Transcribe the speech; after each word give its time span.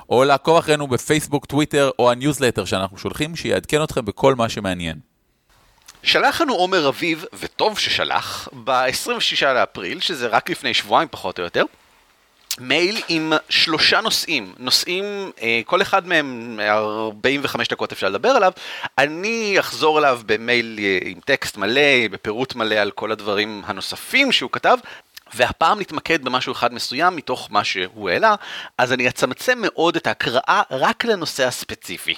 או 0.09 0.23
לעקוב 0.23 0.57
אחרינו 0.57 0.87
בפייסבוק, 0.87 1.45
טוויטר 1.45 1.91
או 1.99 2.11
הניוזלטר 2.11 2.65
שאנחנו 2.65 2.97
שולחים, 2.97 3.35
שיעדכן 3.35 3.83
אתכם 3.83 4.05
בכל 4.05 4.35
מה 4.35 4.49
שמעניין. 4.49 4.99
שלח 6.03 6.41
לנו 6.41 6.53
עומר 6.53 6.89
אביב, 6.89 7.25
וטוב 7.39 7.79
ששלח, 7.79 8.47
ב-26 8.63 9.45
לאפריל, 9.45 9.99
שזה 9.99 10.27
רק 10.27 10.49
לפני 10.49 10.73
שבועיים 10.73 11.07
פחות 11.11 11.39
או 11.39 11.43
יותר, 11.43 11.63
מייל 12.59 13.01
עם 13.07 13.33
שלושה 13.49 14.01
נושאים, 14.01 14.53
נושאים, 14.57 15.31
אה, 15.41 15.61
כל 15.65 15.81
אחד 15.81 16.07
מהם 16.07 16.59
45 16.61 17.67
דקות 17.67 17.91
אפשר 17.91 18.09
לדבר 18.09 18.29
עליו, 18.29 18.51
אני 18.97 19.55
אחזור 19.59 19.99
אליו 19.99 20.21
במייל 20.25 20.79
אה, 20.79 20.99
עם 21.01 21.19
טקסט 21.19 21.57
מלא, 21.57 22.07
בפירוט 22.11 22.55
מלא 22.55 22.75
על 22.75 22.91
כל 22.91 23.11
הדברים 23.11 23.61
הנוספים 23.65 24.31
שהוא 24.31 24.51
כתב, 24.51 24.77
והפעם 25.33 25.79
נתמקד 25.79 26.23
במשהו 26.23 26.53
אחד 26.53 26.73
מסוים 26.73 27.15
מתוך 27.15 27.47
מה 27.51 27.63
שהוא 27.63 28.09
העלה, 28.09 28.35
אז 28.77 28.93
אני 28.93 29.07
אצמצם 29.07 29.57
מאוד 29.61 29.95
את 29.95 30.07
ההקראה 30.07 30.61
רק 30.71 31.05
לנושא 31.05 31.47
הספציפי. 31.47 32.15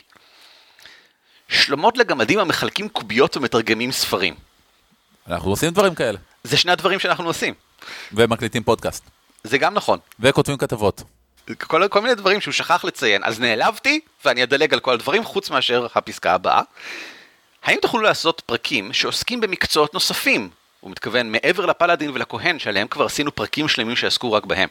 שלומות 1.48 1.98
לגמדים 1.98 2.40
המחלקים 2.40 2.90
קוביות 2.90 3.38
ומתרגמים 3.38 3.92
ספרים. 3.92 4.36
אנחנו 5.28 5.50
עושים 5.50 5.70
דברים 5.70 5.96
כאלה. 5.96 6.18
זה 6.44 6.58
שני 6.58 6.72
הדברים 6.72 7.00
שאנחנו 7.00 7.26
עושים. 7.26 7.54
ומקליטים 8.14 8.64
פודקאסט. 8.64 9.19
זה 9.44 9.58
גם 9.58 9.74
נכון. 9.74 10.00
וכותבים 10.20 10.58
כתבות. 10.58 11.04
כל, 11.58 11.88
כל 11.88 12.02
מיני 12.02 12.16
דברים 12.16 12.42
שהוא 12.42 12.52
שכח 12.52 12.86
לציין, 12.86 13.24
אז 13.24 13.40
נעלבתי 13.40 14.00
ואני 14.26 14.44
אדלג 14.44 14.74
על 14.74 14.80
כל 14.80 14.94
הדברים 14.94 15.24
חוץ 15.24 15.50
מאשר 15.50 15.88
הפסקה 15.96 16.34
הבאה. 16.34 16.62
האם 17.64 17.78
תוכלו 17.82 18.02
לעשות 18.02 18.42
פרקים 18.46 18.94
שעוסקים 18.94 19.42
במקצועות 19.42 19.94
נוספים? 19.94 20.50
הוא 20.80 20.92
מתכוון 20.92 21.32
מעבר 21.32 21.66
לפלאדין 21.66 22.12
ולכהן 22.14 22.60
שעליהם 22.60 22.88
כבר 22.88 23.06
עשינו 23.06 23.36
פרקים 23.36 23.68
שלמים 23.68 23.96
שעסקו 23.96 24.32
רק 24.32 24.46
בהם. 24.46 24.70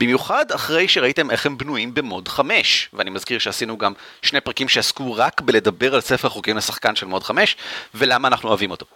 במיוחד 0.00 0.52
אחרי 0.52 0.88
שראיתם 0.88 1.30
איך 1.30 1.46
הם 1.46 1.58
בנויים 1.58 1.94
במוד 1.94 2.28
5, 2.28 2.88
ואני 2.92 3.10
מזכיר 3.10 3.38
שעשינו 3.38 3.78
גם 3.78 3.92
שני 4.22 4.40
פרקים 4.40 4.68
שעסקו 4.68 5.14
רק 5.14 5.40
בלדבר 5.40 5.94
על 5.94 6.00
ספר 6.00 6.28
חוקים 6.28 6.56
לשחקן 6.56 6.96
של 6.96 7.06
מוד 7.06 7.24
5, 7.24 7.56
ולמה 7.94 8.28
אנחנו 8.28 8.48
אוהבים 8.48 8.70
אותו. 8.70 8.86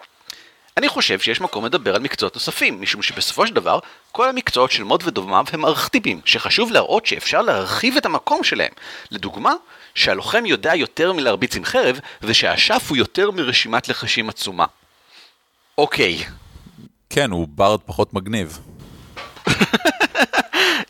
אני 0.77 0.89
חושב 0.89 1.19
שיש 1.19 1.41
מקום 1.41 1.65
לדבר 1.65 1.95
על 1.95 2.01
מקצועות 2.01 2.35
נוספים, 2.35 2.81
משום 2.81 3.01
שבסופו 3.01 3.47
של 3.47 3.53
דבר, 3.53 3.79
כל 4.11 4.29
המקצועות 4.29 4.71
של 4.71 4.83
מוד 4.83 5.03
ודומיו 5.05 5.45
הם 5.53 5.65
ארכטיפים, 5.65 6.21
שחשוב 6.25 6.71
להראות 6.71 7.05
שאפשר 7.05 7.41
להרחיב 7.41 7.97
את 7.97 8.05
המקום 8.05 8.43
שלהם. 8.43 8.71
לדוגמה, 9.11 9.53
שהלוחם 9.95 10.45
יודע 10.45 10.75
יותר 10.75 11.13
מלהרביץ 11.13 11.55
עם 11.55 11.65
חרב, 11.65 11.99
ושהאשף 12.21 12.85
הוא 12.89 12.97
יותר 12.97 13.31
מרשימת 13.31 13.89
לחשים 13.89 14.29
עצומה. 14.29 14.65
אוקיי. 15.77 16.23
כן, 17.09 17.31
הוא 17.31 17.47
ברד 17.49 17.79
פחות 17.85 18.13
מגניב. 18.13 18.59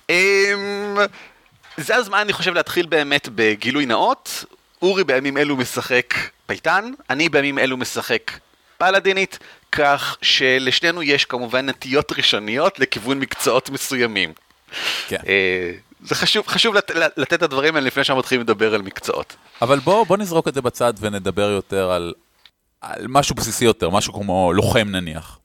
אמ, 0.10 0.98
זה 1.78 1.96
הזמן, 1.96 2.18
אני 2.18 2.34
חושב, 2.34 2.54
להתחיל 2.54 2.86
באמת 2.86 3.30
בגילוי 3.36 3.86
נאות. 3.86 4.46
אורי 4.82 5.04
בימים 5.04 5.38
אלו 5.38 5.58
משחק 5.58 6.14
פייטן, 6.46 6.92
אני 7.10 7.30
בימים 7.30 7.60
אלו 7.60 7.78
משחק 7.78 8.32
פלאדינית, 8.78 9.40
כך 9.76 10.18
שלשנינו 10.22 11.04
יש 11.04 11.26
כמובן 11.26 11.70
נטיות 11.70 12.12
ראשוניות 12.12 12.80
לכיוון 12.80 13.20
מקצועות 13.20 13.70
מסוימים. 13.70 14.34
כן. 15.08 15.18
אה, 15.28 15.72
זה 16.04 16.16
חשוב, 16.16 16.48
חשוב 16.48 16.76
לת, 16.76 16.92
לתת 17.18 17.34
את 17.34 17.42
הדברים 17.42 17.76
האלה 17.76 17.88
לפני 17.88 18.04
שאנחנו 18.04 18.20
מתחילים 18.20 18.42
לדבר 18.42 18.74
על 18.74 18.82
מקצועות. 18.82 19.36
אבל 19.62 19.80
בוא, 19.80 20.06
בוא 20.06 20.18
נזרוק 20.18 20.48
את 20.48 20.54
זה 20.54 20.62
בצד 20.62 20.94
ונדבר 21.00 21.50
יותר 21.50 21.92
על, 21.92 22.14
על 22.82 23.06
משהו 23.10 23.36
בסיסי 23.36 23.66
יותר, 23.66 23.90
משהו 23.90 24.14
כמו 24.14 24.54
לוחם 24.54 24.88
נניח. 24.88 25.40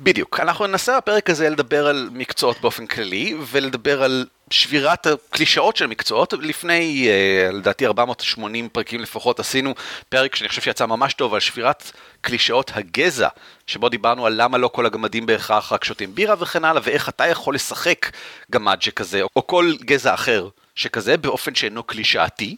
בדיוק, 0.00 0.40
אנחנו 0.40 0.66
ננסה 0.66 0.96
בפרק 0.96 1.30
הזה 1.30 1.50
לדבר 1.50 1.86
על 1.86 2.08
מקצועות 2.12 2.60
באופן 2.60 2.86
כללי, 2.86 3.36
ולדבר 3.50 4.02
על 4.02 4.26
שבירת 4.54 5.06
הקלישאות 5.06 5.76
של 5.76 5.86
מקצועות. 5.86 6.32
לפני, 6.40 7.08
אה, 7.08 7.52
לדעתי 7.52 7.86
480 7.86 8.68
פרקים 8.68 9.00
לפחות, 9.00 9.40
עשינו 9.40 9.74
פרק 10.08 10.34
שאני 10.36 10.48
חושב 10.48 10.62
שיצא 10.62 10.86
ממש 10.86 11.14
טוב 11.14 11.34
על 11.34 11.40
שבירת 11.40 11.90
קלישאות 12.20 12.70
הגזע, 12.74 13.28
שבו 13.66 13.88
דיברנו 13.88 14.26
על 14.26 14.42
למה 14.42 14.58
לא 14.58 14.68
כל 14.68 14.86
הגמדים 14.86 15.26
בהכרח 15.26 15.72
רק 15.72 15.84
שותים 15.84 16.14
בירה 16.14 16.34
וכן 16.38 16.64
הלאה, 16.64 16.82
ואיך 16.84 17.08
אתה 17.08 17.26
יכול 17.26 17.54
לשחק 17.54 18.10
גמד 18.50 18.82
שכזה, 18.82 19.22
או 19.36 19.46
כל 19.46 19.72
גזע 19.80 20.14
אחר. 20.14 20.48
שכזה 20.74 21.16
באופן 21.16 21.54
שאינו 21.54 21.82
קלישאתי, 21.82 22.56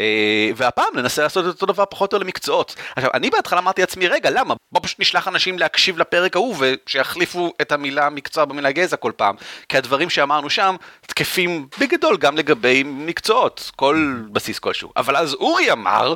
אה, 0.00 0.50
והפעם 0.56 0.96
ננסה 0.96 1.22
לעשות 1.22 1.44
את 1.44 1.50
אותו 1.50 1.66
דבר 1.66 1.84
פחות 1.90 2.14
או 2.14 2.18
למקצועות. 2.18 2.76
עכשיו, 2.96 3.10
אני 3.14 3.30
בהתחלה 3.30 3.58
אמרתי 3.58 3.80
לעצמי, 3.80 4.08
רגע, 4.08 4.30
למה? 4.30 4.54
בוא 4.72 4.80
פשוט 4.84 5.00
נשלח 5.00 5.28
אנשים 5.28 5.58
להקשיב 5.58 5.98
לפרק 5.98 6.36
ההוא 6.36 6.56
ושיחליפו 6.58 7.52
את 7.62 7.72
המילה 7.72 8.10
מקצוע 8.10 8.44
במילה 8.44 8.72
גזע 8.72 8.96
כל 8.96 9.12
פעם, 9.16 9.34
כי 9.68 9.76
הדברים 9.76 10.10
שאמרנו 10.10 10.50
שם 10.50 10.76
תקפים 11.06 11.66
בגדול 11.80 12.16
גם 12.16 12.36
לגבי 12.36 12.82
מקצועות, 12.86 13.70
כל 13.76 14.22
בסיס 14.32 14.58
כלשהו. 14.58 14.92
אבל 14.96 15.16
אז 15.16 15.34
אורי 15.34 15.72
אמר, 15.72 16.14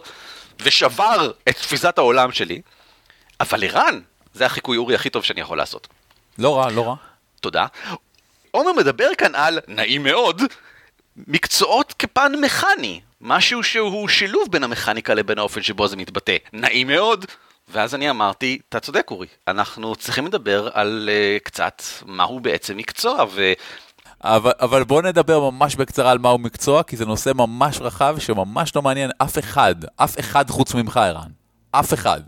ושבר 0.62 1.30
את 1.48 1.56
תפיסת 1.56 1.98
העולם 1.98 2.32
שלי, 2.32 2.60
אבל 3.40 3.64
ערן, 3.64 4.00
זה 4.34 4.46
החיקוי 4.46 4.76
אורי 4.76 4.94
הכי 4.94 5.10
טוב 5.10 5.24
שאני 5.24 5.40
יכול 5.40 5.58
לעשות. 5.58 5.88
לא 6.38 6.56
רע, 6.58 6.70
לא 6.70 6.86
רע. 6.86 6.94
תודה. 7.40 7.66
עומר 8.50 8.72
מדבר 8.72 9.08
כאן 9.18 9.34
על, 9.34 9.58
נעים 9.68 10.02
מאוד, 10.02 10.42
מקצועות 11.26 11.94
כפן 11.98 12.32
מכני, 12.40 13.00
משהו 13.20 13.62
שהוא 13.62 14.08
שילוב 14.08 14.48
בין 14.50 14.64
המכניקה 14.64 15.14
לבין 15.14 15.38
האופן 15.38 15.62
שבו 15.62 15.88
זה 15.88 15.96
מתבטא. 15.96 16.36
נעים 16.52 16.86
מאוד. 16.86 17.24
ואז 17.68 17.94
אני 17.94 18.10
אמרתי, 18.10 18.58
אתה 18.68 18.80
צודק 18.80 19.06
אורי, 19.10 19.26
אנחנו 19.48 19.96
צריכים 19.96 20.26
לדבר 20.26 20.68
על 20.72 21.08
uh, 21.08 21.44
קצת 21.44 21.82
מהו 22.06 22.40
בעצם 22.40 22.76
מקצוע, 22.76 23.24
ו... 23.30 23.52
אבל, 24.20 24.52
אבל 24.60 24.84
בוא 24.84 25.02
נדבר 25.02 25.50
ממש 25.50 25.76
בקצרה 25.76 26.10
על 26.10 26.18
מהו 26.18 26.38
מקצוע, 26.38 26.82
כי 26.82 26.96
זה 26.96 27.06
נושא 27.06 27.30
ממש 27.34 27.78
רחב 27.80 28.16
שממש 28.18 28.76
לא 28.76 28.82
מעניין 28.82 29.10
אף 29.18 29.38
אחד, 29.38 29.74
אף 29.96 30.20
אחד 30.20 30.50
חוץ 30.50 30.74
ממך, 30.74 30.96
ערן. 30.96 31.30
אף 31.70 31.94
אחד. 31.94 32.20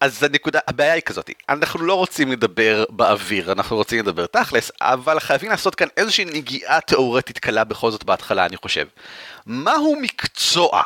אז 0.00 0.22
הנקודה, 0.22 0.58
הבעיה 0.68 0.92
היא 0.92 1.02
כזאת, 1.02 1.30
אנחנו 1.48 1.84
לא 1.84 1.94
רוצים 1.94 2.32
לדבר 2.32 2.84
באוויר, 2.90 3.52
אנחנו 3.52 3.76
רוצים 3.76 3.98
לדבר 3.98 4.26
תכלס, 4.26 4.70
אבל 4.80 5.20
חייבים 5.20 5.50
לעשות 5.50 5.74
כאן 5.74 5.88
איזושהי 5.96 6.24
נגיעה 6.24 6.80
תאורטית 6.80 7.38
קלה 7.38 7.64
בכל 7.64 7.90
זאת 7.90 8.04
בהתחלה, 8.04 8.46
אני 8.46 8.56
חושב. 8.56 8.86
מהו 9.46 9.96
מקצוע? 10.00 10.82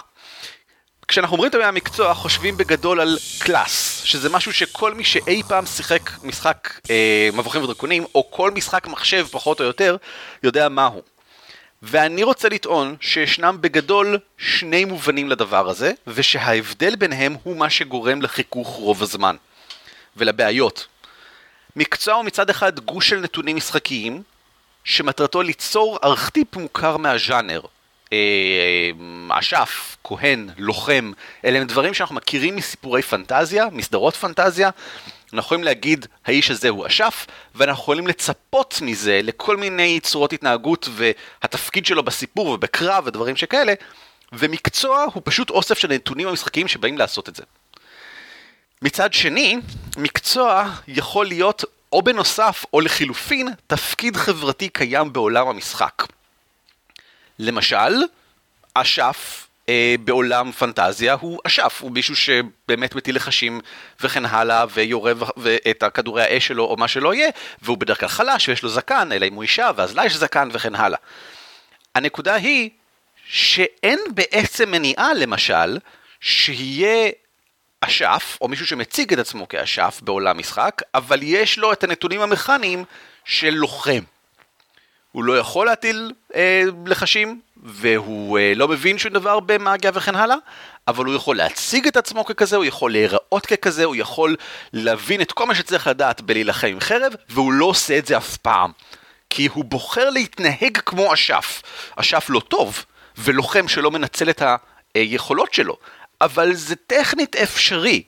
כשאנחנו 1.09 1.35
אומרים 1.35 1.51
את 1.51 1.55
המילה 1.55 1.71
מקצוע, 1.71 2.15
חושבים 2.15 2.57
בגדול 2.57 3.01
על 3.01 3.19
קלאס, 3.39 4.03
שזה 4.05 4.29
משהו 4.31 4.53
שכל 4.53 4.95
מי 4.95 5.05
שאי 5.05 5.43
פעם 5.49 5.67
שיחק 5.67 6.11
משחק 6.23 6.81
אה, 6.91 7.29
מבוכים 7.33 7.63
ודרקונים, 7.63 8.05
או 8.15 8.31
כל 8.31 8.51
משחק 8.51 8.87
מחשב 8.87 9.27
פחות 9.31 9.61
או 9.61 9.65
יותר, 9.65 9.97
יודע 10.43 10.69
מהו. 10.69 11.14
ואני 11.87 12.23
רוצה 12.23 12.49
לטעון 12.49 12.97
שישנם 13.01 13.57
בגדול 13.61 14.19
שני 14.39 14.85
מובנים 14.85 15.31
לדבר 15.31 15.69
הזה, 15.69 15.93
ושההבדל 16.07 16.97
ביניהם 16.97 17.37
הוא 17.43 17.57
מה 17.57 17.71
שגורם 17.71 18.23
לחיכוך 18.23 18.69
רוב 18.69 19.03
הזמן, 19.03 19.37
ולבעיות. 20.17 20.87
מקצוע 21.77 22.15
הוא 22.15 22.25
מצד 22.25 22.51
אחד 22.51 22.81
גוש 22.81 23.09
של 23.09 23.21
נתונים 23.21 23.57
משחקיים, 23.57 24.23
שמטרתו 24.85 25.43
ליצור 25.43 25.99
ארכטיפ 26.05 26.57
מוכר 26.57 26.97
מהז'אנר. 26.97 27.61
אה, 28.13 28.91
אשף, 29.29 29.97
כהן, 30.05 30.49
לוחם, 30.59 31.13
אלה 31.45 31.59
הם 31.59 31.67
דברים 31.67 31.95
שאנחנו 31.95 32.15
מכירים 32.15 32.57
מסיפורי 32.57 33.03
פנטזיה, 33.03 33.67
מסדרות 33.73 34.17
פנטזיה, 34.17 34.71
אנחנו 35.35 35.47
יכולים 35.47 35.65
להגיד, 35.65 36.07
האיש 36.25 36.51
הזה 36.51 36.69
הוא 36.69 36.87
אשף, 36.87 37.27
ואנחנו 37.55 37.83
יכולים 37.83 38.07
לצפות 38.07 38.79
מזה 38.83 39.21
לכל 39.23 39.57
מיני 39.57 40.01
צורות 40.01 40.33
התנהגות 40.33 40.89
והתפקיד 40.93 41.87
שלו 41.87 42.03
בסיפור 42.03 42.47
ובקרב 42.47 43.07
ודברים 43.07 43.37
שכאלה, 43.37 43.75
ומקצוע 44.33 45.07
הוא 45.15 45.23
פשוט 45.25 45.51
אוסף 45.51 45.79
של 45.79 45.89
נתונים 45.89 46.29
המשחקיים 46.29 46.69
שבאים 46.69 46.99
לעשות 46.99 47.29
את 47.29 47.37
זה. 47.37 47.43
מצד 48.83 49.13
שני, 49.13 49.57
מקצוע 49.97 50.71
יכול 50.89 51.27
להיות 51.27 51.65
או 51.93 52.03
בנוסף 52.03 52.65
או 52.73 52.81
לחילופין 52.81 53.49
תפקיד 53.67 54.17
חברתי 54.17 54.69
קיים 54.69 55.13
בעולם 55.13 55.49
המשחק. 55.49 56.03
למשל, 57.39 58.03
אשף 58.75 59.47
אה, 59.69 59.95
בעולם 60.05 60.53
פנטזיה 60.53 61.13
הוא 61.21 61.39
אשף, 61.47 61.79
הוא 61.81 61.93
מישהו 61.93 62.17
שבאמת 62.17 62.95
מטיל 62.95 63.17
לחשים 63.17 63.61
וכן 64.01 64.25
הלאה, 64.25 64.65
ויורה 64.75 65.13
את 65.71 65.83
הכדורי 65.83 66.23
האש 66.23 66.47
שלו 66.47 66.65
או 66.65 66.77
מה 66.77 66.89
שלא 66.89 67.15
יהיה, 67.15 67.31
והוא 67.63 67.79
בדרך 67.79 68.01
כלל 68.01 68.09
חלש 68.09 68.49
ויש 68.49 68.63
לו 68.63 68.69
זקן, 68.69 69.13
אלא 69.13 69.27
אם 69.27 69.35
הוא 69.35 69.43
אישה, 69.43 69.71
ואז 69.77 69.97
לה 69.97 70.07
יש 70.07 70.17
זקן 70.17 70.49
וכן 70.53 70.75
הלאה. 70.75 70.99
הנקודה 71.95 72.35
היא 72.35 72.71
שאין 73.27 73.99
בעצם 74.15 74.71
מניעה, 74.71 75.15
למשל, 75.15 75.79
שיהיה 76.21 77.11
אשף, 77.81 78.39
או 78.41 78.49
מישהו 78.49 78.67
שמציג 78.67 79.13
את 79.13 79.19
עצמו 79.19 79.49
כאשף 79.49 80.01
בעולם 80.03 80.39
משחק, 80.39 80.83
אבל 80.95 81.19
יש 81.23 81.59
לו 81.59 81.73
את 81.73 81.85
הנתונים 81.85 82.21
המכניים 82.21 82.85
של 83.25 83.51
לוחם. 83.51 84.03
הוא 85.13 85.25
לא 85.25 85.39
יכול 85.39 85.67
להטיל 85.67 86.13
אה, 86.35 86.63
לחשים, 86.87 87.41
והוא 87.65 88.39
אה, 88.39 88.53
לא 88.57 88.69
מבין 88.69 88.99
שום 88.99 89.13
דבר 89.13 89.41
במאגיה 89.41 89.91
וכן 89.95 90.15
הלאה, 90.15 90.37
אבל 90.89 91.05
הוא 91.05 91.15
יכול 91.15 91.37
להציג 91.37 91.87
את 91.87 91.97
עצמו 91.97 92.25
ככזה, 92.25 92.57
הוא 92.57 92.65
יכול 92.65 92.93
להיראות 92.93 93.47
ככזה, 93.47 93.85
הוא 93.85 93.97
יכול 93.97 94.37
להבין 94.73 95.21
את 95.21 95.33
כל 95.33 95.47
מה 95.47 95.55
שצריך 95.55 95.87
לדעת 95.87 96.21
בלהילחם 96.21 96.67
עם 96.67 96.81
חרב, 96.81 97.13
והוא 97.29 97.53
לא 97.53 97.65
עושה 97.65 97.99
את 97.99 98.07
זה 98.07 98.17
אף 98.17 98.37
פעם. 98.37 98.73
כי 99.31 99.49
הוא 99.53 99.65
בוחר 99.65 100.11
להתנהג 100.11 100.79
כמו 100.87 101.15
אשף. 101.15 101.63
אשף 101.97 102.27
לא 102.29 102.41
טוב, 102.41 102.85
ולוחם 103.19 103.69
שלא 103.69 103.91
מנצל 103.91 104.31
את 104.31 104.43
היכולות 104.95 105.55
שלו, 105.55 105.77
אבל 106.21 106.55
זה 106.55 106.77
טכנית 106.77 107.37
אפשרי. 107.37 108.03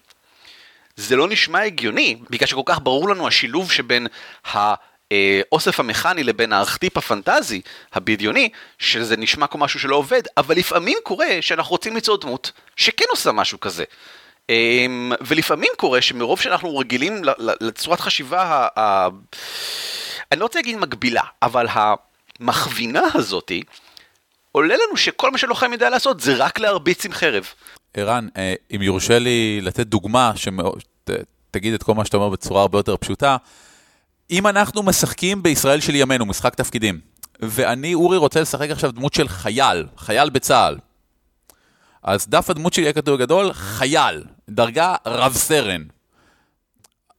זה 0.96 1.16
לא 1.16 1.28
נשמע 1.28 1.60
הגיוני, 1.60 2.16
בגלל 2.30 2.46
שכל 2.46 2.62
כך 2.66 2.78
ברור 2.82 3.08
לנו 3.08 3.28
השילוב 3.28 3.72
שבין 3.72 4.06
האוסף 5.10 5.80
המכני 5.80 6.24
לבין 6.24 6.52
הארכטיפ 6.52 6.96
הפנטזי 6.96 7.60
הבדיוני, 7.92 8.48
שזה 8.78 9.16
נשמע 9.16 9.46
כמו 9.46 9.64
משהו 9.64 9.80
שלא 9.80 9.96
עובד, 9.96 10.22
אבל 10.36 10.56
לפעמים 10.56 10.98
קורה 11.02 11.26
שאנחנו 11.40 11.70
רוצים 11.70 11.94
ליצור 11.94 12.16
דמות 12.16 12.52
שכן 12.76 13.04
עושה 13.10 13.32
משהו 13.32 13.60
כזה. 13.60 13.84
אמ, 14.48 15.12
ולפעמים 15.20 15.72
קורה 15.76 16.00
שמרוב 16.00 16.40
שאנחנו 16.40 16.78
רגילים 16.78 17.22
לצורת 17.60 18.00
חשיבה, 18.00 18.68
ה... 18.76 19.08
אני 20.32 20.40
לא 20.40 20.44
רוצה 20.44 20.58
להגיד 20.58 20.76
מקבילה, 20.76 21.22
אבל 21.42 21.66
המכווינה 21.70 23.02
הזאתי, 23.14 23.62
עולה 24.52 24.74
לנו 24.74 24.96
שכל 24.96 25.30
מה 25.30 25.38
שלוחם 25.38 25.72
יודע 25.72 25.90
לעשות 25.90 26.20
זה 26.20 26.34
רק 26.36 26.58
להרביץ 26.58 27.04
עם 27.04 27.12
חרב. 27.12 27.46
ערן, 27.94 28.28
אה, 28.36 28.54
אם 28.76 28.82
יורשה 28.82 29.18
לי 29.18 29.60
לתת 29.62 29.86
דוגמה 29.86 30.32
שתגיד 30.36 31.74
את 31.74 31.82
כל 31.82 31.94
מה 31.94 32.04
שאתה 32.04 32.16
אומר 32.16 32.28
בצורה 32.28 32.62
הרבה 32.62 32.78
יותר 32.78 32.96
פשוטה, 32.96 33.36
אם 34.30 34.46
אנחנו 34.46 34.82
משחקים 34.82 35.42
בישראל 35.42 35.80
של 35.80 35.94
ימינו, 35.94 36.26
משחק 36.26 36.54
תפקידים, 36.54 37.00
ואני, 37.40 37.94
אורי, 37.94 38.16
רוצה 38.16 38.40
לשחק 38.40 38.70
עכשיו 38.70 38.92
דמות 38.92 39.14
של 39.14 39.28
חייל, 39.28 39.86
חייל 39.96 40.30
בצה"ל, 40.30 40.78
אז 42.02 42.26
דף 42.28 42.50
הדמות 42.50 42.72
שלי 42.72 42.84
יהיה 42.84 42.92
כתוב 42.92 43.20
גדול, 43.20 43.52
חייל, 43.52 44.24
דרגה 44.48 44.94
רב 45.06 45.32
סרן. 45.32 45.82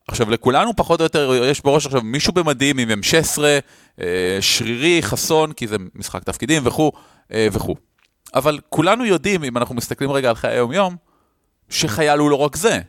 עכשיו, 0.08 0.32
לכולנו 0.32 0.76
פחות 0.76 1.00
או 1.00 1.04
יותר 1.06 1.42
יש 1.44 1.62
בראש 1.62 1.86
עכשיו 1.86 2.02
מישהו 2.02 2.34
במדים 2.34 2.78
עם 2.78 2.90
M16, 2.90 3.44
אה, 4.02 4.38
שרירי, 4.42 5.02
חסון, 5.02 5.54
כי 5.54 5.68
זה 5.68 5.76
משחק 5.96 6.24
תפקידים 6.24 6.68
וכו' 6.68 6.92
אה, 7.32 7.48
וכו'. 7.52 7.76
אבל 8.34 8.60
כולנו 8.70 9.06
יודעים, 9.06 9.44
אם 9.44 9.58
אנחנו 9.58 9.76
מסתכלים 9.76 10.12
רגע 10.12 10.30
על 10.30 10.36
חיי 10.36 10.52
היום-יום, 10.52 10.96
שחייל 11.70 12.20
הוא 12.20 12.30
לא 12.30 12.36
רק 12.36 12.56
זה. 12.56 12.80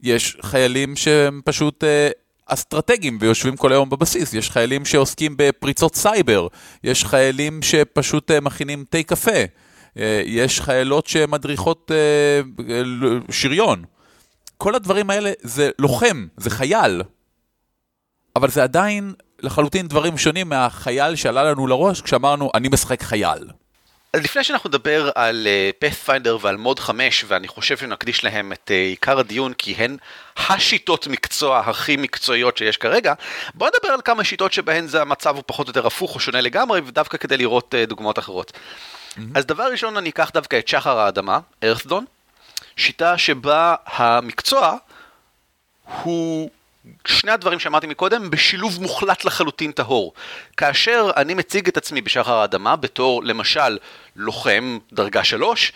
יש 0.00 0.36
חיילים 0.42 0.96
שהם 0.96 1.40
פשוט 1.44 1.84
אה, 1.84 2.10
אסטרטגיים 2.52 3.18
ויושבים 3.20 3.56
כל 3.56 3.72
היום 3.72 3.90
בבסיס, 3.90 4.34
יש 4.34 4.50
חיילים 4.50 4.84
שעוסקים 4.84 5.34
בפריצות 5.36 5.94
סייבר, 5.94 6.46
יש 6.84 7.04
חיילים 7.04 7.62
שפשוט 7.62 8.30
אה, 8.30 8.40
מכינים 8.40 8.84
תה 8.90 9.02
קפה, 9.02 9.30
אה, 9.98 10.22
יש 10.26 10.60
חיילות 10.60 11.06
שמדריכות 11.06 11.90
אה, 11.94 12.40
שריון. 13.30 13.84
כל 14.58 14.74
הדברים 14.74 15.10
האלה 15.10 15.32
זה 15.42 15.70
לוחם, 15.78 16.26
זה 16.36 16.50
חייל. 16.50 17.02
אבל 18.36 18.50
זה 18.50 18.62
עדיין 18.62 19.14
לחלוטין 19.42 19.88
דברים 19.88 20.18
שונים 20.18 20.48
מהחייל 20.48 21.16
שעלה 21.16 21.42
לנו 21.42 21.66
לראש 21.66 22.00
כשאמרנו, 22.00 22.50
אני 22.54 22.68
משחק 22.68 23.02
חייל. 23.02 23.48
אז 24.12 24.24
לפני 24.24 24.44
שאנחנו 24.44 24.68
נדבר 24.68 25.10
על 25.14 25.46
uh, 25.46 25.84
Pathfinder 25.84 26.38
ועל 26.40 26.56
מוד 26.56 26.78
5, 26.78 27.24
ואני 27.28 27.48
חושב 27.48 27.76
שנקדיש 27.76 28.24
להם 28.24 28.52
את 28.52 28.70
uh, 28.70 28.72
עיקר 28.72 29.18
הדיון, 29.18 29.52
כי 29.52 29.72
הן 29.72 29.96
השיטות 30.36 31.06
מקצוע 31.06 31.60
הכי 31.60 31.96
מקצועיות 31.96 32.56
שיש 32.56 32.76
כרגע, 32.76 33.14
בואו 33.54 33.70
נדבר 33.74 33.94
על 33.94 34.00
כמה 34.04 34.24
שיטות 34.24 34.52
שבהן 34.52 34.86
זה 34.86 35.02
המצב 35.02 35.36
הוא 35.36 35.44
פחות 35.46 35.66
או 35.66 35.70
יותר 35.70 35.86
הפוך 35.86 36.14
או 36.14 36.20
שונה 36.20 36.40
לגמרי, 36.40 36.80
ודווקא 36.84 37.18
כדי 37.18 37.36
לראות 37.36 37.74
uh, 37.74 37.88
דוגמאות 37.88 38.18
אחרות. 38.18 38.52
Mm-hmm. 38.52 39.20
אז 39.34 39.46
דבר 39.46 39.64
ראשון 39.64 39.96
אני 39.96 40.10
אקח 40.10 40.30
דווקא 40.34 40.58
את 40.58 40.68
שחר 40.68 40.98
האדמה, 40.98 41.38
ארת'דון, 41.62 42.04
שיטה 42.76 43.18
שבה 43.18 43.74
המקצוע 43.86 44.76
הוא 46.02 46.50
שני 47.06 47.32
הדברים 47.32 47.58
שאמרתי 47.58 47.86
מקודם 47.86 48.30
בשילוב 48.30 48.82
מוחלט 48.82 49.24
לחלוטין 49.24 49.72
טהור. 49.72 50.12
כאשר 50.56 51.10
אני 51.16 51.34
מציג 51.34 51.68
את 51.68 51.76
עצמי 51.76 52.00
בשחר 52.00 52.34
האדמה 52.34 52.76
בתור 52.76 53.24
למשל 53.24 53.78
לוחם 54.16 54.78
דרגה 54.92 55.24
שלוש, 55.24 55.72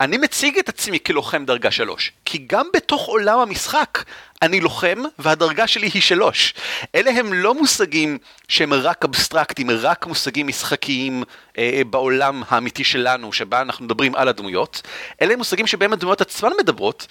אני 0.00 0.18
מציג 0.18 0.58
את 0.58 0.68
עצמי 0.68 0.98
כלוחם 1.06 1.44
דרגה 1.44 1.70
שלוש, 1.70 2.12
כי 2.24 2.46
גם 2.46 2.66
בתוך 2.74 3.06
עולם 3.06 3.38
המשחק 3.38 4.04
אני 4.42 4.60
לוחם 4.60 5.02
והדרגה 5.18 5.66
שלי 5.66 5.90
היא 5.94 6.02
שלוש. 6.02 6.54
אלה 6.94 7.10
הם 7.10 7.32
לא 7.32 7.54
מושגים 7.54 8.18
שהם 8.48 8.72
רק 8.72 9.04
אבסטרקטיים, 9.04 9.70
רק 9.70 10.06
מושגים 10.06 10.46
משחקיים 10.46 11.22
אה, 11.58 11.82
בעולם 11.90 12.42
האמיתי 12.48 12.84
שלנו, 12.84 13.32
שבה 13.32 13.60
אנחנו 13.60 13.84
מדברים 13.84 14.14
על 14.14 14.28
הדמויות. 14.28 14.82
אלה 15.22 15.32
הם 15.32 15.38
מושגים 15.38 15.66
שבהם 15.66 15.92
הדמויות 15.92 16.20
עצמן 16.20 16.50
מדברות, 16.58 17.06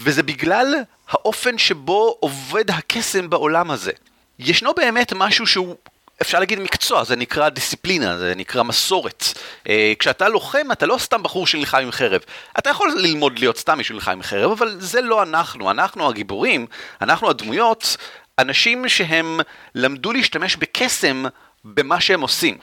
וזה 0.00 0.22
בגלל 0.22 0.74
האופן 1.08 1.58
שבו 1.58 2.16
עובד 2.20 2.70
הקסם 2.70 3.30
בעולם 3.30 3.70
הזה. 3.70 3.92
ישנו 4.38 4.74
באמת 4.74 5.12
משהו 5.12 5.46
שהוא, 5.46 5.76
אפשר 6.22 6.38
להגיד 6.38 6.60
מקצוע, 6.60 7.04
זה 7.04 7.16
נקרא 7.16 7.48
דיסציפלינה, 7.48 8.18
זה 8.18 8.32
נקרא 8.36 8.62
מסורת. 8.62 9.24
אה, 9.68 9.92
כשאתה 9.98 10.28
לוחם, 10.28 10.72
אתה 10.72 10.86
לא 10.86 10.98
סתם 10.98 11.22
בחור 11.22 11.46
שנלחם 11.46 11.78
עם 11.78 11.90
חרב. 11.90 12.20
אתה 12.58 12.70
יכול 12.70 12.94
ללמוד 12.96 13.38
להיות 13.38 13.58
סתם 13.58 13.78
מישהו 13.78 13.94
שנלחם 13.94 14.10
עם 14.10 14.22
חרב, 14.22 14.50
אבל 14.50 14.76
זה 14.80 15.00
לא 15.00 15.22
אנחנו. 15.22 15.70
אנחנו 15.70 16.08
הגיבורים, 16.08 16.66
אנחנו 17.00 17.30
הדמויות, 17.30 17.96
אנשים 18.38 18.88
שהם 18.88 19.40
למדו 19.74 20.12
להשתמש 20.12 20.56
בקסם 20.56 21.24
במה 21.64 22.00
שהם 22.00 22.20
עושים. 22.20 22.58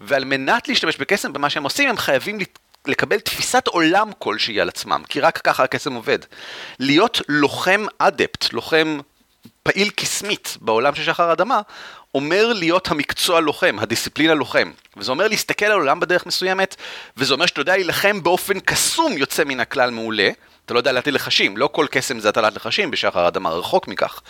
ועל 0.00 0.24
מנת 0.24 0.68
להשתמש 0.68 0.96
בקסם 0.96 1.32
במה 1.32 1.50
שהם 1.50 1.64
עושים, 1.64 1.88
הם 1.88 1.96
חייבים 1.96 2.38
לקבל 2.88 3.20
תפיסת 3.20 3.66
עולם 3.66 4.10
כלשהי 4.18 4.60
על 4.60 4.68
עצמם, 4.68 5.02
כי 5.08 5.20
רק 5.20 5.38
ככה 5.38 5.64
הקסם 5.64 5.94
עובד. 5.94 6.18
להיות 6.78 7.22
לוחם 7.28 7.86
אדפט, 7.98 8.52
לוחם 8.52 8.98
פעיל 9.62 9.90
קסמית 9.90 10.56
בעולם 10.60 10.94
של 10.94 11.04
שחר 11.04 11.32
אדמה, 11.32 11.60
אומר 12.14 12.52
להיות 12.52 12.90
המקצוע 12.90 13.40
לוחם, 13.40 13.76
הדיסציפלינה 13.78 14.34
לוחם. 14.34 14.70
וזה 14.96 15.10
אומר 15.10 15.28
להסתכל 15.28 15.64
על 15.64 15.72
העולם 15.72 16.00
בדרך 16.00 16.26
מסוימת, 16.26 16.76
וזה 17.16 17.34
אומר 17.34 17.46
שאתה 17.46 17.60
יודע 17.60 17.76
להילחם 17.76 18.22
באופן 18.22 18.60
קסום 18.60 19.18
יוצא 19.18 19.44
מן 19.44 19.60
הכלל 19.60 19.90
מעולה. 19.90 20.30
אתה 20.64 20.74
לא 20.74 20.78
יודע 20.78 20.92
להטיל 20.92 21.14
לחשים, 21.14 21.56
לא 21.56 21.68
כל 21.72 21.86
קסם 21.90 22.20
זה 22.20 22.28
הטלת 22.28 22.56
לחשים 22.56 22.90
בשחר 22.90 23.28
אדמה, 23.28 23.50
רחוק 23.50 23.88
מכך. 23.88 24.20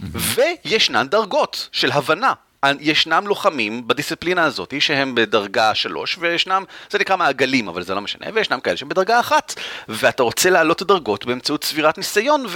וישנן 0.00 1.08
דרגות 1.08 1.68
של 1.72 1.92
הבנה 1.92 2.32
ישנם 2.80 3.26
לוחמים 3.26 3.88
בדיסציפלינה 3.88 4.44
הזאת 4.44 4.74
שהם 4.78 5.14
בדרגה 5.14 5.74
שלוש, 5.74 6.16
וישנם, 6.20 6.64
זה 6.90 6.98
נקרא 6.98 7.16
מעגלים, 7.16 7.68
אבל 7.68 7.82
זה 7.82 7.94
לא 7.94 8.00
משנה, 8.00 8.26
וישנם 8.34 8.60
כאלה 8.60 8.76
שהם 8.76 8.88
בדרגה 8.88 9.20
אחת, 9.20 9.54
ואתה 9.88 10.22
רוצה 10.22 10.50
להעלות 10.50 10.76
את 10.76 10.82
הדרגות 10.82 11.24
באמצעות 11.24 11.64
צבירת 11.64 11.98
ניסיון 11.98 12.46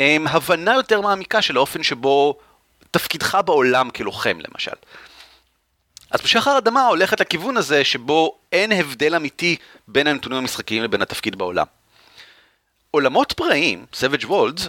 והבנה 0.00 0.74
יותר 0.74 1.00
מעמיקה 1.00 1.42
של 1.42 1.56
האופן 1.56 1.82
שבו 1.82 2.38
תפקידך 2.90 3.38
בעולם 3.44 3.90
כלוחם, 3.90 4.38
למשל. 4.48 4.76
אז 6.10 6.20
בשחר 6.22 6.58
אדמה 6.58 6.86
הולכת 6.86 7.20
לכיוון 7.20 7.56
הזה 7.56 7.84
שבו 7.84 8.38
אין 8.52 8.72
הבדל 8.72 9.14
אמיתי 9.14 9.56
בין 9.88 10.06
הנתונים 10.06 10.38
המשחקיים 10.38 10.82
לבין 10.82 11.02
התפקיד 11.02 11.36
בעולם. 11.36 11.66
עולמות 12.90 13.32
פראיים, 13.32 13.86
Savage 13.92 14.24
Worlds, 14.24 14.62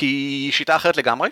היא 0.00 0.52
שיטה 0.52 0.76
אחרת 0.76 0.96
לגמרי. 0.96 1.28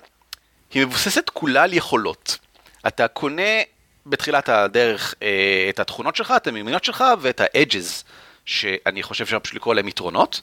היא 0.74 0.86
מבוססת 0.86 1.30
כולה 1.30 1.62
על 1.62 1.72
יכולות. 1.72 2.38
אתה 2.87 3.09
קונה 3.09 3.62
בתחילת 4.07 4.49
הדרך 4.49 5.14
אה, 5.23 5.66
את 5.71 5.81
התכונות 5.81 6.16
שלך, 6.16 6.35
את 6.37 6.47
המיומנויות 6.47 6.85
שלך 6.85 7.05
ואת 7.21 7.40
ה-edges, 7.40 8.05
שאני 8.45 9.02
חושב 9.02 9.26
שאפשר 9.26 9.38
פשוט 9.38 9.57
לקרוא 9.57 9.75
להם 9.75 9.88
יתרונות, 9.88 10.40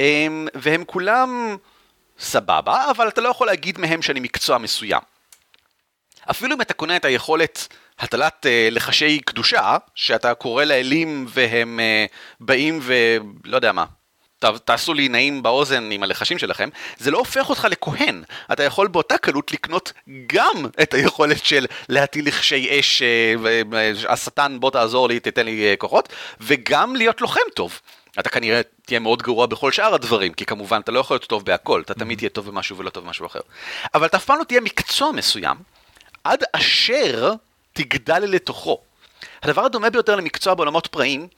אה, 0.00 0.26
והם 0.54 0.84
כולם 0.84 1.56
סבבה, 2.18 2.90
אבל 2.90 3.08
אתה 3.08 3.20
לא 3.20 3.28
יכול 3.28 3.46
להגיד 3.46 3.78
מהם 3.78 4.02
שאני 4.02 4.20
מקצוע 4.20 4.58
מסוים. 4.58 5.00
אפילו 6.30 6.56
אם 6.56 6.60
אתה 6.60 6.74
קונה 6.74 6.96
את 6.96 7.04
היכולת 7.04 7.68
הטלת 7.98 8.46
uh, 8.46 8.74
לחשי 8.74 9.20
קדושה, 9.20 9.76
שאתה 9.94 10.34
קורא 10.34 10.64
לאלים 10.64 11.26
והם 11.28 11.80
uh, 11.80 12.14
באים 12.40 12.80
ולא 12.82 13.56
יודע 13.56 13.72
מה, 13.72 13.84
ת, 14.38 14.44
תעשו 14.44 14.94
לי 14.94 15.08
נעים 15.08 15.42
באוזן 15.42 15.90
עם 15.90 16.02
הלחשים 16.02 16.38
שלכם, 16.38 16.68
זה 16.98 17.10
לא 17.10 17.18
הופך 17.18 17.50
אותך 17.50 17.66
לכהן. 17.70 18.22
אתה 18.52 18.62
יכול 18.62 18.88
באותה 18.88 19.18
קלות 19.18 19.52
לקנות 19.52 19.92
גם 20.26 20.66
את 20.82 20.94
היכולת 20.94 21.44
של 21.44 21.66
להטיל 21.88 22.28
לחשי 22.28 22.80
אש, 22.80 23.02
uh, 23.02 24.08
השטן 24.08 24.56
בוא 24.60 24.70
תעזור 24.70 25.08
לי, 25.08 25.20
תתן 25.20 25.44
לי 25.44 25.74
כוחות, 25.78 26.08
וגם 26.40 26.96
להיות 26.96 27.20
לוחם 27.20 27.40
טוב. 27.54 27.80
אתה 28.18 28.28
כנראה 28.28 28.60
תהיה 28.86 29.00
מאוד 29.00 29.22
גרוע 29.22 29.46
בכל 29.46 29.72
שאר 29.72 29.94
הדברים, 29.94 30.32
כי 30.32 30.44
כמובן 30.46 30.80
אתה 30.84 30.92
לא 30.92 31.00
יכול 31.00 31.14
להיות 31.14 31.24
טוב 31.24 31.44
בהכל, 31.44 31.80
אתה 31.80 31.94
תמיד 31.94 32.18
תהיה 32.18 32.30
טוב 32.30 32.46
במשהו 32.46 32.78
ולא 32.78 32.90
טוב 32.90 33.04
במשהו 33.04 33.26
אחר. 33.26 33.40
אבל 33.94 34.06
אתה 34.06 34.16
אף 34.16 34.24
פעם 34.24 34.38
לא 34.38 34.44
תהיה 34.44 34.60
מקצוע 34.60 35.12
מסוים, 35.12 35.56
עד 36.24 36.44
אשר 36.52 37.32
תגדל 37.72 38.18
לתוכו. 38.18 38.78
הדבר 39.42 39.64
הדומה 39.64 39.90
ביותר 39.90 40.16
למקצוע 40.16 40.54
בעולמות 40.54 40.86
פראיים, 40.86 41.28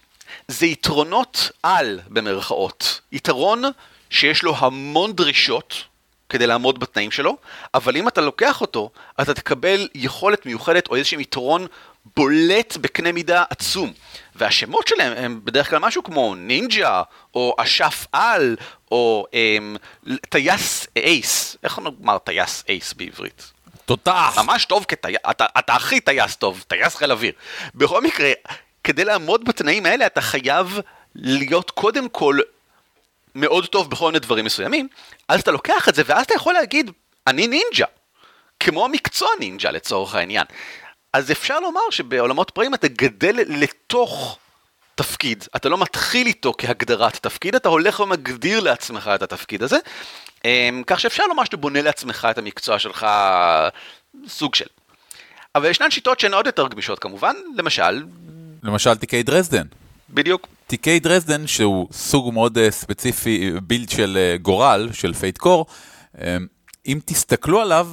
זה 0.49 0.66
יתרונות 0.66 1.50
על, 1.62 2.00
במרכאות. 2.08 3.00
יתרון 3.12 3.62
שיש 4.10 4.42
לו 4.42 4.54
המון 4.56 5.12
דרישות 5.12 5.84
כדי 6.28 6.46
לעמוד 6.46 6.80
בתנאים 6.80 7.10
שלו, 7.10 7.37
אבל 7.75 7.96
אם 7.96 8.08
אתה 8.08 8.20
לוקח 8.20 8.60
אותו, 8.60 8.90
אתה 9.20 9.34
תקבל 9.34 9.88
יכולת 9.94 10.46
מיוחדת 10.46 10.88
או 10.88 10.96
איזשהו 10.96 11.20
יתרון 11.20 11.66
בולט 12.16 12.76
בקנה 12.76 13.12
מידה 13.12 13.44
עצום. 13.50 13.92
והשמות 14.34 14.88
שלהם 14.88 15.12
הם 15.16 15.40
בדרך 15.44 15.70
כלל 15.70 15.78
משהו 15.78 16.02
כמו 16.02 16.34
נינג'ה, 16.34 17.02
או 17.34 17.54
אשף 17.58 18.06
על, 18.12 18.56
או 18.90 19.26
הם, 19.32 19.76
טייס 20.28 20.87
אייס. 20.96 21.56
איך 21.62 21.78
נאמר 21.78 22.18
טייס 22.18 22.64
אייס 22.68 22.92
בעברית? 22.92 23.52
תותח. 23.84 24.38
ממש 24.44 24.64
טוב 24.64 24.84
כטייס, 24.88 25.16
אתה, 25.30 25.46
אתה 25.58 25.75
הכי 25.75 26.00
טייס 26.00 26.37
טוב, 26.37 26.64
טייס 26.68 26.94
חיל 26.96 27.12
אוויר. 27.12 27.32
בכל 27.75 28.02
מקרה, 28.02 28.32
כדי 28.90 29.04
לעמוד 29.04 29.44
בתנאים 29.44 29.87
האלה 29.87 30.06
אתה 30.06 30.20
חייב 30.20 30.80
להיות 31.14 31.70
קודם 31.70 32.09
כל 32.09 32.38
מאוד 33.35 33.66
טוב 33.66 33.90
בכל 33.90 34.06
מיני 34.06 34.18
דברים 34.18 34.44
מסוימים, 34.44 34.88
אז 35.28 35.40
אתה 35.40 35.50
לוקח 35.50 35.88
את 35.88 35.94
זה 35.94 36.02
ואז 36.06 36.25
אתה 36.25 36.35
יכול 36.35 36.54
להגיד, 36.54 36.90
אני 37.26 37.47
נינג'ה. 37.47 37.87
כמו 38.61 38.85
המקצוע 38.85 39.28
נינג'ה 39.40 39.70
לצורך 39.70 40.14
העניין. 40.14 40.44
אז 41.12 41.30
אפשר 41.30 41.61
לומר 41.61 41.80
שבעולמות 41.90 42.50
פראים 42.50 42.75
אתה 42.75 42.88
גדל 42.88 43.37
לתוך 43.37 44.38
תפקיד, 44.94 45.44
אתה 45.56 45.68
לא 45.68 45.78
מתחיל 45.78 46.26
איתו 46.26 46.52
כהגדרת 46.59 47.16
תפקיד, 47.16 47.54
אתה 47.54 47.68
הולך 47.68 48.00
ומגדיר 48.00 48.61
לעצמך 48.61 49.11
את 49.14 49.23
התפקיד 49.23 49.62
הזה, 49.62 49.78
אמ, 50.44 50.82
כך 50.87 51.00
שאפשר 51.00 51.26
לומר 51.26 51.44
שאתה 51.44 51.56
בונה 51.56 51.82
לעצמך 51.82 52.28
את 52.30 52.38
המקצוע 52.38 52.78
שלך 52.78 53.06
סוג 54.26 54.54
של. 54.54 54.66
אבל 55.54 55.70
ישנן 55.70 55.90
שיטות 55.90 56.20
שהן 56.20 56.35
עוד 56.35 56.47
יותר 56.47 56.68
גמישות 56.68 56.99
כמובן, 56.99 57.37
למשל... 57.56 58.02
למשל 58.62 58.95
תיקי 58.95 59.23
דרזדן. 59.23 59.67
בדיוק. 60.11 60.49
תיקי 60.67 61.00
דרזדן, 61.00 61.47
שהוא 61.47 61.88
סוג 61.93 62.35
מאוד 62.35 62.59
אה, 62.59 62.61
ספציפי, 62.71 63.52
build 63.62 63.90
של 63.90 64.19
אה, 64.37 64.42
גורל, 64.43 64.88
של 64.93 65.14
Fate 65.14 65.38
Core, 65.38 65.66
אמ, 66.14 66.19
אם 66.87 66.99
תסתכלו 67.05 67.61
עליו, 67.61 67.88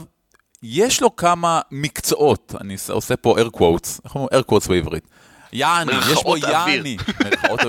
יש 0.63 1.01
לו 1.01 1.15
כמה 1.15 1.61
מקצועות, 1.71 2.55
אני 2.61 2.75
עושה 2.89 3.17
פה 3.17 3.35
air 3.39 3.57
quotes, 3.57 3.99
איך 4.05 4.15
אומרים 4.15 4.29
air 4.33 4.51
quotes 4.51 4.69
בעברית? 4.69 5.07
יעני, 5.53 5.91
יש 6.11 6.23
בו 6.23 6.37
יעני, 6.37 6.97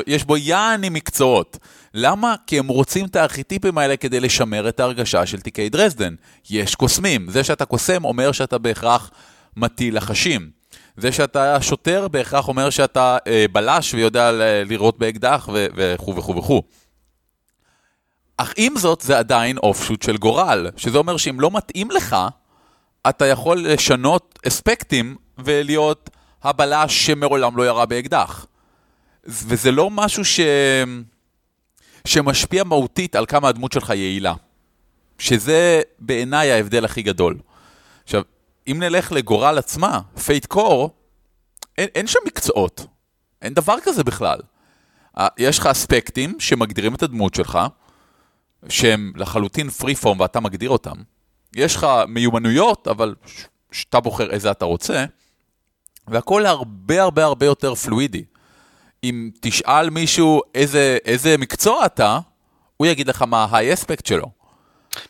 יש 0.07 0.25
בו 0.25 0.37
יעני 0.37 0.88
מקצועות. 0.88 1.59
למה? 1.95 2.35
כי 2.47 2.59
הם 2.59 2.69
רוצים 2.69 3.07
את 3.07 3.17
הארכיטיפים 3.17 3.78
האלה 3.78 3.97
כדי 3.97 4.21
לשמר 4.21 4.69
את 4.69 4.81
ההרגשה 4.81 5.26
של 5.26 5.40
תיקי 5.40 5.69
דרזדן. 5.69 6.14
יש 6.50 6.75
קוסמים, 6.75 7.31
זה 7.31 7.45
שאתה 7.45 7.64
קוסם 7.64 8.05
אומר 8.05 8.33
שאתה 8.33 8.59
בהכרח 8.59 9.11
מטיל 9.57 9.97
לחשים. 9.97 10.58
זה 10.99 11.12
שאתה 11.12 11.62
שוטר 11.62 12.09
בהכרח 12.09 12.49
אומר 12.49 12.71
שאתה 12.71 13.19
אה, 13.26 13.45
בלש 13.52 13.95
ויודע 13.95 14.31
לירות 14.64 14.99
באקדח 14.99 15.49
וכו' 15.52 16.17
וכו' 16.17 16.37
וכו'. 16.37 16.62
אך 18.37 18.55
עם 18.57 18.76
זאת 18.76 19.00
זה 19.00 19.19
עדיין 19.19 19.59
אופשוט 19.59 20.02
של 20.02 20.17
גורל, 20.17 20.71
שזה 20.76 20.99
אומר 20.99 21.17
שאם 21.17 21.40
לא 21.40 21.50
מתאים 21.50 21.90
לך, 21.90 22.17
אתה 23.09 23.26
יכול 23.26 23.64
לשנות 23.67 24.38
אספקטים 24.47 25.17
ולהיות 25.38 26.11
הבלש 26.43 27.07
שמעולם 27.07 27.57
לא 27.57 27.67
ירה 27.67 27.87
באקדח. 27.87 28.47
וזה 29.25 29.71
לא 29.71 29.90
משהו 29.90 30.25
ש... 30.25 30.40
שמשפיע 32.05 32.64
מהותית 32.64 33.17
על 33.17 33.26
כמה 33.26 33.49
הדמות 33.49 33.73
שלך 33.73 33.90
יעילה. 33.90 34.35
שזה 35.19 35.83
בעיניי 35.99 36.52
ההבדל 36.52 36.85
הכי 36.85 37.02
גדול. 37.02 37.38
עכשיו, 38.05 38.23
אם 38.70 38.78
נלך 38.82 39.12
לגורל 39.12 39.58
עצמה, 39.58 40.00
Fate 40.25 40.47
Core, 40.47 40.90
אין, 41.78 41.88
אין 41.94 42.06
שם 42.06 42.18
מקצועות. 42.26 42.87
אין 43.42 43.54
דבר 43.54 43.76
כזה 43.82 44.04
בכלל. 44.04 44.38
יש 45.38 45.58
לך 45.58 45.66
אספקטים 45.66 46.40
שמגדירים 46.40 46.94
את 46.94 47.02
הדמות 47.02 47.34
שלך, 47.34 47.58
שהם 48.68 49.12
לחלוטין 49.16 49.70
free 49.71 49.95
form 49.95 50.21
ואתה 50.20 50.40
מגדיר 50.40 50.70
אותם. 50.70 50.96
יש 51.56 51.76
לך 51.76 51.87
מיומנויות, 52.08 52.88
אבל 52.88 53.14
שאתה 53.72 54.00
בוחר 54.00 54.30
איזה 54.30 54.50
אתה 54.50 54.64
רוצה, 54.64 55.04
והכל 56.08 56.46
הרבה 56.46 57.02
הרבה 57.02 57.25
הרבה 57.25 57.46
יותר 57.46 57.75
פלואידי. 57.75 58.25
אם 59.04 59.30
תשאל 59.40 59.90
מישהו 59.90 60.40
איזה, 60.54 60.98
איזה 61.04 61.38
מקצוע 61.38 61.87
אתה, 61.87 62.18
הוא 62.76 62.87
יגיד 62.87 63.08
לך 63.08 63.22
מה 63.22 63.44
ה-high 63.44 63.78
aspect 63.78 64.08
שלו. 64.08 64.38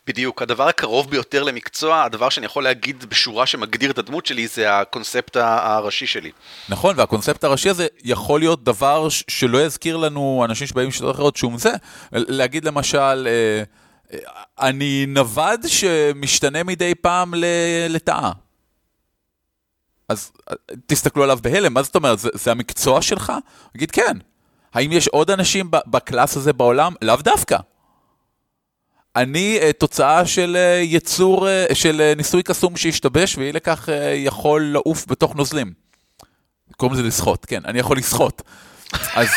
בדיוק, 0.07 0.41
הדבר 0.41 0.67
הקרוב 0.67 1.09
ביותר 1.09 1.43
למקצוע, 1.43 2.03
הדבר 2.03 2.29
שאני 2.29 2.45
יכול 2.45 2.63
להגיד 2.63 3.05
בשורה 3.09 3.45
שמגדיר 3.45 3.91
את 3.91 3.97
הדמות 3.97 4.25
שלי, 4.25 4.47
זה 4.47 4.79
הקונספט 4.79 5.35
הראשי 5.35 6.07
שלי. 6.07 6.31
נכון, 6.69 6.99
והקונספט 6.99 7.43
הראשי 7.43 7.69
הזה 7.69 7.87
יכול 8.03 8.39
להיות 8.39 8.63
דבר 8.63 9.07
שלא 9.09 9.65
יזכיר 9.65 9.97
לנו 9.97 10.45
אנשים 10.45 10.67
שבאים 10.67 10.87
משיטות 10.87 11.15
אחרות 11.15 11.35
שום 11.35 11.57
זה. 11.57 11.71
להגיד 12.11 12.65
למשל, 12.65 13.27
אה, 13.27 14.19
אני 14.59 15.05
נווד 15.07 15.61
שמשתנה 15.67 16.63
מדי 16.63 16.95
פעם 16.95 17.33
לטאה. 17.89 18.31
אז 20.09 20.31
אה, 20.51 20.55
תסתכלו 20.85 21.23
עליו 21.23 21.39
בהלם, 21.41 21.73
מה 21.73 21.83
זאת 21.83 21.95
אומרת? 21.95 22.19
זה, 22.19 22.29
זה 22.33 22.51
המקצוע 22.51 23.01
שלך? 23.01 23.33
אגיד 23.75 23.91
כן. 23.91 24.17
האם 24.73 24.91
יש 24.91 25.07
עוד 25.07 25.31
אנשים 25.31 25.71
בקלאס 25.71 26.37
הזה 26.37 26.53
בעולם? 26.53 26.93
לאו 27.01 27.15
דווקא. 27.15 27.57
אני 29.15 29.59
uh, 29.59 29.73
תוצאה 29.73 30.25
של 30.25 30.57
uh, 30.57 30.83
יצור, 30.83 31.47
uh, 31.47 31.75
של 31.75 32.13
ניסוי 32.17 32.43
קסום 32.43 32.77
שהשתבש, 32.77 33.37
ואי 33.37 33.51
לכך 33.51 33.89
יכול 34.15 34.61
לעוף 34.61 35.05
בתוך 35.07 35.35
נוזלים. 35.35 35.73
קוראים 36.77 36.99
לזה 36.99 37.07
לשחות, 37.07 37.45
כן, 37.45 37.61
אני 37.65 37.79
יכול 37.79 37.97
לשחות. 37.97 38.41
אז 39.13 39.27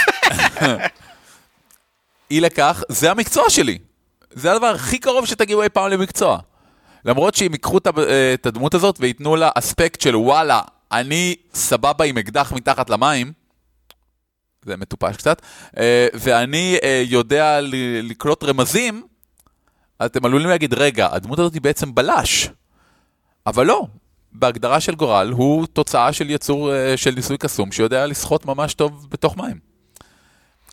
אי 2.30 2.40
לכך, 2.40 2.82
זה 2.88 3.10
המקצוע 3.10 3.50
שלי. 3.50 3.78
זה 4.30 4.52
הדבר 4.52 4.66
הכי 4.66 4.98
קרוב 4.98 5.26
שתגיעו 5.26 5.62
אי 5.62 5.68
פעם 5.68 5.90
למקצוע. 5.90 6.38
למרות 7.04 7.34
שאם 7.34 7.52
ייקחו 7.52 7.78
את 8.34 8.46
הדמות 8.46 8.74
הזאת 8.74 8.96
וייתנו 9.00 9.36
לה 9.36 9.50
אספקט 9.54 10.00
של 10.00 10.16
וואלה, 10.16 10.60
אני 10.92 11.36
סבבה 11.54 12.04
עם 12.04 12.18
אקדח 12.18 12.52
מתחת 12.52 12.90
למים, 12.90 13.32
זה 14.64 14.76
מטופש 14.76 15.16
קצת, 15.16 15.42
ואני 16.14 16.78
יודע 17.06 17.58
לקלוט 18.02 18.44
רמזים, 18.44 19.02
אתם 20.06 20.24
עלולים 20.24 20.48
להגיד, 20.48 20.74
רגע, 20.74 21.08
הדמות 21.12 21.38
הזאת 21.38 21.54
היא 21.54 21.62
בעצם 21.62 21.94
בלש. 21.94 22.48
אבל 23.46 23.66
לא, 23.66 23.86
בהגדרה 24.32 24.80
של 24.80 24.94
גורל 24.94 25.32
הוא 25.32 25.66
תוצאה 25.66 26.12
של 26.12 26.30
יצור 26.30 26.70
של 26.96 27.10
ניסוי 27.10 27.38
קסום 27.38 27.72
שיודע 27.72 28.06
לשחות 28.06 28.46
ממש 28.46 28.74
טוב 28.74 29.06
בתוך 29.10 29.36
מים. 29.36 29.58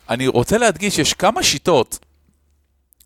אני 0.09 0.27
רוצה 0.27 0.57
להדגיש, 0.57 0.99
יש 0.99 1.13
כמה 1.13 1.43
שיטות 1.43 1.99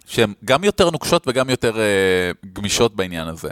שהן 0.05 0.34
גם 0.46 0.63
יותר 0.63 0.89
נוקשות 0.89 1.27
וגם 1.27 1.50
יותר 1.50 1.75
אה, 1.75 2.48
גמישות 2.53 2.96
בעניין 2.96 3.27
הזה. 3.27 3.50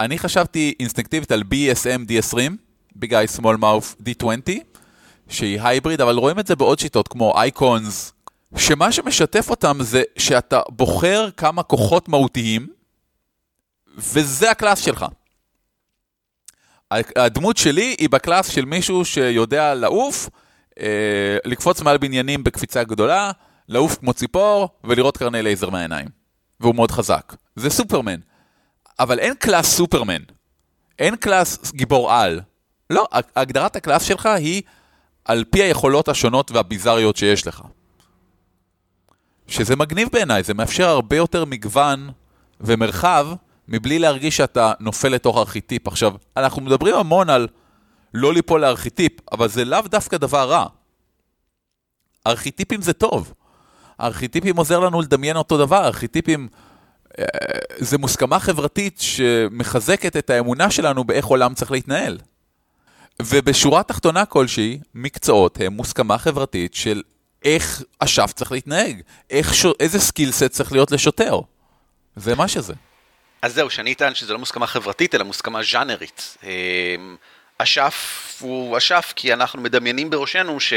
אני 0.00 0.18
חשבתי 0.18 0.74
אינסטינקטיבית 0.80 1.32
על 1.32 1.42
BESM 1.42 2.10
D20, 2.10 2.38
Big 2.98 3.08
Eyes 3.08 3.40
Small 3.40 3.60
Mouth 3.60 4.02
D20, 4.04 4.50
שהיא 5.28 5.60
hybrid, 5.62 6.00
אבל 6.00 6.16
רואים 6.16 6.38
את 6.38 6.46
זה 6.46 6.56
בעוד 6.56 6.78
שיטות 6.78 7.08
כמו 7.08 7.38
Icons, 7.38 8.12
שמה 8.56 8.92
שמשתף 8.92 9.50
אותם 9.50 9.78
זה 9.80 10.02
שאתה 10.18 10.60
בוחר 10.68 11.28
כמה 11.36 11.62
כוחות 11.62 12.08
מהותיים, 12.08 12.66
וזה 13.96 14.50
ה 14.50 14.55
class 14.55 14.78
שלך. 14.78 15.06
הדמות 16.90 17.56
שלי 17.56 17.96
היא 17.98 18.08
ב 18.08 18.15
class 18.15 18.48
של 18.48 18.64
מישהו 18.64 19.04
שיודע 19.04 19.74
לעוף, 19.74 20.28
אה, 20.80 21.36
לקפוץ 21.44 21.80
מעל 21.80 21.98
בניינים 21.98 22.44
בקפיצה 22.44 22.84
גדולה, 22.84 23.30
לעוף 23.68 23.98
כמו 23.98 24.12
ציפור 24.12 24.68
ולראות 24.84 25.16
קרני 25.16 25.42
לייזר 25.42 25.70
מהעיניים. 25.70 26.08
והוא 26.60 26.74
מאוד 26.74 26.90
חזק. 26.90 27.36
זה 27.56 27.70
סופרמן. 27.70 28.20
אבל 28.98 29.18
אין 29.18 29.34
class 29.34 29.76
סופרמן. 29.76 30.22
אין 30.98 31.16
class 31.16 31.72
גיבור 31.72 32.12
על. 32.12 32.40
לא, 32.90 33.06
הגדרת 33.36 33.76
ה 33.76 33.80
class 33.80 34.02
שלך 34.02 34.26
היא 34.26 34.62
על 35.24 35.44
פי 35.50 35.62
היכולות 35.62 36.08
השונות 36.08 36.50
והביזריות 36.50 37.16
שיש 37.16 37.46
לך. 37.46 37.62
שזה 39.48 39.76
מגניב 39.76 40.08
בעיניי, 40.12 40.42
זה 40.42 40.54
מאפשר 40.54 40.88
הרבה 40.88 41.16
יותר 41.16 41.44
מגוון 41.44 42.10
ומרחב, 42.60 43.28
מבלי 43.68 43.98
להרגיש 43.98 44.36
שאתה 44.36 44.72
נופל 44.80 45.08
לתוך 45.08 45.36
ארכיטיפ. 45.38 45.88
עכשיו, 45.88 46.14
אנחנו 46.36 46.62
מדברים 46.62 46.94
המון 46.94 47.30
על 47.30 47.48
לא 48.14 48.32
ליפול 48.32 48.60
לארכיטיפ, 48.60 49.12
אבל 49.32 49.48
זה 49.48 49.64
לאו 49.64 49.80
דווקא 49.80 50.16
דבר 50.16 50.50
רע. 50.50 50.66
ארכיטיפים 52.26 52.82
זה 52.82 52.92
טוב. 52.92 53.32
ארכיטיפים 54.00 54.56
עוזר 54.56 54.80
לנו 54.80 55.00
לדמיין 55.00 55.36
אותו 55.36 55.58
דבר, 55.58 55.84
ארכיטיפים 55.84 56.48
אה, 57.18 57.24
זה 57.78 57.98
מוסכמה 57.98 58.38
חברתית 58.38 58.98
שמחזקת 59.00 60.16
את 60.16 60.30
האמונה 60.30 60.70
שלנו 60.70 61.04
באיך 61.04 61.26
עולם 61.26 61.54
צריך 61.54 61.70
להתנהל. 61.70 62.18
ובשורה 63.22 63.82
תחתונה 63.82 64.24
כלשהי, 64.24 64.78
מקצועות 64.94 65.58
הם 65.60 65.72
מוסכמה 65.72 66.18
חברתית 66.18 66.74
של 66.74 67.02
איך 67.46 67.82
אשף 67.98 68.32
צריך 68.34 68.52
להתנהג, 68.52 69.00
איך 69.30 69.54
ש... 69.54 69.66
איזה 69.80 70.00
סקילסט 70.00 70.44
צריך 70.44 70.72
להיות 70.72 70.92
לשוטר. 70.92 71.40
זה 72.16 72.34
מה 72.34 72.48
שזה. 72.48 72.74
אז 73.42 73.54
זהו, 73.54 73.70
שאני 73.70 73.92
אטען 73.92 74.14
שזה 74.14 74.32
לא 74.32 74.38
מוסכמה 74.38 74.66
חברתית, 74.66 75.14
אלא 75.14 75.24
מוסכמה 75.24 75.60
ז'אנרית. 75.62 76.36
אמ, 76.42 77.16
אשף 77.58 78.36
הוא 78.40 78.78
אשף 78.78 79.12
כי 79.16 79.32
אנחנו 79.32 79.62
מדמיינים 79.62 80.10
בראשנו 80.10 80.60
ש... 80.60 80.72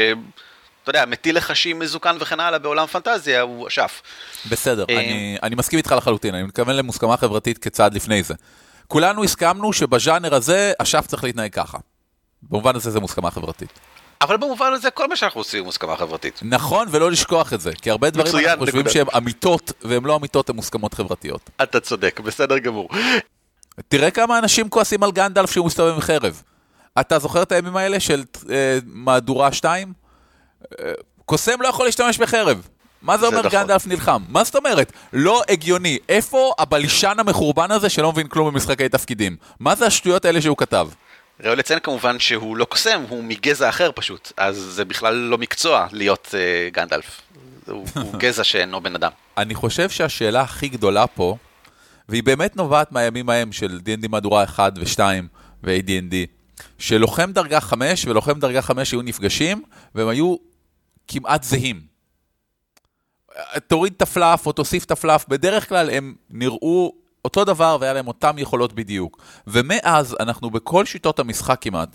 אתה 0.82 0.90
יודע, 0.90 1.04
מטיל 1.06 1.36
לחשים 1.36 1.78
מזוקן 1.78 2.16
וכן 2.20 2.40
הלאה 2.40 2.58
בעולם 2.58 2.86
פנטזיה 2.86 3.40
הוא 3.40 3.68
אשף. 3.68 4.02
בסדר, 4.50 4.84
אמ, 4.88 4.98
אני, 4.98 5.38
אני 5.42 5.54
מסכים 5.54 5.76
איתך 5.76 5.92
לחלוטין, 5.92 6.34
אני 6.34 6.42
מתכוון 6.42 6.76
למוסכמה 6.76 7.16
חברתית 7.16 7.58
כצעד 7.58 7.94
לפני 7.94 8.22
זה. 8.22 8.34
כולנו 8.86 9.24
הסכמנו 9.24 9.72
שבז'אנר 9.72 10.34
הזה 10.34 10.72
אשף 10.78 11.06
צריך 11.06 11.24
להתנהג 11.24 11.52
ככה. 11.52 11.78
במובן 12.42 12.76
הזה 12.76 12.90
זה 12.90 13.00
מוסכמה 13.00 13.30
חברתית. 13.30 13.80
אבל 14.20 14.36
במובן 14.36 14.72
הזה 14.72 14.90
כל 14.90 15.08
מה 15.08 15.16
שאנחנו 15.16 15.40
עושים 15.40 15.60
הוא 15.60 15.66
מוסכמה 15.66 15.96
חברתית. 15.96 16.40
נכון, 16.42 16.88
ולא 16.90 17.10
לשכוח 17.10 17.52
את 17.52 17.60
זה, 17.60 17.72
כי 17.82 17.90
הרבה 17.90 18.10
דברים 18.10 18.28
מצוין, 18.28 18.48
אנחנו 18.48 18.66
חושבים. 18.66 18.88
שהם 18.88 19.06
אמיתות, 19.16 19.72
והם 19.82 20.06
לא 20.06 20.16
אמיתות, 20.16 20.50
הן 20.50 20.56
מוסכמות 20.56 20.94
חברתיות. 20.94 21.50
אתה 21.62 21.80
צודק, 21.80 22.20
בסדר 22.24 22.58
גמור. 22.58 22.88
תראה 23.88 24.10
כמה 24.10 24.38
אנשים 24.38 24.68
כועסים 24.68 25.02
על 25.02 25.12
גנדלף 25.12 25.50
שהוא 25.50 25.66
מסתובב 25.66 25.94
עם 25.94 26.00
חרב. 26.00 26.42
אתה 27.00 27.18
זוכר 27.18 27.42
את 27.42 27.52
הימים 27.52 27.76
האלה 27.76 28.00
של 28.00 28.22
אה, 28.50 28.78
מהדורה 28.86 29.52
2? 29.52 29.92
אה, 30.80 30.92
קוסם 31.24 31.62
לא 31.62 31.68
יכול 31.68 31.86
להשתמש 31.86 32.18
בחרב. 32.18 32.66
מה 33.02 33.16
זה 33.16 33.20
זה 33.20 33.26
אומר 33.26 33.38
נכון. 33.38 33.50
גנדלף 33.50 33.86
נלחם? 33.86 34.22
מה 34.28 34.44
זאת 34.44 34.56
אומרת? 34.56 34.92
לא 35.12 35.42
הגיוני. 35.48 35.98
איפה 36.08 36.52
הבלשן 36.58 37.14
המחורבן 37.18 37.70
הזה 37.70 37.88
שלא 37.88 38.12
מבין 38.12 38.28
כלום 38.28 38.50
במשחקי 38.50 38.88
תפקידים? 38.88 39.36
מה 39.60 39.74
זה 39.74 39.86
השטויות 39.86 40.24
האלה 40.24 40.40
שהוא 40.40 40.56
כתב? 40.56 40.88
ראוי 41.44 41.56
לציין 41.56 41.80
כמובן 41.80 42.18
שהוא 42.18 42.56
לא 42.56 42.64
קוסם, 42.64 43.02
הוא 43.08 43.24
מגזע 43.24 43.68
אחר 43.68 43.90
פשוט, 43.94 44.32
אז 44.36 44.56
זה 44.56 44.84
בכלל 44.84 45.14
לא 45.14 45.38
מקצוע 45.38 45.86
להיות 45.92 46.28
uh, 46.30 46.74
גנדלף. 46.74 47.20
הוא, 47.66 47.86
הוא 47.94 48.14
גזע 48.22 48.44
שאינו 48.44 48.80
בן 48.80 48.94
אדם. 48.94 49.10
אני 49.36 49.54
חושב 49.54 49.90
שהשאלה 49.90 50.40
הכי 50.40 50.68
גדולה 50.68 51.06
פה, 51.06 51.36
והיא 52.08 52.22
באמת 52.22 52.56
נובעת 52.56 52.92
מהימים 52.92 53.30
ההם 53.30 53.52
של 53.52 53.80
D&D 53.84 54.08
מהדורה 54.08 54.44
1 54.44 54.72
ו-2 54.76 55.00
ו-AD&D, 55.64 56.14
שלוחם 56.78 57.32
דרגה 57.32 57.60
5 57.60 58.04
ולוחם 58.04 58.40
דרגה 58.40 58.62
5 58.62 58.92
היו 58.92 59.02
נפגשים, 59.02 59.62
והם 59.94 60.08
היו 60.08 60.36
כמעט 61.08 61.42
זהים. 61.42 61.80
תוריד 63.66 63.92
את 63.96 64.02
הפלאף 64.02 64.46
או 64.46 64.52
תוסיף 64.52 64.84
את 64.84 64.90
הפלאף, 64.90 65.28
בדרך 65.28 65.68
כלל 65.68 65.90
הם 65.90 66.14
נראו 66.30 66.92
אותו 67.24 67.44
דבר 67.44 67.76
והיה 67.80 67.92
להם 67.92 68.08
אותם 68.08 68.38
יכולות 68.38 68.72
בדיוק. 68.72 69.18
ומאז 69.46 70.16
אנחנו 70.20 70.50
בכל 70.50 70.84
שיטות 70.84 71.18
המשחק 71.18 71.58
כמעט, 71.60 71.88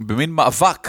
במין 0.00 0.30
מאבק 0.30 0.88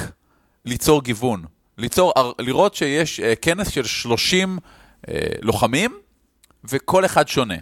ליצור 0.66 1.04
גיוון. 1.04 1.46
ליצור, 1.78 2.14
לראות 2.40 2.76
שיש 2.76 3.20
uh, 3.20 3.24
כנס 3.42 3.70
של 3.70 3.86
30 3.86 4.58
uh, 4.58 5.10
לוחמים, 5.42 6.00
וכל 6.64 7.06
אחד 7.06 7.28
שונה. 7.28 7.56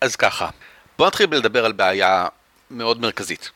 אז 0.00 0.16
ככה, 0.16 0.50
בוא 0.98 1.06
נתחיל 1.06 1.26
בלדבר 1.26 1.64
על 1.64 1.72
בעיה 1.72 2.26
מאוד 2.70 3.00
מרכזית. 3.00 3.50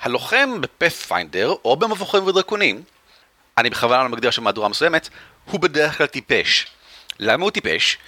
הלוחם 0.00 0.60
בפאת'פיינדר, 0.60 1.54
או 1.64 1.76
במבוכים 1.76 2.26
ודרקונים, 2.26 2.82
אני 3.58 3.70
בכוונה 3.70 4.02
לא 4.02 4.08
מגדיר 4.08 4.30
שם 4.30 4.44
מהדורה 4.44 4.68
מסוימת, 4.68 5.08
הוא 5.44 5.60
בדרך 5.60 5.98
כלל 5.98 6.06
טיפש. 6.06 6.66
למה 7.18 7.42
הוא 7.42 7.50
טיפש? 7.50 7.98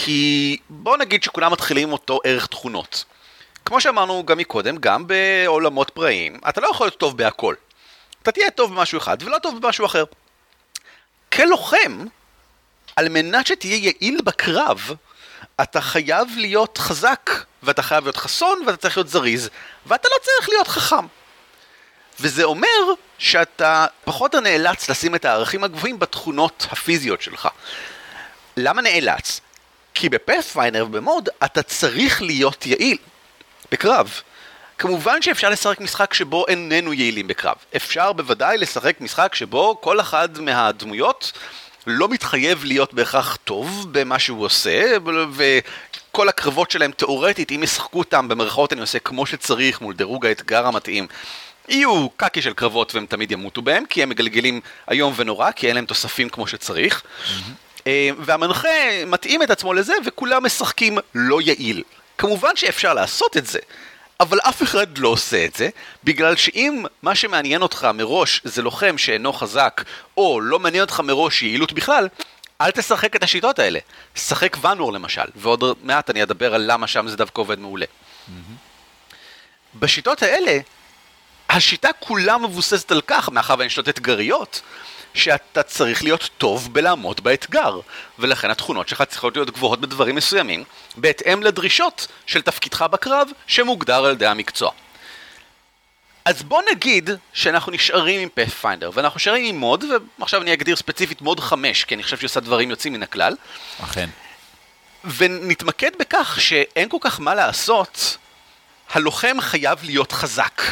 כי 0.00 0.56
בוא 0.68 0.96
נגיד 0.96 1.22
שכולם 1.22 1.52
מתחילים 1.52 1.92
אותו 1.92 2.20
ערך 2.24 2.46
תכונות. 2.46 3.04
כמו 3.64 3.80
שאמרנו 3.80 4.26
גם 4.26 4.38
מקודם, 4.38 4.76
גם 4.76 5.06
בעולמות 5.06 5.90
פראיים, 5.90 6.40
אתה 6.48 6.60
לא 6.60 6.68
יכול 6.68 6.86
להיות 6.86 6.98
טוב 6.98 7.16
בהכל. 7.16 7.54
אתה 8.22 8.32
תהיה 8.32 8.50
טוב 8.50 8.74
במשהו 8.74 8.98
אחד 8.98 9.16
ולא 9.22 9.38
טוב 9.38 9.60
במשהו 9.60 9.86
אחר. 9.86 10.04
כלוחם, 11.32 12.06
על 12.96 13.08
מנת 13.08 13.46
שתהיה 13.46 13.76
יעיל 13.76 14.20
בקרב, 14.24 14.90
אתה 15.60 15.80
חייב 15.80 16.28
להיות 16.36 16.78
חזק, 16.78 17.30
ואתה 17.62 17.82
חייב 17.82 18.04
להיות 18.04 18.16
חסון, 18.16 18.62
ואתה 18.66 18.76
צריך 18.76 18.96
להיות 18.96 19.08
זריז, 19.08 19.50
ואתה 19.86 20.08
לא 20.12 20.16
צריך 20.22 20.48
להיות 20.48 20.68
חכם. 20.68 21.06
וזה 22.20 22.44
אומר 22.44 22.68
שאתה 23.18 23.86
פחות 24.04 24.34
או 24.34 24.40
נאלץ 24.40 24.90
לשים 24.90 25.14
את 25.14 25.24
הערכים 25.24 25.64
הגבוהים 25.64 25.98
בתכונות 25.98 26.66
הפיזיות 26.70 27.22
שלך. 27.22 27.48
למה 28.56 28.82
נאלץ? 28.82 29.40
כי 30.00 30.08
בפאת'פיינר 30.08 30.84
ובמוד 30.84 31.28
אתה 31.44 31.62
צריך 31.62 32.22
להיות 32.22 32.66
יעיל 32.66 32.96
בקרב. 33.72 34.20
כמובן 34.78 35.22
שאפשר 35.22 35.50
לשחק 35.50 35.80
משחק 35.80 36.14
שבו 36.14 36.46
איננו 36.48 36.92
יעילים 36.92 37.26
בקרב. 37.26 37.54
אפשר 37.76 38.12
בוודאי 38.12 38.58
לשחק 38.58 39.00
משחק 39.00 39.34
שבו 39.34 39.80
כל 39.80 40.00
אחד 40.00 40.40
מהדמויות 40.40 41.32
לא 41.86 42.08
מתחייב 42.08 42.64
להיות 42.64 42.94
בהכרח 42.94 43.38
טוב 43.44 43.86
במה 43.92 44.18
שהוא 44.18 44.44
עושה, 44.44 44.96
וכל 45.32 46.28
הקרבות 46.28 46.70
שלהם 46.70 46.90
תאורטית, 46.90 47.52
אם 47.52 47.62
ישחקו 47.62 47.98
אותם 47.98 48.28
במרכאות 48.28 48.72
אני 48.72 48.80
עושה 48.80 48.98
כמו 48.98 49.26
שצריך 49.26 49.80
מול 49.80 49.94
דירוג 49.94 50.26
האתגר 50.26 50.66
המתאים, 50.66 51.06
יהיו 51.68 52.08
קקי 52.16 52.42
של 52.42 52.52
קרבות 52.52 52.94
והם 52.94 53.06
תמיד 53.06 53.32
ימותו 53.32 53.62
בהם, 53.62 53.84
כי 53.86 54.02
הם 54.02 54.08
מגלגלים 54.08 54.60
איום 54.90 55.12
ונורא, 55.16 55.50
כי 55.50 55.66
אין 55.66 55.74
להם 55.74 55.86
תוספים 55.86 56.28
כמו 56.28 56.46
שצריך. 56.46 57.02
אה, 57.02 57.67
והמנחה 58.18 59.04
מתאים 59.06 59.42
את 59.42 59.50
עצמו 59.50 59.74
לזה, 59.74 59.92
וכולם 60.06 60.44
משחקים 60.44 60.98
לא 61.14 61.40
יעיל. 61.40 61.82
כמובן 62.18 62.56
שאפשר 62.56 62.94
לעשות 62.94 63.36
את 63.36 63.46
זה, 63.46 63.58
אבל 64.20 64.40
אף 64.40 64.62
אחד 64.62 64.98
לא 64.98 65.08
עושה 65.08 65.44
את 65.44 65.54
זה, 65.54 65.68
בגלל 66.04 66.36
שאם 66.36 66.84
מה 67.02 67.14
שמעניין 67.14 67.62
אותך 67.62 67.88
מראש 67.94 68.40
זה 68.44 68.62
לוחם 68.62 68.98
שאינו 68.98 69.32
חזק, 69.32 69.84
או 70.16 70.40
לא 70.40 70.58
מעניין 70.58 70.80
אותך 70.80 71.00
מראש 71.00 71.42
יעילות 71.42 71.72
בכלל, 71.72 72.08
אל 72.60 72.70
תשחק 72.70 73.16
את 73.16 73.22
השיטות 73.22 73.58
האלה. 73.58 73.78
שחק 74.14 74.56
ואנור 74.60 74.92
למשל, 74.92 75.22
ועוד 75.36 75.64
מעט 75.82 76.10
אני 76.10 76.22
אדבר 76.22 76.54
על 76.54 76.64
למה 76.66 76.86
שם 76.86 77.08
זה 77.08 77.16
דווקא 77.16 77.40
עובד 77.40 77.58
מעולה. 77.58 77.86
בשיטות 79.74 80.22
האלה, 80.22 80.58
השיטה 81.48 81.88
כולה 81.98 82.38
מבוססת 82.38 82.90
על 82.90 83.00
כך, 83.06 83.28
מאחר 83.28 83.54
והן 83.58 83.68
שיטות 83.68 83.88
אתגריות, 83.88 84.60
שאתה 85.14 85.62
צריך 85.62 86.02
להיות 86.02 86.30
טוב 86.38 86.74
בלעמוד 86.74 87.20
באתגר, 87.24 87.80
ולכן 88.18 88.50
התכונות 88.50 88.88
שלך 88.88 89.02
צריכות 89.02 89.36
להיות 89.36 89.50
גבוהות 89.50 89.80
בדברים 89.80 90.16
מסוימים, 90.16 90.64
בהתאם 90.96 91.42
לדרישות 91.42 92.06
של 92.26 92.42
תפקידך 92.42 92.82
בקרב, 92.82 93.28
שמוגדר 93.46 94.04
על 94.04 94.12
ידי 94.12 94.26
המקצוע. 94.26 94.70
אז 96.24 96.42
בוא 96.42 96.62
נגיד 96.70 97.10
שאנחנו 97.32 97.72
נשארים 97.72 98.20
עם 98.20 98.28
פאת'פיינדר, 98.34 98.90
ואנחנו 98.94 99.16
נשארים 99.16 99.44
עם 99.44 99.58
מוד, 99.60 99.84
ועכשיו 100.18 100.42
אני 100.42 100.52
אגדיר 100.52 100.76
ספציפית 100.76 101.22
מוד 101.22 101.40
5, 101.40 101.84
כי 101.84 101.94
אני 101.94 102.02
חושב 102.02 102.18
שעושה 102.18 102.40
דברים 102.40 102.70
יוצאים 102.70 102.92
מן 102.92 103.02
הכלל, 103.02 103.36
אכן. 103.84 104.08
ונתמקד 105.04 105.90
בכך 105.98 106.36
שאין 106.40 106.88
כל 106.88 106.96
כך 107.00 107.20
מה 107.20 107.34
לעשות, 107.34 108.16
הלוחם 108.90 109.36
חייב 109.40 109.78
להיות 109.82 110.12
חזק. 110.12 110.62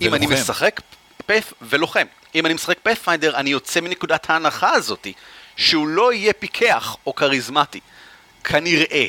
אם 0.00 0.14
אני 0.14 0.26
ולוחם. 0.26 0.42
משחק 0.42 0.80
פאת' 1.26 1.52
ולוחם. 1.62 2.06
אם 2.34 2.46
אני 2.46 2.54
משחק 2.54 2.78
פאת'פיינדר, 2.82 3.36
אני 3.36 3.50
יוצא 3.50 3.80
מנקודת 3.80 4.30
ההנחה 4.30 4.70
הזאתי, 4.70 5.12
שהוא 5.56 5.88
לא 5.88 6.12
יהיה 6.12 6.32
פיקח 6.32 6.96
או 7.06 7.14
כריזמטי. 7.14 7.80
כנראה. 8.44 9.06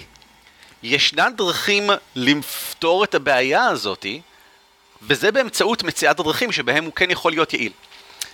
ישנן 0.83 1.33
דרכים 1.35 1.89
לפתור 2.15 3.03
את 3.03 3.15
הבעיה 3.15 3.65
הזאתי, 3.65 4.21
וזה 5.01 5.31
באמצעות 5.31 5.83
מציאת 5.83 6.19
הדרכים 6.19 6.51
שבהם 6.51 6.83
הוא 6.83 6.93
כן 6.93 7.11
יכול 7.11 7.31
להיות 7.31 7.53
יעיל. 7.53 7.71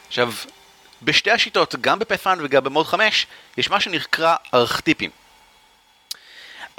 עכשיו, 0.07 0.33
בשתי 1.01 1.31
השיטות, 1.31 1.75
גם 1.81 1.99
בפאת'פיינדר 1.99 2.43
וגם 2.45 2.63
במוד 2.63 2.85
5, 2.85 3.27
יש 3.57 3.69
מה 3.69 3.79
שנקרא 3.79 4.35
ארכטיפים. 4.53 5.09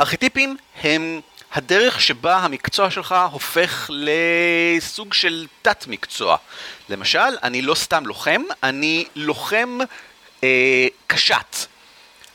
ארכיטיפים 0.00 0.56
הם 0.82 1.20
הדרך 1.54 2.00
שבה 2.00 2.36
המקצוע 2.36 2.90
שלך 2.90 3.14
הופך 3.32 3.90
לסוג 3.90 5.14
של 5.14 5.46
תת-מקצוע. 5.62 6.36
למשל, 6.88 7.18
אני 7.42 7.62
לא 7.62 7.74
סתם 7.74 8.06
לוחם, 8.06 8.42
אני 8.62 9.04
לוחם 9.16 9.78
אה, 10.44 10.86
קשת. 11.06 11.56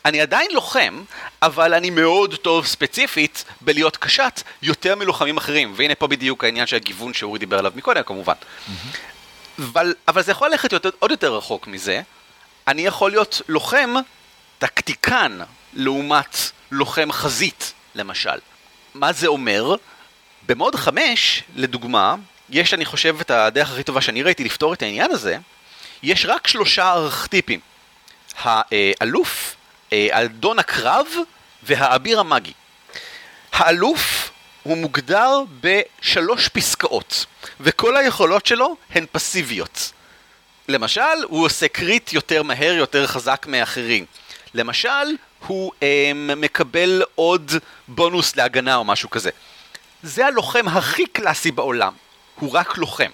אני 0.04 0.20
עדיין 0.20 0.50
לוחם, 0.52 1.02
אבל 1.42 1.74
אני 1.74 1.90
מאוד 1.90 2.34
טוב 2.34 2.66
ספציפית 2.66 3.44
בלהיות 3.60 3.96
קשת 3.96 4.42
יותר 4.62 4.96
מלוחמים 4.96 5.36
אחרים. 5.36 5.72
והנה 5.76 5.94
פה 5.94 6.06
בדיוק 6.06 6.44
העניין 6.44 6.66
של 6.66 6.76
הגיוון 6.76 7.14
שאורי 7.14 7.38
דיבר 7.38 7.58
עליו 7.58 7.72
מקודם 7.74 8.02
כמובן. 8.02 8.34
אבל, 9.58 9.94
אבל 10.08 10.22
זה 10.22 10.32
יכול 10.32 10.48
ללכת 10.50 10.72
יותר, 10.72 10.90
עוד 10.98 11.10
יותר 11.10 11.36
רחוק 11.36 11.66
מזה. 11.66 12.02
אני 12.68 12.82
יכול 12.82 13.10
להיות 13.10 13.42
לוחם 13.48 13.94
טקטיקן 14.58 15.38
לעומת 15.74 16.36
לוחם 16.70 17.12
חזית 17.12 17.72
למשל. 17.94 18.38
מה 18.94 19.12
זה 19.12 19.26
אומר? 19.26 19.74
במוד 20.46 20.76
5, 20.76 21.42
לדוגמה, 21.56 22.14
יש, 22.50 22.74
אני 22.74 22.84
חושב, 22.84 23.16
את 23.20 23.30
הדרך 23.30 23.70
הכי 23.70 23.82
טובה 23.82 24.00
שאני 24.00 24.22
ראיתי 24.22 24.44
לפתור 24.44 24.72
את 24.72 24.82
העניין 24.82 25.10
הזה, 25.10 25.38
יש 26.02 26.26
רק 26.26 26.46
שלושה 26.46 26.92
ארכטיפים. 26.92 27.60
האלוף, 28.44 29.56
אדון 29.92 30.58
הקרב 30.58 31.06
והאביר 31.62 32.20
המאגי. 32.20 32.52
האלוף 33.52 34.30
הוא 34.62 34.76
מוגדר 34.76 35.40
בשלוש 35.60 36.48
פסקאות, 36.48 37.26
וכל 37.60 37.96
היכולות 37.96 38.46
שלו 38.46 38.76
הן 38.90 39.06
פסיביות. 39.12 39.92
למשל, 40.68 41.00
הוא 41.28 41.46
עושה 41.46 41.68
crit 41.68 42.12
יותר 42.12 42.42
מהר, 42.42 42.72
יותר 42.72 43.06
חזק 43.06 43.46
מאחרים. 43.48 44.04
למשל, 44.54 45.16
הוא 45.46 45.72
אה, 45.82 46.12
מקבל 46.14 47.02
עוד 47.14 47.52
בונוס 47.88 48.36
להגנה 48.36 48.76
או 48.76 48.84
משהו 48.84 49.10
כזה. 49.10 49.30
זה 50.02 50.26
הלוחם 50.26 50.68
הכי 50.68 51.06
קלאסי 51.06 51.50
בעולם, 51.50 51.92
הוא 52.34 52.52
רק 52.52 52.78
לוחם. 52.78 53.10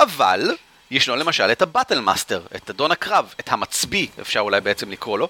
אבל, 0.00 0.56
ישנו 0.90 1.16
למשל 1.16 1.52
את 1.52 1.62
ה 1.62 1.67
Battle 1.67 2.00
Master, 2.00 2.42
את 2.56 2.70
אדון 2.70 2.90
הקרב, 2.90 3.34
את 3.40 3.52
המצביא, 3.52 4.08
אפשר 4.20 4.40
אולי 4.40 4.60
בעצם 4.60 4.90
לקרוא 4.90 5.18
לו, 5.18 5.28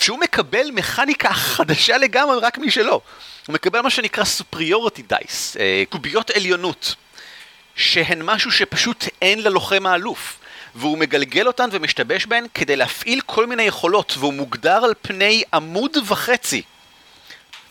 שהוא 0.00 0.18
מקבל 0.18 0.70
מכניקה 0.70 1.32
חדשה 1.32 1.98
לגמרי 1.98 2.38
רק 2.42 2.58
משלו. 2.58 3.00
הוא 3.46 3.54
מקבל 3.54 3.80
מה 3.80 3.90
שנקרא 3.90 4.24
סופריוריטי 4.24 5.02
דייס, 5.02 5.56
אה, 5.56 5.82
קוביות 5.88 6.30
עליונות, 6.30 6.94
שהן 7.76 8.22
משהו 8.22 8.52
שפשוט 8.52 9.04
אין 9.22 9.42
ללוחם 9.42 9.86
האלוף. 9.86 10.38
והוא 10.74 10.98
מגלגל 10.98 11.46
אותן 11.46 11.68
ומשתבש 11.72 12.26
בהן 12.26 12.46
כדי 12.54 12.76
להפעיל 12.76 13.20
כל 13.26 13.46
מיני 13.46 13.62
יכולות, 13.62 14.14
והוא 14.18 14.34
מוגדר 14.34 14.84
על 14.84 14.94
פני 15.02 15.42
עמוד 15.54 15.96
וחצי, 16.06 16.62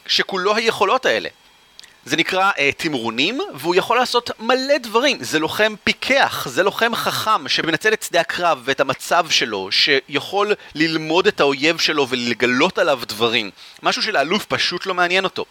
שכולו 0.08 0.56
היכולות 0.56 1.06
האלה. 1.06 1.30
זה 2.06 2.18
נקרא 2.18 2.52
uh, 2.52 2.56
תמרונים, 2.78 3.40
והוא 3.54 3.76
יכול 3.76 3.98
לעשות 3.98 4.32
מלא 4.40 4.78
דברים. 4.78 5.18
זה 5.22 5.40
לוחם 5.40 5.74
פיקח, 5.84 6.48
זה 6.48 6.64
לוחם 6.64 6.96
חכם 6.96 7.48
שמנצל 7.48 7.94
את 7.94 8.04
שדה 8.04 8.22
הקרב 8.22 8.62
ואת 8.66 8.80
המצב 8.80 9.26
שלו, 9.30 9.72
שיכול 9.72 10.54
ללמוד 10.76 11.28
את 11.28 11.40
האויב 11.40 11.78
שלו 11.78 12.08
ולגלות 12.10 12.78
עליו 12.78 13.00
דברים. 13.08 13.52
משהו 13.84 14.04
שלאלוף 14.04 14.46
פשוט 14.46 14.86
לא 14.86 14.94
מעניין 14.94 15.24
אותו. 15.24 15.46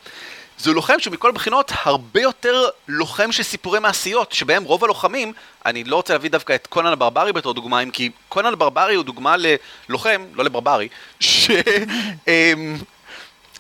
זה 0.59 0.73
לוחם 0.73 0.99
שמכל 0.99 1.33
בחינות 1.33 1.73
הרבה 1.83 2.21
יותר 2.21 2.69
לוחם 2.89 3.33
של 3.33 3.43
סיפורי 3.43 3.79
מעשיות, 3.81 4.33
שבהם 4.33 4.65
רוב 4.65 4.85
הלוחמים, 4.85 5.33
אני 5.67 5.85
לא 5.85 5.97
רוצה 5.97 6.13
להביא 6.13 6.31
דווקא 6.31 6.55
את 6.55 6.67
קונן 6.67 6.93
הברברי 6.93 7.33
בתור 7.33 7.55
דוגמה, 7.55 7.81
אם 7.81 7.91
כי 7.91 8.11
קונן 8.29 8.53
הברברי 8.53 8.95
הוא 8.95 9.05
דוגמה 9.05 9.37
ללוחם, 9.37 10.25
לא 10.35 10.45
לברברי, 10.45 10.89
ש... 11.21 11.51
אמ, 12.29 12.77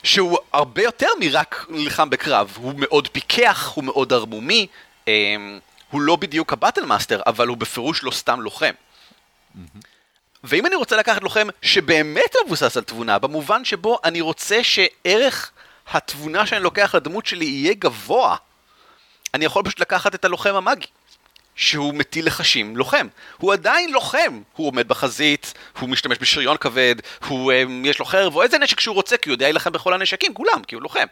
שהוא 0.02 0.38
הרבה 0.52 0.82
יותר 0.82 1.08
מרק 1.20 1.66
נלחם 1.68 2.10
בקרב, 2.10 2.52
הוא 2.56 2.74
מאוד 2.76 3.08
פיקח, 3.08 3.72
הוא 3.74 3.84
מאוד 3.84 4.12
ערמומי, 4.12 4.66
אמ, 5.08 5.58
הוא 5.90 6.00
לא 6.00 6.16
בדיוק 6.16 6.52
ה 6.52 6.57
Battle 6.57 6.84
Master, 6.84 7.20
אבל 7.26 7.48
הוא 7.48 7.56
בפירוש 7.56 8.04
לא 8.04 8.10
סתם 8.10 8.40
לוחם. 8.40 8.72
ואם 10.44 10.66
אני 10.66 10.74
רוצה 10.74 10.96
לקחת 10.96 11.22
לוחם 11.22 11.48
שבאמת 11.62 12.34
מבוסס 12.46 12.76
על 12.76 12.82
תבונה, 12.82 13.18
במובן 13.18 13.64
שבו 13.64 13.98
אני 14.04 14.20
רוצה 14.20 14.64
שערך 14.64 15.50
התבונה 15.92 16.46
שאני 16.46 16.62
לוקח 16.62 16.94
לדמות 16.94 17.26
שלי 17.26 17.44
יהיה 17.44 17.74
גבוה, 17.74 18.36
אני 19.34 19.44
יכול 19.44 19.64
פשוט 19.64 19.80
לקחת 19.80 20.14
את 20.14 20.24
הלוחם 20.24 20.54
המאגי, 20.54 20.86
שהוא 21.54 21.94
מטיל 21.94 22.26
לחשים 22.26 22.76
לוחם. 22.76 23.06
הוא 23.36 23.52
עדיין 23.52 23.92
לוחם, 23.92 24.40
הוא 24.56 24.66
עומד 24.66 24.88
בחזית, 24.88 25.54
הוא 25.78 25.88
משתמש 25.88 26.18
בשריון 26.20 26.56
כבד, 26.56 26.94
הוא, 27.26 27.52
um, 27.52 27.88
יש 27.88 27.98
לו 27.98 28.04
חרב 28.04 28.34
או 28.34 28.42
איזה 28.42 28.58
נשק 28.58 28.80
שהוא 28.80 28.94
רוצה, 28.94 29.16
כי 29.16 29.28
הוא 29.28 29.34
יודע 29.34 29.46
להילחם 29.46 29.72
בכל 29.72 29.94
הנשקים, 29.94 30.34
כולם, 30.34 30.62
כי 30.66 30.74
הוא 30.74 30.82
לוחם. 30.82 31.06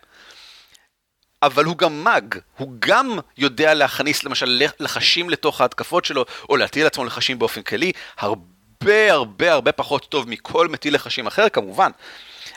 אבל 1.43 1.65
הוא 1.65 1.79
גם 1.79 2.05
מאג, 2.05 2.35
הוא 2.57 2.73
גם 2.79 3.19
יודע 3.39 3.75
להכניס 3.75 4.25
למשל 4.25 4.63
לחשים 4.81 5.31
לתוך 5.31 5.61
ההתקפות 5.61 6.05
שלו, 6.05 6.25
או 6.49 6.57
להטיל 6.57 6.85
לעצמו 6.85 7.05
לחשים 7.05 7.39
באופן 7.39 7.63
כללי, 7.63 7.93
הרבה 8.19 9.13
הרבה 9.13 9.53
הרבה 9.53 9.73
פחות 9.73 10.07
טוב 10.09 10.29
מכל 10.29 10.69
מטיל 10.69 10.95
לחשים 10.95 11.27
אחר 11.27 11.49
כמובן, 11.49 11.91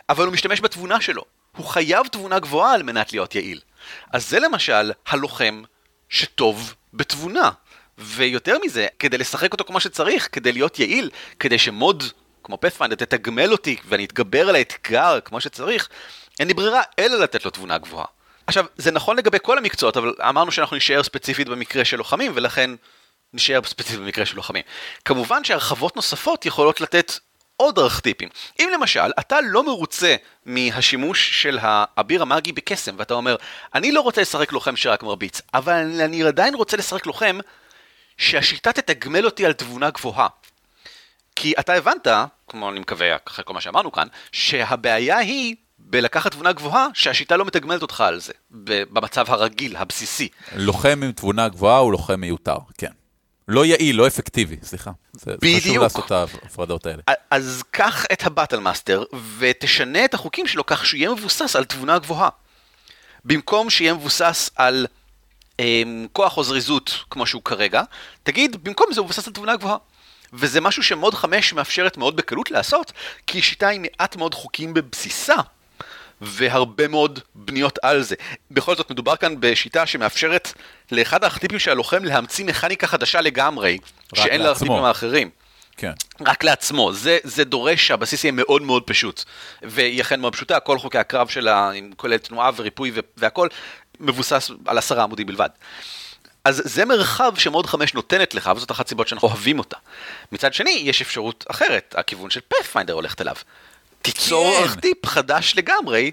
אבל 0.10 0.26
הוא 0.26 0.34
משתמש 0.34 0.62
בתבונה 0.62 1.02
שלו. 1.02 1.39
הוא 1.60 1.68
חייב 1.68 2.08
תבונה 2.08 2.40
גבוהה 2.40 2.74
על 2.74 2.84
מנת 2.84 3.14
להיות 3.14 3.36
יעיל. 3.36 3.60
אז 4.12 4.30
זה 4.30 4.40
למשל 4.40 4.92
הלוחם 5.08 5.64
שטוב 6.10 6.76
בתבונה. 6.94 7.50
ויותר 7.98 8.58
מזה, 8.66 8.88
כדי 9.00 9.18
לשחק 9.18 9.54
אותו 9.54 9.64
כמו 9.64 9.80
שצריך, 9.80 10.30
כדי 10.32 10.52
להיות 10.52 10.80
יעיל, 10.80 11.10
כדי 11.40 11.60
שמוד 11.60 12.04
כמו 12.44 12.58
פאת'פיינדר 12.58 12.96
תתגמל 12.96 13.52
אותי 13.52 13.76
ואני 13.86 14.06
אתגבר 14.06 14.50
על 14.50 14.56
האתגר 14.56 15.20
כמו 15.26 15.42
שצריך, 15.42 15.90
אין 16.40 16.48
לי 16.48 16.54
ברירה 16.54 16.82
אלא 17.00 17.16
לתת 17.16 17.46
לו 17.46 17.52
תבונה 17.52 17.78
גבוהה. 17.78 18.06
עכשיו, 18.48 18.66
זה 18.78 18.92
נכון 18.92 19.18
לגבי 19.18 19.38
כל 19.42 19.58
המקצועות, 19.58 19.98
אבל 19.98 20.14
אמרנו 20.30 20.52
שאנחנו 20.52 20.78
נשאר 20.78 21.04
ספציפית 21.04 21.50
במקרה 21.50 21.86
של 21.86 21.98
לוחמים, 21.98 22.32
ולכן 22.36 22.72
נשאר 23.34 23.60
ספציפית 23.64 24.00
במקרה 24.00 24.26
של 24.26 24.36
לוחמים. 24.36 24.64
כמובן 25.06 25.44
שהרחבות 25.44 25.96
נוספות 25.96 26.46
יכולות 26.46 26.82
לתת 26.82 27.12
עוד 27.60 27.80
ארכטיפים. 27.80 28.30
אם 28.60 28.70
למשל, 28.74 29.12
אתה 29.20 29.38
לא 29.42 29.64
מרוצה 29.64 30.16
מהשימוש 30.46 31.42
של 31.42 31.60
האביר 31.62 32.22
המאגי 32.22 32.52
בקסם, 32.52 32.96
ואתה 32.98 33.14
אומר, 33.14 33.36
אני 33.76 33.92
לא 33.92 34.02
רוצה 34.02 34.22
לשחק 34.22 34.52
לוחם 34.52 34.76
שרק 34.76 35.04
מרביץ, 35.04 35.42
אבל 35.54 36.02
אני 36.02 36.24
עדיין 36.24 36.56
רוצה 36.56 36.78
לשחק 36.78 37.06
לוחם 37.06 37.40
שהשיטה 38.18 38.74
תתגמל 38.74 39.26
אותי 39.26 39.46
על 39.46 39.54
תבונה 39.54 39.90
גבוהה. 39.90 40.28
כי 41.36 41.54
אתה 41.60 41.74
הבנת, 41.74 42.08
כמו 42.48 42.70
אני 42.70 42.80
מקווה, 42.80 43.16
אחרי 43.28 43.46
כל 43.46 43.54
מה 43.54 43.62
שאמרנו 43.62 43.92
כאן, 43.92 44.08
שהבעיה 44.32 45.18
היא 45.18 45.56
בלקחת 45.80 46.32
תבונה 46.32 46.52
גבוהה, 46.52 46.88
שהשיטה 46.94 47.38
לא 47.38 47.46
מתגמלת 47.46 47.82
אותך 47.82 48.02
על 48.02 48.20
זה, 48.20 48.34
במצב 48.52 49.26
הרגיל, 49.28 49.76
הבסיסי. 49.78 50.30
לוחם 50.56 51.00
עם 51.04 51.12
תבונה 51.12 51.50
גבוהה 51.50 51.78
הוא 51.78 51.92
לוחם 51.92 52.20
מיותר, 52.20 52.58
כן. 52.78 52.92
לא 53.50 53.66
יעיל, 53.66 53.96
לא 53.96 54.08
אפקטיבי, 54.08 54.56
סליחה. 54.64 54.92
זה 55.14 55.36
בדיוק. 55.38 55.64
חשוב 55.64 55.78
לעשות 55.78 56.06
את 56.06 56.12
ההפרדות 56.12 56.86
האלה. 56.86 57.02
אז 57.32 57.64
קח 57.72 58.06
את 58.14 58.26
ה 58.26 58.31
Battle 58.31 58.60
Master 58.60 59.04
ותשנה 59.38 60.06
את 60.06 60.14
החוקים 60.14 60.48
שלו 60.48 60.66
כך 60.66 60.86
שיהיה 60.86 61.12
מבוסס 61.12 61.56
על 61.56 61.66
תבונה 61.66 62.00
גבוהה. 62.00 62.30
במקום 63.26 63.70
שיהיה 63.70 63.94
מבוסס 63.94 64.50
על 64.56 64.88
אמ, 65.60 66.08
כוח 66.14 66.38
או 66.38 66.44
זריזות 66.44 67.04
כמו 67.10 67.26
שהוא 67.26 67.42
כרגע, 67.44 67.84
תגיד, 68.24 68.64
במקום 68.64 68.88
זה 68.94 69.00
הוא 69.00 69.06
מבוסס 69.06 69.28
על 69.28 69.34
תבונה 69.34 69.56
גבוהה. 69.56 69.78
וזה 70.34 70.62
משהו 70.62 70.84
שמו"ד 70.84 71.16
5 71.16 71.54
מאפשרת 71.54 71.98
מאוד 71.98 72.16
בקלות 72.16 72.52
לעשות, 72.52 72.92
כי 73.28 73.38
היא 73.38 73.44
שיטה 73.44 73.70
עם 73.70 73.82
מעט 73.82 74.16
מאוד 74.16 74.36
חוקים 74.36 74.74
בבסיסה, 74.74 75.36
והרבה 76.22 76.88
מאוד 76.88 77.20
בניות 77.36 77.80
על 77.82 78.02
זה. 78.02 78.16
בכל 78.52 78.76
זאת, 78.76 78.92
מדובר 78.92 79.16
כאן 79.16 79.36
בשיטה 79.40 79.86
שמאפשרת 79.86 80.54
לאחד 80.92 81.24
הארכטיפים 81.24 81.60
של 81.60 81.72
הלוחם 81.72 82.04
להמציא 82.04 82.46
מכניקה 82.46 82.88
חדשה 82.88 83.22
לגמרי, 83.22 83.78
שאין 84.16 84.42
לארכטיפים 84.42 84.84
האחרים. 84.84 85.30
כן. 85.78 85.92
רק 86.26 86.44
לעצמו, 86.44 86.94
זה, 86.94 87.18
זה 87.24 87.44
דורש 87.44 87.88
שהבסיס 87.88 88.24
יהיה 88.24 88.32
מאוד 88.32 88.62
מאוד 88.62 88.84
פשוט. 88.84 89.24
והיא 89.62 90.02
אכן 90.02 90.20
מאוד 90.20 90.36
פשוטה, 90.36 90.60
כל 90.60 90.80
חוקי 90.80 90.98
הקרב 90.98 91.28
שלה, 91.28 91.72
עם 91.72 91.92
כולל 91.98 92.18
תנועה 92.18 92.52
וריפוי 92.56 92.92
והכל, 93.18 93.48
מבוסס 94.00 94.52
על 94.66 94.78
עשרה 94.78 95.04
עמודים 95.04 95.28
בלבד. 95.28 95.50
אז 96.46 96.62
זה 96.66 96.86
מרחב 96.86 97.34
שמוד 97.38 97.66
5 97.66 97.94
נותנת 97.94 98.36
לך, 98.36 98.52
וזאת 98.56 98.72
אחת 98.72 98.86
הסיבות 98.86 99.08
שאנחנו 99.08 99.28
אוהבים 99.28 99.60
אותה. 99.60 99.78
מצד 100.32 100.54
שני, 100.54 100.82
יש 100.84 101.02
אפשרות 101.02 101.46
אחרת, 101.52 101.96
הכיוון 101.98 102.30
של 102.30 102.42
פאת'פיינדר 102.48 102.94
הולכת 102.94 103.22
אליו. 103.22 103.36
תיצור 104.02 104.52
כן. 104.52 104.64
ארכטיפ 104.64 105.06
חדש 105.06 105.54
לגמרי, 105.58 106.12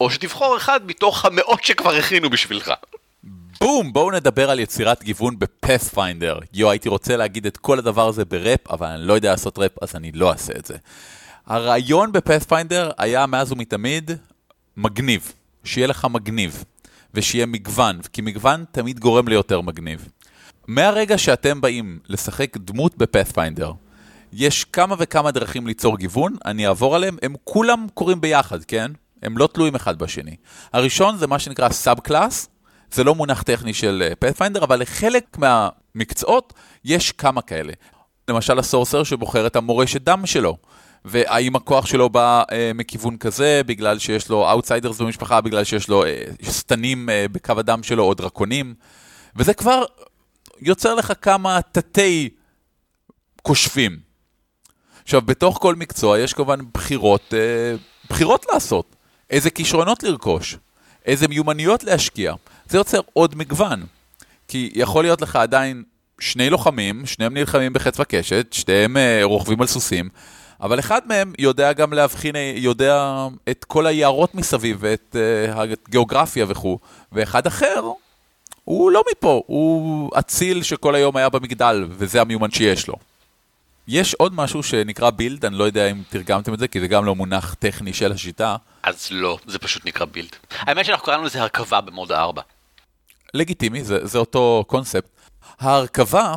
או 0.00 0.10
שתבחור 0.10 0.56
אחד 0.56 0.80
מתוך 0.86 1.24
המאות 1.24 1.64
שכבר 1.64 1.94
הכינו 1.94 2.30
בשבילך. 2.30 2.72
בום, 3.60 3.92
בואו 3.92 4.10
נדבר 4.10 4.50
על 4.50 4.60
יצירת 4.60 5.02
גיוון 5.02 5.38
בפאת'פיינדר. 5.38 6.38
יו, 6.54 6.70
הייתי 6.70 6.88
רוצה 6.88 7.16
להגיד 7.16 7.46
את 7.46 7.56
כל 7.56 7.78
הדבר 7.78 8.08
הזה 8.08 8.24
בראפ, 8.24 8.70
אבל 8.70 8.86
אני 8.86 9.02
לא 9.06 9.12
יודע 9.12 9.30
לעשות 9.30 9.58
ראפ, 9.58 9.82
אז 9.82 9.96
אני 9.96 10.12
לא 10.12 10.32
אעשה 10.32 10.52
את 10.56 10.66
זה. 10.66 10.76
הרעיון 11.46 12.12
בפאת'פיינדר 12.12 12.90
היה 12.98 13.26
מאז 13.26 13.52
ומתמיד 13.52 14.10
מגניב, 14.76 15.32
שיהיה 15.64 15.86
לך 15.86 16.06
מגניב, 16.10 16.64
ושיהיה 17.14 17.46
מגוון, 17.46 18.00
כי 18.12 18.22
מגוון 18.22 18.64
תמיד 18.72 19.00
גורם 19.00 19.28
ליותר 19.28 19.60
מגניב. 19.60 20.08
מהרגע 20.66 21.18
שאתם 21.18 21.60
באים 21.60 21.98
לשחק 22.08 22.56
דמות 22.56 22.96
בפאת'פיינדר, 22.96 23.72
יש 24.32 24.64
כמה 24.64 24.94
וכמה 24.98 25.30
דרכים 25.30 25.66
ליצור 25.66 25.98
גיוון, 25.98 26.36
אני 26.44 26.66
אעבור 26.66 26.96
עליהם, 26.96 27.16
הם 27.22 27.34
כולם 27.44 27.86
קורים 27.94 28.20
ביחד, 28.20 28.64
כן? 28.64 28.90
הם 29.22 29.38
לא 29.38 29.46
תלויים 29.46 29.74
אחד 29.74 29.98
בשני. 29.98 30.36
הראשון 30.72 31.16
זה 31.16 31.26
מה 31.26 31.38
שנקרא 31.38 31.68
subclass, 31.68 32.48
זה 32.92 33.04
לא 33.04 33.14
מונח 33.14 33.42
טכני 33.42 33.74
של 33.74 34.12
Pathfinder, 34.18 34.64
אבל 34.64 34.80
לחלק 34.80 35.38
מהמקצועות 35.38 36.52
יש 36.84 37.12
כמה 37.12 37.42
כאלה. 37.42 37.72
למשל 38.28 38.58
ה 38.58 38.63
Sorcerer 38.63 39.02
שבוחר 39.02 39.46
את 39.46 39.56
המורשת 39.56 40.00
דם 40.00 40.26
שלו. 40.26 40.56
והאם 41.04 41.56
הכוח 41.56 41.86
שלו 41.86 42.08
בא 42.08 42.42
אה, 42.52 42.70
מכיוון 42.74 43.16
כזה, 43.16 43.60
בגלל 43.66 43.98
שיש 43.98 44.28
לו 44.28 44.50
outsiders 44.50 45.00
במשפחה, 45.00 45.40
בגלל 45.40 45.64
שיש 45.64 45.88
לו 45.88 46.04
אה, 46.04 46.24
שטנים 46.44 47.10
אה, 47.10 47.26
בקו 47.32 47.52
הדם 47.58 47.82
שלו 47.82 48.04
או 48.04 48.14
דרקונים. 48.14 48.74
וזה 49.36 49.54
כבר 49.54 49.84
יוצר 50.60 50.94
לך 50.94 51.12
כמה 51.22 51.60
תתי 51.72 52.28
כושפים. 53.42 54.07
עכשיו, 55.08 55.22
בתוך 55.22 55.58
כל 55.60 55.74
מקצוע 55.74 56.18
יש 56.18 56.32
כמובן 56.32 56.58
בחירות, 56.74 57.34
אה, 57.34 57.74
בחירות 58.10 58.46
לעשות. 58.52 58.96
איזה 59.30 59.50
כישרונות 59.50 60.02
לרכוש. 60.02 60.56
איזה 61.06 61.28
מיומנויות 61.28 61.84
להשקיע. 61.84 62.34
זה 62.68 62.78
יוצר 62.78 63.00
עוד 63.12 63.34
מגוון. 63.34 63.84
כי 64.48 64.70
יכול 64.74 65.04
להיות 65.04 65.22
לך 65.22 65.36
עדיין 65.36 65.82
שני 66.20 66.50
לוחמים, 66.50 67.06
שניהם 67.06 67.34
נלחמים 67.34 67.72
בחץ 67.72 68.00
וקשת, 68.00 68.46
שניהם 68.52 68.96
uh, 68.96 69.00
רוכבים 69.24 69.60
על 69.60 69.66
סוסים, 69.66 70.08
אבל 70.60 70.78
אחד 70.78 71.00
מהם 71.06 71.32
יודע 71.38 71.72
גם 71.72 71.92
להבחין, 71.92 72.34
יודע 72.54 73.26
את 73.50 73.64
כל 73.64 73.86
היערות 73.86 74.34
מסביב, 74.34 74.76
ואת 74.80 75.16
uh, 75.16 75.58
הגיאוגרפיה 75.58 76.44
וכו', 76.48 76.78
ואחד 77.12 77.46
אחר, 77.46 77.82
הוא 78.64 78.90
לא 78.90 79.02
מפה, 79.12 79.42
הוא 79.46 80.10
אציל 80.18 80.62
שכל 80.62 80.94
היום 80.94 81.16
היה 81.16 81.28
במגדל, 81.28 81.86
וזה 81.90 82.20
המיומן 82.20 82.50
שיש 82.50 82.88
לו. 82.88 82.94
יש 83.88 84.14
עוד 84.14 84.34
משהו 84.34 84.62
שנקרא 84.62 85.10
בילד, 85.10 85.44
אני 85.44 85.58
לא 85.58 85.64
יודע 85.64 85.90
אם 85.90 86.02
תרגמתם 86.10 86.54
את 86.54 86.58
זה, 86.58 86.68
כי 86.68 86.80
זה 86.80 86.88
גם 86.88 87.04
לא 87.04 87.14
מונח 87.14 87.54
טכני 87.54 87.92
של 87.92 88.12
השיטה. 88.12 88.56
אז 88.82 89.08
לא, 89.10 89.38
זה 89.46 89.58
פשוט 89.58 89.86
נקרא 89.86 90.06
בילד. 90.06 90.36
האמת 90.50 90.84
שאנחנו 90.84 91.06
קראנו 91.06 91.22
לזה 91.22 91.42
הרכבה 91.42 91.80
במוד 91.80 92.12
4. 92.12 92.42
לגיטימי, 93.34 93.84
זה, 93.84 94.06
זה 94.06 94.18
אותו 94.18 94.64
קונספט. 94.66 95.08
ההרכבה 95.60 96.34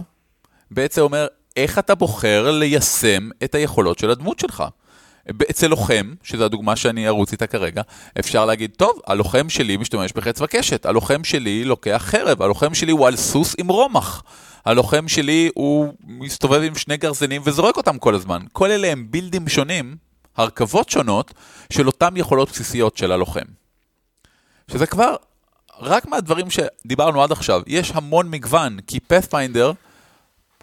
בעצם 0.72 1.02
אומר 1.02 1.28
איך 1.58 1.80
אתה 1.80 1.96
בוחר 1.96 2.52
ליישם 2.52 3.30
את 3.44 3.56
היכולות 3.56 4.00
של 4.00 4.10
הדמות 4.10 4.40
שלך. 4.40 4.64
אצל 5.50 5.68
לוחם, 5.68 6.14
שזו 6.24 6.46
הדוגמה 6.46 6.76
שאני 6.76 7.08
ארוץ 7.08 7.32
איתה 7.32 7.48
כרגע, 7.48 7.82
אפשר 8.20 8.46
להגיד, 8.46 8.72
טוב, 8.78 9.00
הלוחם 9.08 9.50
שלי 9.50 9.78
משתמש 9.78 10.14
בחץ 10.14 10.42
וקשת, 10.42 10.86
הלוחם 10.86 11.24
שלי 11.24 11.64
לוקח 11.64 12.04
חרב, 12.06 12.42
הלוחם 12.42 12.74
שלי 12.74 12.92
הוא 12.92 13.08
על 13.08 13.16
סוס 13.16 13.56
עם 13.58 13.68
רומח, 13.68 14.24
הלוחם 14.66 15.08
שלי 15.08 15.50
הוא 15.56 15.94
מסתובב 16.04 16.62
עם 16.62 16.76
שני 16.76 16.98
גרזנים 16.98 17.42
וזורק 17.46 17.78
אותם 17.78 17.98
כל 17.98 18.16
הזמן. 18.16 18.42
כל 18.52 18.72
אלה 18.72 18.88
הם 18.88 19.08
בילדים 19.10 19.48
שונים, 19.48 19.96
הרכבות 20.38 20.90
שונות, 20.90 21.34
של 21.74 21.88
אותם 21.88 22.18
יכולות 22.18 22.50
בסיסיות 22.50 22.98
של 22.98 23.12
הלוחם. 23.12 23.46
שזה 24.72 24.88
כבר, 24.88 25.16
רק 25.80 26.06
מהדברים 26.06 26.48
שדיברנו 26.50 27.24
עד 27.24 27.32
עכשיו, 27.32 27.62
יש 27.68 27.92
המון 27.96 28.32
מגוון, 28.32 28.80
כי 28.88 29.00
פאת'פיינדר, 29.00 29.72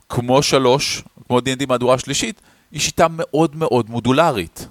כמו 0.09 0.43
שלוש, 0.43 1.03
כמו 1.27 1.39
D&D 1.39 1.67
מהדורה 1.69 1.99
שלישית, 1.99 2.41
היא 2.73 2.81
שיטה 2.81 3.07
מאוד 3.11 3.57
מאוד 3.57 3.91
מודולרית. 3.91 4.69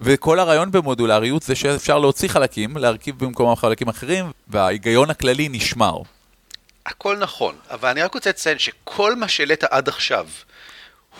וכל 0.00 0.38
הרעיון 0.38 0.70
במודולריות 0.70 1.42
זה 1.42 1.54
שאפשר 1.54 1.98
להוציא 1.98 2.28
חלקים, 2.28 2.76
להרכיב 2.76 3.24
במקומם 3.24 3.56
חלקים 3.56 3.88
אחרים, 3.88 4.30
וההיגיון 4.48 5.10
הכללי 5.10 5.48
נשמר. 5.48 5.98
הכל 6.86 7.16
נכון, 7.16 7.58
אבל 7.70 7.88
אני 7.88 8.02
רק 8.02 8.14
רוצה 8.14 8.30
לציין 8.30 8.58
שכל 8.58 9.16
מה 9.16 9.28
שהעלית 9.28 9.64
עד 9.64 9.88
עכשיו 9.88 10.28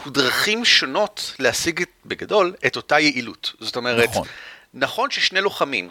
הוא 0.04 0.12
דרכים 0.12 0.64
שונות 0.64 1.34
להשיג 1.38 1.84
בגדול 2.06 2.54
את 2.66 2.76
אותה 2.76 3.00
יעילות. 3.00 3.52
זאת 3.60 3.76
אומרת, 3.76 4.08
נכון, 4.08 4.26
נכון 4.74 5.10
ששני 5.10 5.40
לוחמים, 5.40 5.90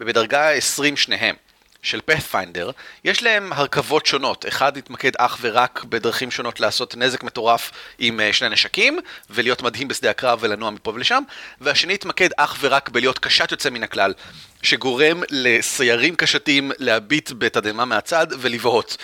ובדרגה 0.00 0.50
20 0.50 0.96
שניהם, 0.96 1.36
של 1.82 2.00
פאת'פיינדר, 2.00 2.70
יש 3.04 3.22
להם 3.22 3.52
הרכבות 3.52 4.06
שונות. 4.06 4.44
אחד 4.48 4.76
יתמקד 4.76 5.10
אך 5.18 5.38
ורק 5.40 5.84
בדרכים 5.84 6.30
שונות 6.30 6.60
לעשות 6.60 6.96
נזק 6.96 7.22
מטורף 7.22 7.72
עם 7.98 8.20
אה, 8.20 8.32
שני 8.32 8.48
נשקים, 8.48 8.98
ולהיות 9.30 9.62
מדהים 9.62 9.88
בשדה 9.88 10.10
הקרב 10.10 10.38
ולנוע 10.42 10.70
מפה 10.70 10.90
ולשם, 10.90 11.22
והשני 11.60 11.92
יתמקד 11.92 12.28
אך 12.36 12.56
ורק 12.60 12.88
בלהיות 12.88 13.18
קשת 13.18 13.50
יוצא 13.50 13.70
מן 13.70 13.82
הכלל, 13.82 14.14
שגורם 14.62 15.22
לסיירים 15.30 16.16
קשתיים 16.16 16.72
להביט 16.78 17.32
בתדהמה 17.38 17.84
מהצד 17.84 18.26
ולבהות. 18.40 18.96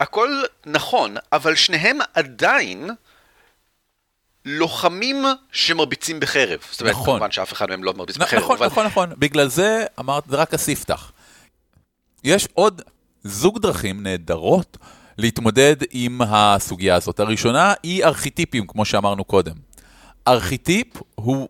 הכל 0.00 0.42
נכון, 0.66 1.16
אבל 1.32 1.54
שניהם 1.54 1.98
עדיין... 2.14 2.90
לוחמים 4.44 5.24
שמרביצים 5.52 6.20
בחרב. 6.20 6.60
זאת 6.70 6.80
אומרת, 6.80 6.94
נכון. 6.94 7.04
כמובן 7.04 7.30
שאף 7.30 7.52
אחד 7.52 7.68
מהם 7.70 7.84
לא 7.84 7.94
מרביץ 7.94 8.16
בחרב. 8.16 8.40
נכון, 8.40 8.56
אבל... 8.56 8.66
נכון, 8.66 8.86
נכון. 8.86 9.12
בגלל 9.18 9.48
זה 9.48 9.84
אמרת, 9.98 10.24
זה 10.28 10.36
רק 10.36 10.54
הספתח. 10.54 11.12
יש 12.24 12.48
עוד 12.54 12.82
זוג 13.24 13.58
דרכים 13.58 14.02
נהדרות 14.02 14.76
להתמודד 15.18 15.76
עם 15.90 16.20
הסוגיה 16.22 16.94
הזאת. 16.94 17.20
הראשונה 17.20 17.74
היא 17.82 18.04
ארכיטיפים, 18.04 18.66
כמו 18.66 18.84
שאמרנו 18.84 19.24
קודם. 19.24 19.54
ארכיטיפ 20.28 20.86
הוא 21.14 21.48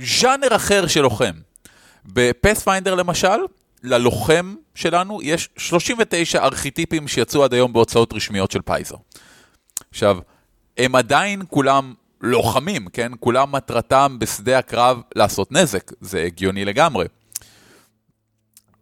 ז'אנר 0.00 0.56
אחר 0.56 0.86
של 0.86 1.00
לוחם. 1.00 1.34
ב 2.04 2.12
Pathfinder 2.12 2.94
למשל, 2.94 3.38
ללוחם 3.82 4.54
שלנו 4.74 5.22
יש 5.22 5.48
39 5.56 6.44
ארכיטיפים 6.44 7.08
שיצאו 7.08 7.44
עד 7.44 7.54
היום 7.54 7.72
בהוצאות 7.72 8.12
רשמיות 8.12 8.50
של 8.50 8.62
Paizo. 8.62 8.96
עכשיו, 9.90 10.18
הם 10.78 10.94
עדיין 10.94 11.42
כולם 11.48 11.94
לוחמים, 12.20 12.88
כן? 12.88 13.12
כולם 13.20 13.52
מטרתם 13.52 14.16
בשדה 14.18 14.58
הקרב 14.58 15.00
לעשות 15.14 15.52
נזק, 15.52 15.92
זה 16.00 16.22
הגיוני 16.22 16.64
לגמרי. 16.64 17.06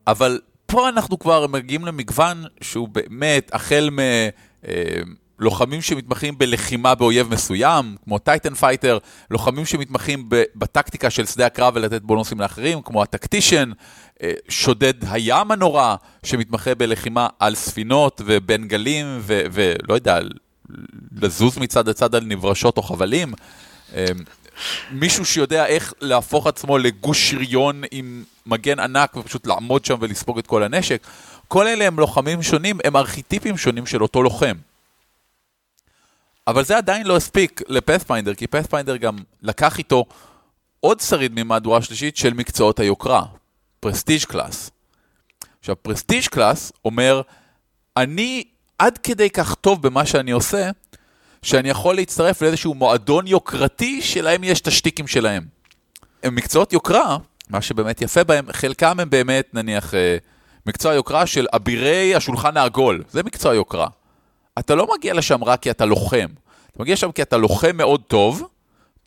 אבל 0.07 0.41
פה 0.67 0.89
אנחנו 0.89 1.19
כבר 1.19 1.47
מגיעים 1.47 1.85
למגוון 1.85 2.45
שהוא 2.61 2.89
באמת, 2.89 3.51
החל 3.55 3.91
מלוחמים 5.39 5.79
אה, 5.79 5.83
שמתמחים 5.83 6.39
בלחימה 6.39 6.95
באויב 6.95 7.29
מסוים, 7.33 7.97
כמו 8.05 8.19
Titan 8.19 8.55
Fighter, 8.55 8.99
לוחמים 9.31 9.67
שמתמחים 9.67 10.29
בטקטיקה 10.55 11.11
של 11.11 11.27
שדה 11.27 11.47
הקרב 11.47 11.73
ולתת 11.77 12.03
בונוסים 12.03 12.41
לאחרים, 12.41 12.83
כמו 12.83 13.03
ה 13.03 13.09
Tactician, 13.09 13.71
אה, 14.23 14.33
שודד 14.49 14.95
הים 15.11 15.51
הנורא, 15.51 15.97
שמתמחה 16.23 16.75
בלחימה 16.75 17.29
על 17.39 17.55
ספינות 17.55 18.21
ובין 18.25 18.69
גלים, 18.69 19.21
ולא 19.25 19.95
יודע, 19.95 20.19
לזוז 21.23 21.59
מצד 21.59 21.89
לצד 21.89 22.15
על 22.15 22.25
נברשות 22.25 22.77
או 22.77 22.83
חבלים. 22.83 23.33
אה, 23.95 24.07
מישהו 24.91 25.25
שיודע 25.25 25.67
איך 25.67 25.95
להפוך 26.01 26.47
עצמו 26.47 26.79
לגוש 26.79 27.31
שריון 27.31 27.83
עם 27.91 28.25
מגן 28.47 28.81
ענק 28.81 29.17
ופשוט 29.17 29.47
לעמוד 29.47 29.85
שם 29.85 29.97
ולספוג 30.01 30.39
את 30.39 30.47
כל 30.47 30.63
הנשק. 30.63 31.07
כל 31.49 31.67
אלה 31.67 31.87
הם 31.87 31.99
לוחמים 31.99 32.43
שונים, 32.43 32.79
הם 32.85 32.97
ארכיטיפים 32.97 33.57
שונים 33.57 33.87
של 33.87 34.03
אותו 34.03 34.23
לוחם. 34.23 34.57
אבל 36.47 36.65
זה 36.65 36.77
עדיין 36.77 37.07
לא 37.07 37.17
הספיק 37.17 37.63
ל 37.69 37.74
Pathfinder, 37.74 38.35
כי 38.35 38.47
Pathfinder 38.47 38.97
גם 38.97 39.17
לקח 39.43 39.79
איתו 39.79 40.05
עוד 40.81 41.01
שריד 41.01 41.33
ממהדורה 41.35 41.83
שלישית 41.83 42.17
של 42.17 42.33
מקצועות 42.33 42.79
היוקרה, 42.79 43.23
prestige 43.81 44.25
class. 44.25 44.71
עכשיו, 45.61 45.77
prestige 45.83 46.27
class 46.27 46.73
אומר, 46.85 47.23
אני 47.97 48.45
עד 48.79 48.99
כדי 48.99 49.31
כך 49.31 49.55
טוב 49.55 49.83
במה 49.83 50.07
שאני 50.07 50.31
עושה, 50.31 50.71
שאני 51.43 51.69
יכול 51.69 51.95
להצטרף 51.95 52.43
לאיזשהו 52.43 52.75
מועדון 52.75 53.27
יוקרתי 53.27 54.03
שלהם 54.03 54.45
יש 54.45 54.61
את 54.61 54.67
השטיקים 54.67 55.07
שלהם. 55.07 55.45
הם 56.23 56.35
מקצועות 56.35 56.73
יוקרה, 56.73 57.17
מה 57.51 57.63
שבאמת 57.63 58.03
יפה 58.03 58.25
בהם, 58.25 58.53
חלקם 58.53 59.01
הם 59.01 59.11
באמת, 59.11 59.55
נניח, 59.55 59.95
אה, 59.95 60.17
מקצוע 60.67 60.95
יוקרה 60.95 61.27
של 61.27 61.47
אבירי 61.55 62.15
השולחן 62.15 62.57
העגול, 62.57 63.05
זה 63.11 63.23
מקצוע 63.23 63.55
יוקרה. 63.55 63.89
אתה 64.59 64.75
לא 64.75 64.89
מגיע 64.97 65.15
לשם 65.15 65.45
רק 65.45 65.63
כי 65.63 65.71
אתה 65.71 65.85
לוחם, 65.85 66.27
אתה 66.71 66.83
מגיע 66.83 66.93
לשם 66.93 67.13
כי 67.13 67.23
אתה 67.23 67.37
לוחם 67.37 67.77
מאוד 67.77 68.03
טוב, 68.07 68.43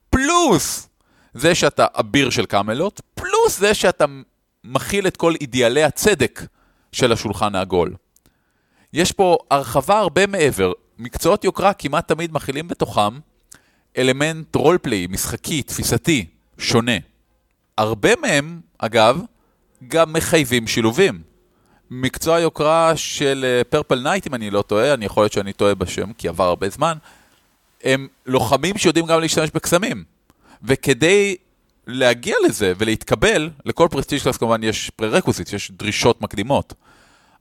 פלוס 0.10 0.90
זה 1.34 1.56
שאתה 1.56 1.86
אביר 1.94 2.30
של 2.30 2.46
קאמלות, 2.46 3.02
פלוס 3.16 3.60
זה 3.60 3.74
שאתה 3.74 4.06
מכיל 4.64 5.08
את 5.08 5.18
כל 5.18 5.34
אידיאלי 5.42 5.84
הצדק 5.84 6.42
של 6.92 7.12
השולחן 7.12 7.56
העגול. 7.56 7.96
יש 8.94 9.12
פה 9.12 9.38
הרחבה 9.52 10.00
הרבה 10.00 10.28
מעבר. 10.28 10.72
מקצועות 10.98 11.44
יוקרה 11.44 11.74
כמעט 11.74 12.08
תמיד 12.08 12.34
מכילים 12.34 12.68
בתוכם 12.68 13.20
אלמנט 13.98 14.56
roleplay, 14.56 15.08
משחקי, 15.08 15.64
תפיסתי, 15.64 16.26
שונה. 16.58 16.98
הרבה 17.80 18.10
מהם, 18.22 18.60
אגב, 18.78 19.22
גם 19.88 20.14
מחייבים 20.14 20.68
שילובים. 20.68 21.22
מקצוע 21.92 22.40
יוקרה 22.40 22.92
של 22.96 23.62
Purple 23.70 23.98
uh, 23.98 24.04
Knight, 24.04 24.28
אם 24.28 24.36
אני 24.36 24.50
לא 24.50 24.62
טועה, 24.62 24.94
אני 24.94 25.06
יכול 25.06 25.24
להיות 25.24 25.34
שאני 25.34 25.54
טועה 25.54 25.76
בשם, 25.76 26.14
כי 26.14 26.28
עבר 26.28 26.44
הרבה 26.44 26.70
זמן, 26.70 26.98
הם 27.84 28.08
לוחמים 28.26 28.78
שיודעים 28.78 29.06
גם 29.06 29.20
להשתמש 29.20 29.50
בקסמים. 29.54 30.04
וכדי 30.64 31.36
להגיע 31.88 32.36
לזה 32.46 32.74
ולהתקבל, 32.78 33.50
לכל 33.66 33.88
prestige 33.92 34.22
class 34.22 34.38
כמובן 34.38 34.64
יש 34.64 34.90
prerequisite, 34.90 35.54
יש 35.54 35.72
דרישות 35.72 36.22
מקדימות. 36.22 36.74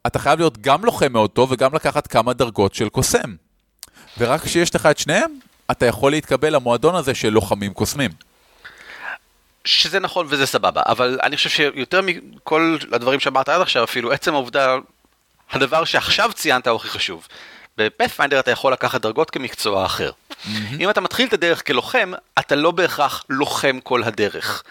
אתה 0.06 0.18
חייב 0.18 0.38
להיות 0.38 0.58
גם 0.58 0.84
לוחם 0.84 1.12
מאוד 1.12 1.30
טוב 1.30 1.52
וגם 1.52 1.74
לקחת 1.74 2.06
כמה 2.06 2.32
דרגות 2.32 2.74
של 2.74 2.88
קוסם. 2.88 3.34
ורק 4.18 4.44
כשיש 4.44 4.74
לך 4.74 4.86
את 4.86 4.98
שניהם, 4.98 5.38
אתה 5.70 5.86
יכול 5.86 6.10
להתקבל 6.10 6.54
למועדון 6.54 6.94
הזה 6.94 7.14
של 7.14 7.28
לוחמים 7.28 7.72
קוסמים. 7.72 8.10
שזה 9.64 10.00
נכון 10.00 10.26
וזה 10.28 10.46
סבבה, 10.46 10.82
אבל 10.86 11.18
אני 11.22 11.36
חושב 11.36 11.50
שיותר 11.50 12.00
מכל 12.02 12.76
הדברים 12.92 13.20
שאמרת 13.20 13.48
עד 13.48 13.60
עכשיו, 13.60 13.84
אפילו 13.84 14.12
עצם 14.12 14.34
העובדה, 14.34 14.76
הדבר 15.50 15.84
שעכשיו 15.84 16.30
ציינת 16.32 16.66
הוא 16.66 16.76
הכי 16.76 16.88
חשוב. 16.88 17.28
בפאת'פיינדר 17.78 18.40
אתה 18.40 18.50
יכול 18.50 18.72
לקחת 18.72 19.00
דרגות 19.00 19.30
כמקצוע 19.30 19.86
אחר. 19.86 20.10
Mm-hmm. 20.10 20.48
אם 20.80 20.90
אתה 20.90 21.00
מתחיל 21.00 21.28
את 21.28 21.32
הדרך 21.32 21.66
כלוחם, 21.66 22.12
אתה 22.38 22.56
לא 22.56 22.70
בהכרח 22.70 23.24
לוחם 23.28 23.80
כל 23.80 24.02
הדרך. 24.02 24.62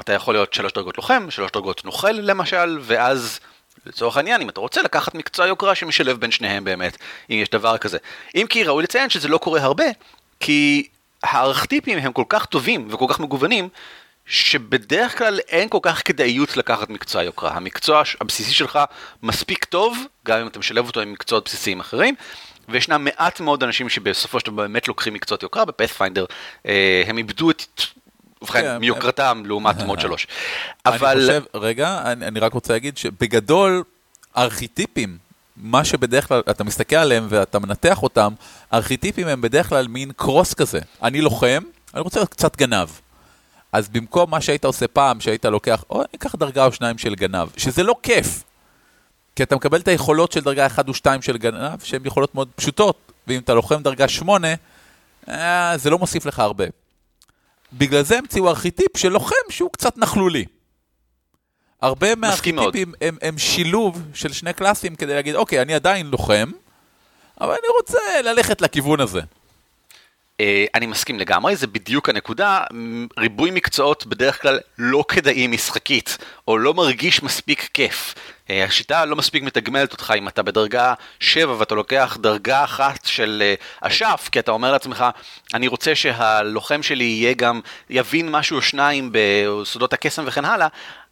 אתה 0.00 0.12
יכול 0.12 0.34
להיות 0.34 0.54
שלוש 0.54 0.72
דרגות 0.72 0.96
לוחם, 0.96 1.30
שלוש 1.30 1.50
דרגות 1.50 1.84
נוכל 1.84 2.10
למשל, 2.10 2.78
ואז 2.82 3.40
לצורך 3.86 4.16
העניין, 4.16 4.40
אם 4.40 4.48
אתה 4.48 4.60
רוצה 4.60 4.82
לקחת 4.82 5.14
מקצוע 5.14 5.46
יוקרה 5.46 5.74
שמשלב 5.74 6.20
בין 6.20 6.30
שניהם 6.30 6.64
באמת, 6.64 6.96
אם 7.30 7.36
יש 7.42 7.48
דבר 7.48 7.78
כזה. 7.78 7.98
אם 8.34 8.46
כי 8.50 8.64
ראוי 8.64 8.82
לציין 8.82 9.10
שזה 9.10 9.28
לא 9.28 9.38
קורה 9.38 9.60
הרבה, 9.62 9.84
כי 10.40 10.88
הארכטיפים 11.22 11.98
הם 11.98 12.12
כל 12.12 12.24
כך 12.28 12.46
טובים 12.46 12.88
וכל 12.90 13.06
כך 13.08 13.20
מגוונים, 13.20 13.68
שבדרך 14.30 15.18
כלל 15.18 15.38
אין 15.48 15.68
כל 15.68 15.78
כך 15.82 16.02
כדאיות 16.04 16.56
לקחת 16.56 16.90
מקצוע 16.90 17.22
יוקרה. 17.22 17.50
המקצוע 17.56 18.02
הבסיסי 18.20 18.52
שלך 18.52 18.78
מספיק 19.22 19.64
טוב, 19.64 19.98
גם 20.26 20.38
אם 20.40 20.46
אתה 20.46 20.58
משלב 20.58 20.86
אותו 20.86 21.00
עם 21.00 21.12
מקצועות 21.12 21.44
בסיסיים 21.44 21.80
אחרים, 21.80 22.14
וישנם 22.68 23.04
מעט 23.04 23.40
מאוד 23.40 23.62
אנשים 23.62 23.88
שבסופו 23.88 24.40
של 24.40 24.46
דבר 24.46 24.62
באמת 24.62 24.88
לוקחים 24.88 25.14
מקצועות 25.14 25.42
יוקרה, 25.42 25.64
בפאת'פיינדר 25.64 26.24
אה, 26.66 27.02
הם 27.06 27.18
איבדו 27.18 27.50
את... 27.50 27.62
ובכן, 28.42 28.60
כן, 28.60 28.78
מיוקרתם 28.78 29.42
לעומת 29.46 29.82
מוד 29.82 30.00
3. 30.00 30.26
אבל... 30.86 31.10
אני 31.10 31.20
חושב, 31.20 31.42
רגע, 31.54 32.02
אני, 32.04 32.26
אני 32.26 32.40
רק 32.40 32.52
רוצה 32.52 32.72
להגיד 32.72 32.98
שבגדול, 32.98 33.82
ארכיטיפים, 34.36 35.18
מה 35.56 35.84
שבדרך 35.84 36.28
כלל 36.28 36.42
אתה 36.50 36.64
מסתכל 36.64 36.96
עליהם 36.96 37.26
ואתה 37.28 37.58
מנתח 37.58 38.02
אותם, 38.02 38.32
ארכיטיפים 38.72 39.28
הם 39.28 39.40
בדרך 39.40 39.68
כלל 39.68 39.88
מין 39.88 40.12
קרוס 40.16 40.54
כזה. 40.54 40.80
אני 41.02 41.20
לוחם, 41.20 41.62
אני 41.94 42.00
רוצה 42.00 42.20
להיות 42.20 42.30
קצת 42.30 42.56
גנב. 42.56 42.88
אז 43.72 43.88
במקום 43.88 44.30
מה 44.30 44.40
שהיית 44.40 44.64
עושה 44.64 44.88
פעם, 44.88 45.20
שהיית 45.20 45.44
לוקח, 45.44 45.84
או 45.90 46.00
אני 46.00 46.08
אקח 46.16 46.34
דרגה 46.34 46.66
או 46.66 46.72
שניים 46.72 46.98
של 46.98 47.14
גנב, 47.14 47.48
שזה 47.56 47.82
לא 47.82 47.94
כיף. 48.02 48.44
כי 49.36 49.42
אתה 49.42 49.56
מקבל 49.56 49.80
את 49.80 49.88
היכולות 49.88 50.32
של 50.32 50.40
דרגה 50.40 50.66
1 50.66 50.88
או 50.88 50.94
2 50.94 51.22
של 51.22 51.36
גנב, 51.36 51.80
שהן 51.82 52.06
יכולות 52.06 52.34
מאוד 52.34 52.48
פשוטות, 52.56 53.12
ואם 53.26 53.38
אתה 53.38 53.54
לוחם 53.54 53.82
דרגה 53.82 54.08
8, 54.08 54.48
אה, 55.28 55.72
זה 55.76 55.90
לא 55.90 55.98
מוסיף 55.98 56.26
לך 56.26 56.38
הרבה. 56.38 56.64
בגלל 57.72 58.02
זה 58.02 58.18
המציאו 58.18 58.48
ארכיטיפ 58.48 58.96
של 58.96 59.08
לוחם 59.08 59.34
שהוא 59.50 59.70
קצת 59.72 59.98
נכלולי. 59.98 60.44
הרבה 61.82 62.14
מהארכיטיפים 62.14 62.92
הם, 63.00 63.16
הם 63.22 63.38
שילוב 63.38 64.02
של 64.14 64.32
שני 64.32 64.52
קלאסים 64.52 64.94
כדי 64.94 65.14
להגיד, 65.14 65.34
אוקיי, 65.34 65.62
אני 65.62 65.74
עדיין 65.74 66.06
לוחם, 66.06 66.50
אבל 67.40 67.50
אני 67.50 67.68
רוצה 67.76 68.22
ללכת 68.24 68.60
לכיוון 68.60 69.00
הזה. 69.00 69.20
אה, 70.40 70.64
אני 70.74 70.86
מסכים 70.86 71.18
לגמרי, 71.18 71.56
זה 71.56 71.66
בדיוק 71.66 72.08
הנקודה, 72.08 72.62
ריבוי 73.18 73.50
מקצועות 73.50 74.06
בדרך 74.06 74.42
כלל 74.42 74.58
לא 74.78 75.04
כדאי 75.08 75.46
משחקית, 75.46 76.18
או 76.48 76.58
לא 76.58 76.74
מרגיש 76.74 77.22
מספיק 77.22 77.68
כיף. 77.74 78.14
אה, 78.50 78.64
השיטה 78.64 79.04
לא 79.04 79.16
מספיק 79.16 79.42
מתגמלת 79.42 79.92
אותך 79.92 80.12
אם 80.18 80.28
אתה 80.28 80.42
בדרגה 80.42 80.94
7 81.20 81.54
ואתה 81.58 81.74
לוקח 81.74 82.16
דרגה 82.20 82.64
אחת 82.64 83.04
של 83.04 83.42
אה, 83.42 83.54
אשף, 83.88 84.28
כי 84.32 84.38
אתה 84.38 84.50
אומר 84.50 84.72
לעצמך, 84.72 85.04
אני 85.54 85.68
רוצה 85.68 85.94
שהלוחם 85.94 86.82
שלי 86.82 87.04
יהיה 87.04 87.34
גם, 87.34 87.60
יבין 87.90 88.30
משהו 88.30 88.56
או 88.56 88.62
שניים 88.62 89.10
בסודות 89.12 89.92
הקסם 89.92 90.22
וכן 90.26 90.44
הלאה, 90.44 90.68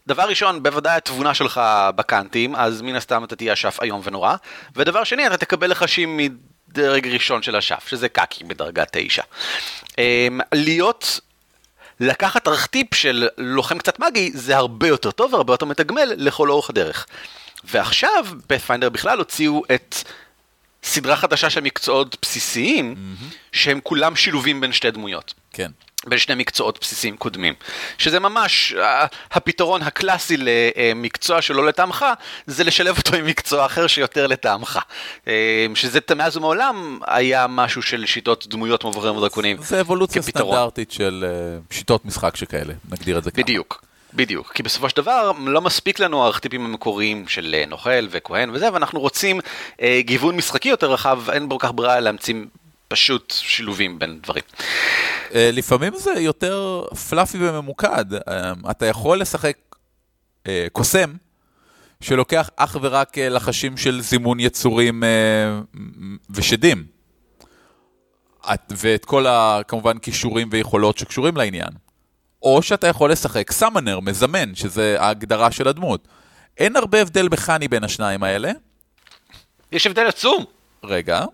דבר 0.07 0.23
ראשון, 0.23 0.63
בוודאי 0.63 0.97
התבונה 0.97 1.35
שלך 1.35 1.61
בקאנטים, 1.97 2.55
אז 2.57 2.83
מן 2.83 2.95
הסתם 2.95 3.25
אתה 3.25 3.37
תהיה 3.37 3.53
אשף 3.53 3.79
איום 3.83 4.01
ונורא. 4.05 4.35
ודבר 4.77 5.05
שני, 5.05 5.27
אתה 5.27 5.37
תקבל 5.37 5.71
לחשים 5.71 6.21
דרג 6.69 7.09
ראשון 7.09 7.43
של 7.43 7.57
אשף, 7.57 7.85
שזה 7.89 8.09
קקי 8.09 8.45
בדרגה 8.45 8.85
9. 8.93 9.23
אמ, 9.99 10.41
להיות, 10.53 11.21
לקחת 12.01 12.49
ארכטיפ 12.49 12.95
של 12.95 13.29
לוחם 13.39 13.79
קצת 13.79 13.99
מגי, 13.99 14.31
זה 14.35 14.57
הרבה 14.57 14.89
יותר 14.89 15.11
טוב 15.11 15.33
והרבה 15.33 15.53
יותר 15.53 15.67
מתגמל 15.67 16.13
לכל 16.17 16.51
אורך 16.51 16.71
הדרך. 16.71 17.07
ועכשיו, 17.65 18.27
פאת'פיינדר 18.47 18.89
בכלל 18.89 19.19
הוציאו 19.19 19.63
את 19.75 19.95
סדרה 20.83 21.17
חדשה 21.17 21.51
של 21.51 21.61
מקצועות 21.61 22.17
בסיסיים, 22.23 22.95
mm-hmm. 22.95 23.35
שהם 23.53 23.81
כולם 23.83 24.17
שילובים 24.17 24.61
בין 24.61 24.73
שתי 24.73 24.91
דמויות. 24.91 25.35
כן. 25.53 25.71
בין 26.07 26.19
שני 26.19 26.35
מקצועות 26.35 26.79
בסיסיים 26.81 27.17
קודמים. 27.17 27.55
שזה 27.99 28.21
ממש 28.21 28.75
הפתרון 29.31 29.83
הקלאסי 29.83 30.37
למקצוע 30.37 31.43
שלא 31.43 31.67
לטעמך, 31.67 32.07
זה 32.47 32.65
לשלב 32.65 32.99
אותו 32.99 33.17
עם 33.17 33.27
מקצוע 33.27 33.67
אחר 33.67 33.87
שיותר 33.87 34.27
לטעמך. 34.27 34.79
אה, 35.29 35.67
שזה 35.75 35.99
מאז 36.17 36.37
ומעולם 36.37 36.99
היה 37.07 37.47
משהו 37.47 37.83
של 37.83 38.07
שיטות 38.07 38.47
דמויות 38.47 38.85
מבוכים 38.85 39.17
ודרקונים. 39.17 39.57
זה 39.61 39.81
אבולוציה 39.81 40.23
כפתרון. 40.23 40.55
סטנדרטית 40.55 40.91
של 40.93 41.25
אה, 41.29 41.59
שיטות 41.71 42.05
משחק 42.05 42.37
שכאלה, 42.37 42.75
נגדיר 42.91 43.19
את 43.19 43.25
זה 43.25 43.31
ככה. 43.31 43.43
בדיוק. 43.43 43.88
בדיוק, 44.15 44.53
כי 44.53 44.63
בסופו 44.63 44.89
של 44.89 44.97
דבר 44.97 45.33
לא 45.47 45.61
מספיק 45.61 46.01
לנו 46.01 46.25
הארכטיפים 46.25 46.65
המקוריים 46.65 47.29
של 47.29 47.55
אה, 47.59 47.67
נוכל 47.67 48.07
וכהן 48.11 48.51
וזה, 48.51 48.73
ואנחנו 48.73 49.01
רוצים 49.01 49.41
אה, 49.83 50.01
גיוון 50.03 50.37
משחקי 50.37 50.69
יותר 50.69 50.93
רחב, 50.93 51.31
אין 51.31 51.49
בו 51.49 51.59
כך 51.59 51.71
ברירה 51.75 52.01
להמציא 52.01 52.35
פשוט 52.89 53.35
שילובים 53.37 53.99
בין 53.99 54.21
דברים. 54.23 54.43
אה, 55.35 55.51
לפעמים 55.53 55.93
זה 55.97 56.11
יותר 56.11 56.85
פלאפי 57.09 57.39
וממוקד. 57.41 58.15
אה, 58.15 58.53
אתה 58.71 58.87
יכול 58.87 59.21
לשחק 59.21 59.57
אה, 60.47 60.67
קוסם 60.73 61.13
שלוקח 62.01 62.51
אך 62.57 62.77
ורק 62.81 63.19
לחשים 63.19 63.77
של 63.77 64.01
זימון 64.01 64.41
יצורים 64.41 65.03
ושדים. 66.31 66.85
ואת 68.71 69.05
כל 69.05 69.27
הכמובן 69.29 69.99
כישורים 69.99 70.49
ויכולות 70.51 70.99
שקשורים 70.99 71.37
לעניין. 71.37 71.88
או 72.43 72.63
שאתה 72.63 72.87
יכול 72.87 73.13
לשחק 73.13 73.53
סאמנר, 73.53 74.01
מזמן, 74.01 74.55
שזה 74.55 74.97
ההגדרה 75.01 75.51
של 75.51 75.69
הדמות. 75.69 76.09
אין 76.59 76.77
הרבה 76.77 77.01
הבדל 77.01 77.29
מכני 77.29 77.69
בין 77.69 77.85
השניים 77.85 78.23
האלה. 78.23 78.51
יש 79.73 79.87
הבדל 79.87 80.07
עצום. 80.07 80.45
רגע, 80.85 81.25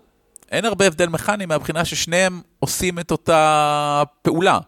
אין 0.51 0.65
הרבה 0.65 0.87
הבדל 0.87 1.07
מכני 1.07 1.45
מהבחינה 1.45 1.85
ששניהם 1.85 2.41
עושים 2.59 2.99
את 2.99 3.11
אותה 3.11 4.03
פעולה. 4.21 4.59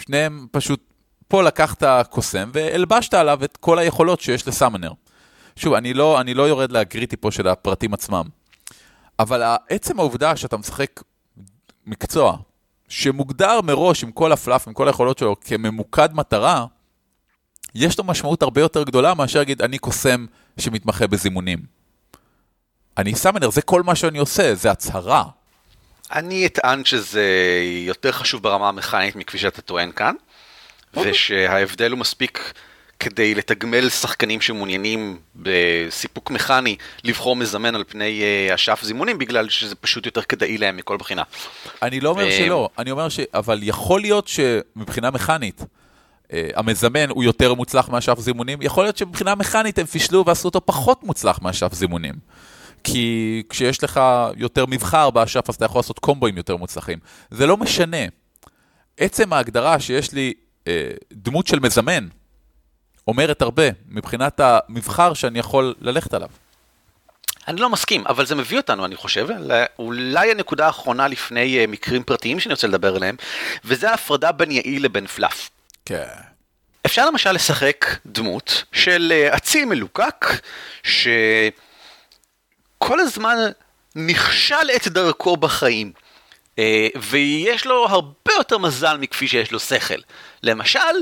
שניהם 0.00 0.46
פשוט, 0.50 0.80
פה 1.28 1.42
לקחת 1.42 1.82
קוסם 2.10 2.50
והלבשת 2.54 3.14
עליו 3.14 3.44
את 3.44 3.56
כל 3.56 3.78
היכולות 3.78 4.20
שיש 4.20 4.48
לסאמנר. 4.48 4.92
שוב, 5.56 5.74
אני 5.74 5.94
לא, 5.94 6.20
אני 6.20 6.34
לא 6.34 6.42
יורד 6.42 6.72
לגריטי 6.72 7.16
פה 7.16 7.30
של 7.30 7.48
הפרטים 7.48 7.94
עצמם, 7.94 8.24
אבל 9.18 9.42
עצם 9.68 9.98
העובדה 9.98 10.36
שאתה 10.36 10.56
משחק 10.56 11.00
מקצוע 11.86 12.36
שמוגדר 12.92 13.60
מראש 13.60 14.04
עם 14.04 14.12
כל 14.12 14.32
הפלאפ, 14.32 14.68
עם 14.68 14.74
כל 14.74 14.88
היכולות 14.88 15.18
שלו 15.18 15.36
כממוקד 15.40 16.08
מטרה, 16.14 16.66
יש 17.74 17.98
לו 17.98 18.04
משמעות 18.04 18.42
הרבה 18.42 18.60
יותר 18.60 18.82
גדולה 18.82 19.14
מאשר 19.14 19.38
להגיד, 19.38 19.62
אני 19.62 19.78
קוסם 19.78 20.26
שמתמחה 20.58 21.06
בזימונים. 21.06 21.58
אני 22.98 23.14
סאמנר, 23.14 23.50
זה 23.50 23.62
כל 23.62 23.82
מה 23.82 23.94
שאני 23.94 24.18
עושה, 24.18 24.54
זה 24.54 24.70
הצהרה. 24.70 25.24
אני 26.12 26.46
אטען 26.46 26.84
שזה 26.84 27.26
יותר 27.86 28.12
חשוב 28.12 28.42
ברמה 28.42 28.68
המכנית 28.68 29.16
מכפי 29.16 29.38
שאתה 29.38 29.62
טוען 29.62 29.92
כאן, 29.92 30.14
אוקיי. 30.96 31.10
ושההבדל 31.10 31.90
הוא 31.90 31.98
מספיק 31.98 32.52
כדי 33.02 33.34
לתגמל 33.34 33.88
שחקנים 33.88 34.40
שמעוניינים 34.40 35.18
בסיפוק 35.36 36.30
מכני 36.30 36.76
לבחור 37.04 37.36
מזמן 37.36 37.74
על 37.74 37.84
פני 37.88 38.22
אה, 38.22 38.54
אשף 38.54 38.80
זימונים, 38.82 39.18
בגלל 39.18 39.48
שזה 39.48 39.74
פשוט 39.74 40.06
יותר 40.06 40.22
כדאי 40.22 40.58
להם 40.58 40.76
מכל 40.76 40.96
בחינה. 40.96 41.22
אני 41.82 42.00
לא 42.00 42.08
אומר 42.08 42.30
שלא, 42.30 42.68
אני 42.78 42.90
אומר 42.90 43.08
ש... 43.08 43.20
אבל 43.34 43.58
יכול 43.62 44.00
להיות 44.00 44.28
שמבחינה 44.28 45.10
מכנית, 45.10 45.64
אה, 46.32 46.48
המזמן 46.54 47.10
הוא 47.10 47.24
יותר 47.24 47.54
מוצלח 47.54 47.88
מאשף 47.88 48.18
זימונים, 48.18 48.62
יכול 48.62 48.84
להיות 48.84 48.96
שמבחינה 48.96 49.34
מכנית 49.34 49.78
הם 49.78 49.86
פישלו 49.86 50.24
ועשו 50.26 50.48
אותו 50.48 50.66
פחות 50.66 51.04
מוצלח 51.04 51.42
מאשף 51.42 51.74
זימונים. 51.74 52.14
כי 52.84 53.42
כשיש 53.48 53.84
לך 53.84 54.00
יותר 54.36 54.66
מבחר 54.66 55.10
באשף, 55.10 55.48
אז 55.48 55.54
אתה 55.54 55.64
יכול 55.64 55.78
לעשות 55.78 55.98
קומבואים 55.98 56.36
יותר 56.36 56.56
מוצלחים. 56.56 56.98
זה 57.30 57.46
לא 57.46 57.56
משנה. 57.56 58.06
עצם 58.96 59.32
ההגדרה 59.32 59.80
שיש 59.80 60.12
לי 60.12 60.32
אה, 60.68 60.90
דמות 61.12 61.46
של 61.46 61.58
מזמן, 61.58 62.08
אומרת 63.08 63.42
הרבה 63.42 63.62
מבחינת 63.88 64.40
המבחר 64.40 65.14
שאני 65.14 65.38
יכול 65.38 65.74
ללכת 65.80 66.14
עליו. 66.14 66.28
אני 67.48 67.60
לא 67.60 67.70
מסכים, 67.70 68.06
אבל 68.06 68.26
זה 68.26 68.34
מביא 68.34 68.56
אותנו, 68.56 68.84
אני 68.84 68.96
חושב, 68.96 69.28
אולי 69.78 70.30
הנקודה 70.30 70.66
האחרונה 70.66 71.08
לפני 71.08 71.64
uh, 71.64 71.70
מקרים 71.70 72.02
פרטיים 72.02 72.40
שאני 72.40 72.54
רוצה 72.54 72.66
לדבר 72.66 72.96
עליהם, 72.96 73.16
וזה 73.64 73.90
ההפרדה 73.90 74.32
בין 74.32 74.50
יעיל 74.50 74.84
לבין 74.84 75.06
פלאף. 75.06 75.50
כן. 75.84 76.06
אפשר 76.86 77.06
למשל 77.06 77.32
לשחק 77.32 77.86
דמות 78.06 78.64
של 78.72 79.12
אציל 79.36 79.64
מלוקק, 79.64 80.26
ש... 80.82 81.08
כל 82.78 83.00
הזמן 83.00 83.36
נכשל 83.96 84.70
את 84.76 84.88
דרכו 84.88 85.36
בחיים. 85.36 85.92
אה, 86.58 86.88
ויש 87.10 87.66
לו 87.66 87.86
הרבה 87.88 88.32
יותר 88.38 88.58
מזל 88.58 88.96
מכפי 88.96 89.28
שיש 89.28 89.52
לו 89.52 89.60
שכל. 89.60 89.94
למשל, 90.42 90.78
אה, 90.78 90.94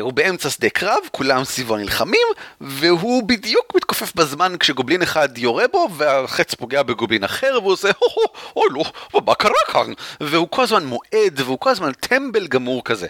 הוא 0.00 0.12
באמצע 0.12 0.50
שדה 0.50 0.68
קרב, 0.70 0.98
כולם 1.10 1.44
סביבו 1.44 1.76
נלחמים, 1.76 2.26
והוא 2.60 3.22
בדיוק 3.22 3.74
מתכופף 3.74 4.14
בזמן 4.14 4.56
כשגובלין 4.60 5.02
אחד 5.02 5.38
יורה 5.38 5.68
בו, 5.68 5.88
והחץ 5.96 6.54
פוגע 6.54 6.82
בגובלין 6.82 7.24
אחר, 7.24 7.58
והוא 7.62 7.72
עושה, 7.72 7.88
הו 7.98 8.08
הו, 8.14 8.22
אוי 8.56 8.68
לא, 8.70 8.84
מה 9.26 9.34
קרה 9.34 9.52
כאן? 9.72 9.92
והוא 10.20 10.48
כל 10.50 10.62
הזמן 10.62 10.84
מועד, 10.84 11.40
והוא 11.40 11.58
כל 11.58 11.70
הזמן 11.70 11.92
טמבל 11.92 12.46
גמור 12.46 12.84
כזה. 12.84 13.06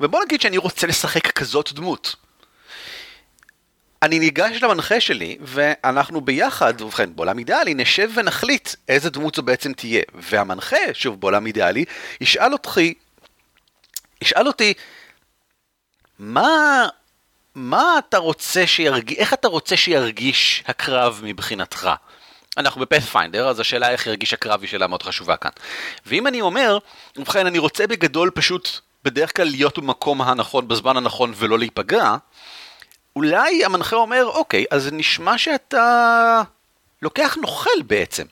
ובוא 0.00 0.24
נגיד 0.24 0.40
שאני 0.40 0.58
רוצה 0.58 0.86
לשחק 0.86 1.26
כזאת 1.26 1.72
דמות. 1.72 2.16
אני 4.02 4.18
ניגש 4.18 4.62
למנחה 4.62 5.00
שלי, 5.00 5.36
ואנחנו 5.40 6.20
ביחד, 6.20 6.80
ובכן, 6.80 7.16
בעולם 7.16 7.38
אידיאלי, 7.38 7.74
נשב 7.74 8.10
ונחליט 8.14 8.70
איזה 8.88 9.10
דמות 9.10 9.34
זו 9.34 9.42
בעצם 9.42 9.72
תהיה. 9.72 10.02
והמנחה, 10.14 10.76
שוב, 10.92 11.20
בעולם 11.20 11.46
אידיאלי, 11.46 11.84
ישאל 12.20 12.52
אותי, 12.52 12.94
ישאל 14.22 14.46
אותי, 14.46 14.74
מה, 16.18 16.88
מה 17.54 17.98
אתה 17.98 18.18
רוצה 18.18 18.66
שירגיש, 18.66 19.18
איך 19.18 19.34
אתה 19.34 19.48
רוצה 19.48 19.76
שירגיש 19.76 20.64
הקרב 20.66 21.20
מבחינתך? 21.24 21.90
אנחנו 22.56 22.80
בפאת'פיינדר, 22.80 23.48
אז 23.48 23.60
השאלה 23.60 23.90
איך 23.90 24.06
ירגיש 24.06 24.34
הקרב 24.34 24.60
היא 24.60 24.68
שאלה 24.68 24.86
מאוד 24.86 25.02
חשובה 25.02 25.36
כאן. 25.36 25.50
ואם 26.06 26.26
אני 26.26 26.40
אומר, 26.40 26.78
ובכן, 27.16 27.46
אני 27.46 27.58
רוצה 27.58 27.86
בגדול 27.86 28.30
פשוט 28.30 28.68
בדרך 29.04 29.36
כלל 29.36 29.48
להיות 29.48 29.78
במקום 29.78 30.22
הנכון 30.22 30.68
בזמן 30.68 30.96
הנכון 30.96 31.32
ולא 31.36 31.58
להיפגע, 31.58 32.16
אולי 33.16 33.64
המנחה 33.64 33.96
אומר, 33.96 34.26
אוקיי, 34.26 34.64
אז 34.70 34.88
נשמע 34.92 35.38
שאתה 35.38 36.42
לוקח 37.02 37.36
נוכל 37.40 37.82
בעצם. 37.86 38.24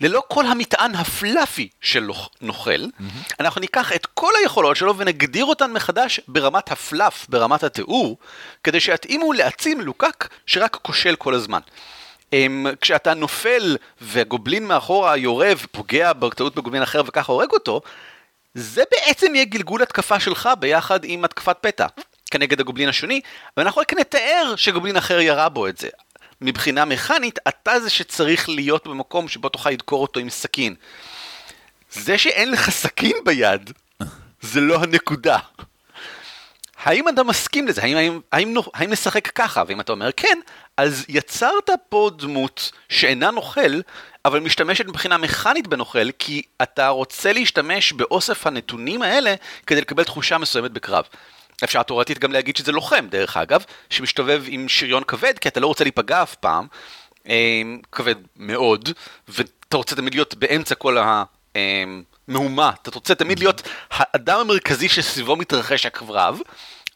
ללא 0.00 0.22
כל 0.28 0.46
המטען 0.46 0.94
הפלאפי 0.94 1.68
של 1.80 2.10
נוכל, 2.40 2.70
mm-hmm. 2.70 3.34
אנחנו 3.40 3.60
ניקח 3.60 3.92
את 3.92 4.06
כל 4.06 4.32
היכולות 4.40 4.76
שלו 4.76 4.96
ונגדיר 4.96 5.44
אותן 5.44 5.72
מחדש 5.72 6.20
ברמת 6.28 6.72
הפלאף, 6.72 7.26
ברמת 7.28 7.62
התיאור, 7.62 8.18
כדי 8.64 8.80
שיתאימו 8.80 9.32
לעצים 9.32 9.80
לוקק 9.80 10.28
שרק 10.46 10.78
כושל 10.82 11.16
כל 11.16 11.34
הזמן. 11.34 11.60
הם, 12.32 12.66
כשאתה 12.80 13.14
נופל 13.14 13.76
והגובלין 14.00 14.66
מאחורה 14.66 15.16
יורה 15.16 15.52
ופוגע 15.56 16.12
בטעות 16.12 16.54
בגובלין 16.54 16.82
אחר 16.82 17.02
וככה 17.06 17.32
הורג 17.32 17.50
אותו, 17.52 17.80
זה 18.54 18.82
בעצם 18.90 19.34
יהיה 19.34 19.44
גלגול 19.44 19.82
התקפה 19.82 20.20
שלך 20.20 20.48
ביחד 20.58 21.00
עם 21.04 21.24
התקפת 21.24 21.56
פתע 21.60 21.86
כנגד 22.30 22.60
הגובלין 22.60 22.88
השני, 22.88 23.20
ואנחנו 23.56 23.80
רק 23.80 23.94
נתאר 23.94 24.54
שגובלין 24.56 24.96
אחר 24.96 25.20
ירה 25.20 25.48
בו 25.48 25.66
את 25.68 25.78
זה. 25.78 25.88
מבחינה 26.40 26.84
מכנית, 26.84 27.38
אתה 27.48 27.80
זה 27.80 27.90
שצריך 27.90 28.48
להיות 28.48 28.86
במקום 28.86 29.28
שבו 29.28 29.48
תוכל 29.48 29.70
לדקור 29.70 30.02
אותו 30.02 30.20
עם 30.20 30.30
סכין. 30.30 30.74
זה 31.90 32.18
שאין 32.18 32.50
לך 32.50 32.70
סכין 32.70 33.16
ביד, 33.24 33.70
זה 34.40 34.60
לא 34.60 34.82
הנקודה. 34.82 35.38
האם 36.82 37.08
אתה 37.08 37.22
מסכים 37.22 37.68
לזה? 37.68 37.82
האם, 37.82 37.96
האם, 37.96 38.20
האם, 38.32 38.54
האם 38.74 38.90
נשחק 38.90 39.26
ככה? 39.26 39.62
ואם 39.66 39.80
אתה 39.80 39.92
אומר 39.92 40.12
כן, 40.16 40.38
אז 40.76 41.04
יצרת 41.08 41.70
פה 41.88 42.10
דמות 42.16 42.72
שאינה 42.88 43.30
נוכל, 43.30 43.80
אבל 44.24 44.40
משתמשת 44.40 44.86
מבחינה 44.86 45.18
מכנית 45.18 45.66
בנוכל, 45.66 46.10
כי 46.18 46.42
אתה 46.62 46.88
רוצה 46.88 47.32
להשתמש 47.32 47.92
באוסף 47.92 48.46
הנתונים 48.46 49.02
האלה 49.02 49.34
כדי 49.66 49.80
לקבל 49.80 50.04
תחושה 50.04 50.38
מסוימת 50.38 50.70
בקרב. 50.70 51.04
אפשר 51.64 51.82
תאורטית 51.82 52.18
גם 52.18 52.32
להגיד 52.32 52.56
שזה 52.56 52.72
לוחם, 52.72 53.06
דרך 53.10 53.36
אגב, 53.36 53.64
שמסתובב 53.90 54.44
עם 54.46 54.68
שריון 54.68 55.04
כבד, 55.04 55.38
כי 55.38 55.48
אתה 55.48 55.60
לא 55.60 55.66
רוצה 55.66 55.84
להיפגע 55.84 56.22
אף 56.22 56.34
פעם, 56.34 56.66
אה, 57.28 57.62
כבד 57.92 58.14
מאוד, 58.36 58.88
ואתה 59.28 59.76
רוצה 59.76 59.96
תמיד 59.96 60.14
להיות 60.14 60.34
באמצע 60.34 60.74
כל 60.74 60.96
המהומה, 62.28 62.70
אתה 62.82 62.90
רוצה 62.94 63.14
תמיד 63.14 63.38
להיות 63.38 63.62
האדם 63.90 64.40
המרכזי 64.40 64.88
שסביבו 64.88 65.36
מתרחש 65.36 65.86
הקרב, 65.86 66.38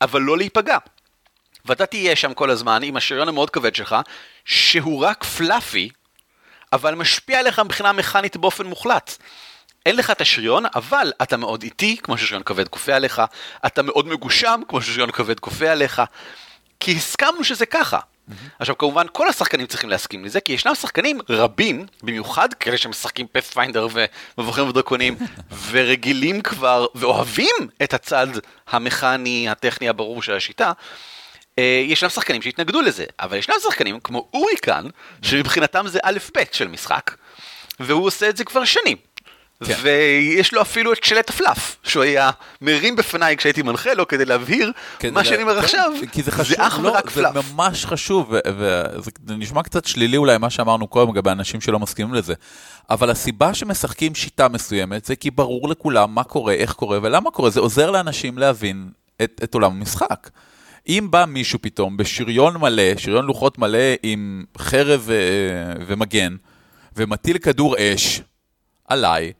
אבל 0.01 0.23
לא 0.23 0.39
להיפגע. 0.39 0.79
ואתה 1.65 1.87
תהיה 1.87 2.17
שם 2.17 2.35
כל 2.35 2.51
הזמן 2.51 2.83
עם 2.83 2.97
השריון 2.97 3.29
המאוד 3.29 3.51
כבד 3.51 3.75
שלך, 3.75 3.97
שהוא 4.45 5.05
רק 5.05 5.25
פלאפי, 5.25 5.91
אבל 6.73 6.95
משפיע 6.95 7.39
עליך 7.39 7.59
מבחינה 7.59 7.93
מכנית 7.93 8.37
באופן 8.37 8.67
מוחלט. 8.67 9.17
אין 9.87 9.97
לך 9.97 10.11
את 10.11 10.21
השריון, 10.21 10.65
אבל 10.75 11.13
אתה 11.23 11.37
מאוד 11.37 11.63
איטי, 11.63 11.97
כמו 12.03 12.19
ששריון 12.19 12.43
כבד 12.43 12.69
כופה 12.69 12.95
עליך, 12.95 13.23
אתה 13.67 13.83
מאוד 13.83 14.09
מגושם, 14.09 14.61
כמו 14.69 14.83
ששריון 14.83 15.11
כבד 15.11 15.41
כופה 15.41 15.71
עליך, 15.71 16.03
כי 16.81 16.93
הסכמנו 16.93 17.45
שזה 17.45 17.67
ככה. 17.67 17.99
Mm-hmm. 17.99 18.33
עכשיו 18.59 18.79
כמובן 18.79 19.07
כל 19.13 19.29
השחקנים 19.29 19.67
צריכים 19.67 19.91
להסכים 19.91 20.25
לזה, 20.25 20.41
כי 20.41 20.53
ישנם 20.53 20.75
שחקנים 20.75 21.21
רבים, 21.29 21.87
במיוחד 22.03 22.55
כאלה 22.55 22.77
שמשחקים 22.77 23.27
פאת'פיינדר 23.27 23.89
ומבוכים 24.39 24.69
ודרקונים, 24.69 25.17
ורגילים 25.71 26.41
כבר, 26.43 26.87
ואוהבים 26.95 27.55
את 27.83 27.95
הצד 27.95 28.27
המכני, 28.71 29.49
הטכני 29.49 29.89
הברור 29.89 30.23
של 30.23 30.35
השיטה, 30.35 30.73
אה, 31.59 31.85
ישנם 31.87 32.09
שחקנים 32.09 32.43
שהתנגדו 32.43 32.81
לזה, 32.81 33.05
אבל 33.21 33.37
ישנם 33.37 33.55
שחקנים 33.63 34.01
כמו 34.01 34.29
אורי 34.35 34.55
כאן, 34.63 34.85
שמבחינתם 35.23 35.89
זה 35.89 35.99
א' 36.03 36.19
ב' 36.37 36.43
של 36.53 36.69
משחק, 36.69 37.11
והוא 37.81 38.07
עושה 38.07 38.29
את 38.29 38.37
זה 38.37 38.45
כבר 38.45 38.65
שנים. 38.65 38.97
כן. 39.65 39.75
ויש 39.83 40.55
לו 40.55 40.63
אפילו 40.63 40.93
את 40.93 41.05
שלט 41.05 41.31
הפלאף, 41.31 41.77
שהוא 41.83 42.03
היה 42.03 42.31
מרים 42.61 42.97
בפניי 42.97 43.37
כשהייתי 43.37 43.63
מנחה 43.63 43.95
לו 43.95 44.09
כדי 44.09 44.25
להבהיר 44.25 44.73
כן, 44.99 45.15
מה 45.15 45.25
שאני 45.25 45.43
אומר 45.43 45.55
כן, 45.55 45.65
עכשיו, 45.65 45.93
זה, 46.25 46.31
חשוב, 46.31 46.57
זה 46.57 46.67
אך 46.67 46.81
לא, 46.83 46.89
ורק 46.89 47.11
פלאף. 47.11 47.35
זה 47.35 47.41
ממש 47.55 47.87
חשוב, 47.87 48.35
וזה 48.59 49.37
נשמע 49.37 49.63
קצת 49.63 49.85
שלילי 49.85 50.17
אולי 50.17 50.39
מה 50.39 50.51
שאמרנו 50.51 50.87
קודם 50.87 51.13
לגבי 51.13 51.31
אנשים 51.31 51.61
שלא 51.61 51.79
מסכימים 51.79 52.15
לזה, 52.15 52.35
אבל 52.91 53.11
הסיבה 53.11 53.55
שמשחקים 53.55 54.15
שיטה 54.15 54.49
מסוימת 54.49 55.05
זה 55.05 55.17
כי 55.17 55.31
ברור 55.31 55.69
לכולם 55.69 56.15
מה 56.15 56.25
קורה, 56.25 56.53
איך 56.53 56.73
קורה 56.73 56.99
ולמה 57.03 57.31
קורה, 57.31 57.51
זה 57.51 57.61
עוזר 57.61 57.91
לאנשים 57.91 58.39
להבין 58.39 58.89
את, 59.23 59.41
את 59.45 59.55
עולם 59.55 59.73
המשחק. 59.73 60.31
אם 60.89 61.07
בא 61.11 61.25
מישהו 61.29 61.59
פתאום 61.63 61.97
בשריון 61.97 62.57
מלא, 62.57 62.97
שריון 62.97 63.25
לוחות 63.25 63.59
מלא 63.59 63.79
עם 64.03 64.45
חרב 64.59 65.03
ו- 65.05 65.13
אה, 65.13 65.85
ומגן, 65.87 66.37
ומטיל 66.97 67.39
כדור 67.39 67.77
אש 67.79 68.23
עליי, 68.89 69.33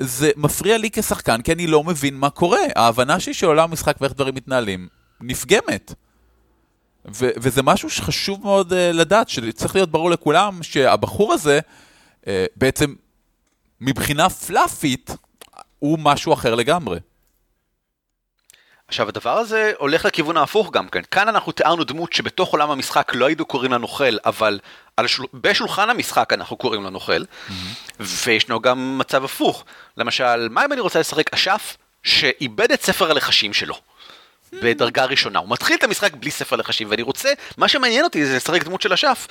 זה 0.00 0.30
מפריע 0.36 0.78
לי 0.78 0.90
כשחקן, 0.92 1.42
כי 1.42 1.52
אני 1.52 1.66
לא 1.66 1.84
מבין 1.84 2.16
מה 2.16 2.30
קורה. 2.30 2.60
ההבנה 2.76 3.20
שלי 3.20 3.34
של 3.34 3.46
עולם 3.46 3.70
המשחק 3.70 3.96
ואיך 4.00 4.12
דברים 4.12 4.34
מתנהלים 4.34 4.88
נפגמת. 5.20 5.94
ו- 7.14 7.30
וזה 7.36 7.62
משהו 7.62 7.90
שחשוב 7.90 8.40
מאוד 8.42 8.72
uh, 8.72 8.74
לדעת, 8.74 9.28
שצריך 9.28 9.74
להיות 9.74 9.90
ברור 9.90 10.10
לכולם 10.10 10.62
שהבחור 10.62 11.32
הזה, 11.32 11.60
uh, 12.22 12.26
בעצם 12.56 12.94
מבחינה 13.80 14.30
פלאפית, 14.30 15.10
הוא 15.78 15.98
משהו 16.02 16.32
אחר 16.32 16.54
לגמרי. 16.54 16.98
עכשיו 18.90 19.08
הדבר 19.08 19.38
הזה 19.38 19.72
הולך 19.78 20.04
לכיוון 20.04 20.36
ההפוך 20.36 20.70
גם 20.70 20.88
כן, 20.88 21.02
כאן 21.10 21.28
אנחנו 21.28 21.52
תיארנו 21.52 21.84
דמות 21.84 22.12
שבתוך 22.12 22.52
עולם 22.52 22.70
המשחק 22.70 23.12
לא 23.14 23.26
היינו 23.26 23.44
קוראים 23.44 23.72
לה 23.72 23.78
נוכל, 23.78 24.16
אבל 24.26 24.58
של... 25.06 25.22
בשולחן 25.34 25.90
המשחק 25.90 26.32
אנחנו 26.32 26.56
קוראים 26.56 26.84
לה 26.84 26.90
נוכל, 26.90 27.22
mm-hmm. 27.22 27.52
וישנו 28.00 28.60
גם 28.60 28.98
מצב 28.98 29.24
הפוך, 29.24 29.64
למשל, 29.96 30.48
מה 30.50 30.64
אם 30.64 30.72
אני 30.72 30.80
רוצה 30.80 31.00
לשחק 31.00 31.34
אשף 31.34 31.76
שאיבד 32.02 32.72
את 32.72 32.82
ספר 32.82 33.10
הלחשים 33.10 33.52
שלו? 33.52 33.74
Mm-hmm. 33.74 34.56
בדרגה 34.62 35.04
ראשונה, 35.04 35.38
הוא 35.38 35.48
מתחיל 35.48 35.76
את 35.76 35.84
המשחק 35.84 36.14
בלי 36.14 36.30
ספר 36.30 36.56
לחשים, 36.56 36.90
ואני 36.90 37.02
רוצה, 37.02 37.32
מה 37.56 37.68
שמעניין 37.68 38.04
אותי 38.04 38.26
זה 38.26 38.36
לשחק 38.36 38.64
דמות 38.64 38.82
של 38.82 38.92
אשף, 38.92 39.26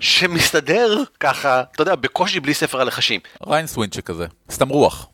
שמסתדר 0.00 1.02
ככה, 1.20 1.62
אתה 1.74 1.82
יודע, 1.82 1.94
בקושי 1.94 2.40
בלי 2.40 2.54
ספר 2.54 2.80
הלחשים. 2.80 3.20
ריין 3.46 3.66
סווינצ'ה 3.66 4.02
כזה, 4.02 4.26
סתם 4.50 4.68
רוח. 4.68 5.08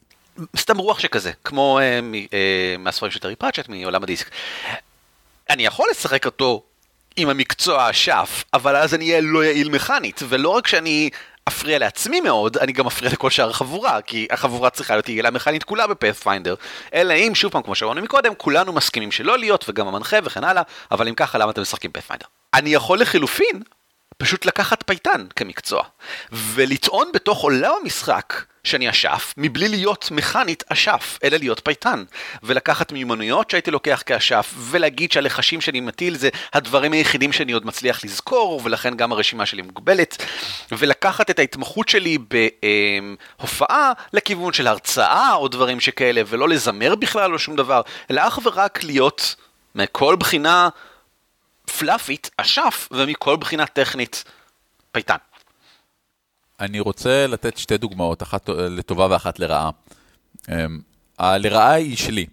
סתם 0.57 0.79
רוח 0.79 0.99
שכזה, 0.99 1.33
כמו 1.45 1.79
אה, 1.79 2.01
מ, 2.01 2.15
אה, 2.15 2.77
מהספרים 2.79 3.13
של 3.13 3.19
טרי 3.19 3.37
פאצ'ט 3.37 3.69
מעולם 3.69 4.03
הדיסק. 4.03 4.31
אני 5.51 5.67
יכול 5.67 5.89
לשחק 5.91 6.27
אותו 6.27 6.63
עם 7.17 7.29
המקצוע 7.29 7.91
אשף, 7.91 8.45
אבל 8.55 8.77
אז 8.77 8.95
אני 8.95 9.11
אהיה 9.11 9.21
לא 9.21 9.45
יעיל 9.45 9.69
מכנית, 9.69 10.21
ולא 10.29 10.49
רק 10.49 10.67
שאני 10.67 11.11
אפריע 11.49 11.79
לעצמי 11.79 12.21
מאוד, 12.21 12.57
אני 12.57 12.73
גם 12.73 12.87
אפריע 12.87 13.13
לכל 13.13 13.31
שאר 13.31 13.51
החבורה, 13.51 14.03
כי 14.03 14.27
החבורה 14.31 14.71
צריכה 14.71 14.95
להיות 14.95 15.09
יעילה 15.09 15.31
מכנית 15.31 15.65
כולה 15.65 15.87
בפאת'פיינדר. 15.87 16.55
אלא 16.95 17.15
אם, 17.15 17.35
שוב 17.35 17.53
פעם, 17.53 17.63
כמו 17.63 17.75
שאמרנו 17.75 18.03
מקודם, 18.03 18.35
כולנו 18.35 18.73
מסכימים 18.73 19.13
שלא 19.13 19.39
להיות, 19.39 19.65
וגם 19.69 19.89
המנחה 19.89 20.17
וכן 20.25 20.45
הלאה, 20.45 20.63
אבל 20.91 21.09
אם 21.09 21.15
ככה, 21.15 21.39
למה 21.39 21.51
אתם 21.51 21.63
משחקים 21.63 21.91
Pathfinder? 21.93 22.27
אני 22.55 22.75
יכול 22.75 23.01
לחילופין 23.01 23.63
פשוט 24.23 24.47
לקחת 24.47 24.83
פייטן 24.87 25.27
כמקצוע, 25.37 25.83
ולטעון 26.33 27.11
בתוך 27.15 27.43
עולם 27.43 27.73
המשחק 27.83 28.45
שאני 28.65 28.91
אשף, 28.91 29.35
מבלי 29.37 29.69
להיות 29.69 30.09
מכנית 30.11 30.65
אשף, 30.69 31.19
אלא 31.25 31.37
להיות 31.37 31.61
פייטן. 31.65 32.05
ולקחת 32.43 32.93
מיומנויות 32.93 33.51
שהייתי 33.51 33.71
לוקח 33.71 34.03
כאשף, 34.07 34.55
ולהגיד 34.59 35.13
שהלחשים 35.13 35.61
שאני 35.61 35.81
מטיל 35.81 36.17
זה 36.17 36.29
הדברים 36.53 36.93
היחידים 36.93 37.33
שאני 37.33 37.53
עוד 37.53 37.67
מצליח 37.67 38.05
לזכור, 38.05 38.61
ולכן 38.65 38.97
גם 38.97 39.13
הרשימה 39.13 39.47
שלי 39.47 39.63
מוגבלת. 39.63 40.25
ולקחת 40.73 41.31
את 41.31 41.39
ההתמחות 41.39 41.89
שלי 41.89 42.19
בהופעה 43.39 43.93
לכיוון 44.13 44.53
של 44.53 44.67
הרצאה 44.67 45.35
או 45.35 45.49
דברים 45.49 45.81
שכאלה, 45.81 46.23
ולא 46.27 46.49
לזמר 46.49 46.95
בכלל 46.95 47.33
או 47.33 47.39
שום 47.39 47.57
דבר, 47.57 47.81
אלא 48.11 48.29
אך 48.29 48.39
ורק 48.45 48.85
להיות 48.85 49.35
מכל 49.75 50.17
בחינה 50.17 50.69
פלאפית 51.79 52.31
אשף, 52.37 52.89
ומכל 52.91 53.37
בחינה 53.37 53.67
טכנית 53.67 54.25
פייטן. 54.93 55.17
אני 56.61 56.81
רוצה 56.81 57.27
לתת 57.27 57.59
שתי 57.59 57.79
דוגמאות, 57.79 58.23
אחת 58.23 58.49
לטובה 58.49 59.07
ואחת 59.11 59.39
לרעה. 59.39 59.71
אמ, 60.49 60.81
לרעה 61.21 61.73
היא 61.73 61.97
שלי. 61.97 62.27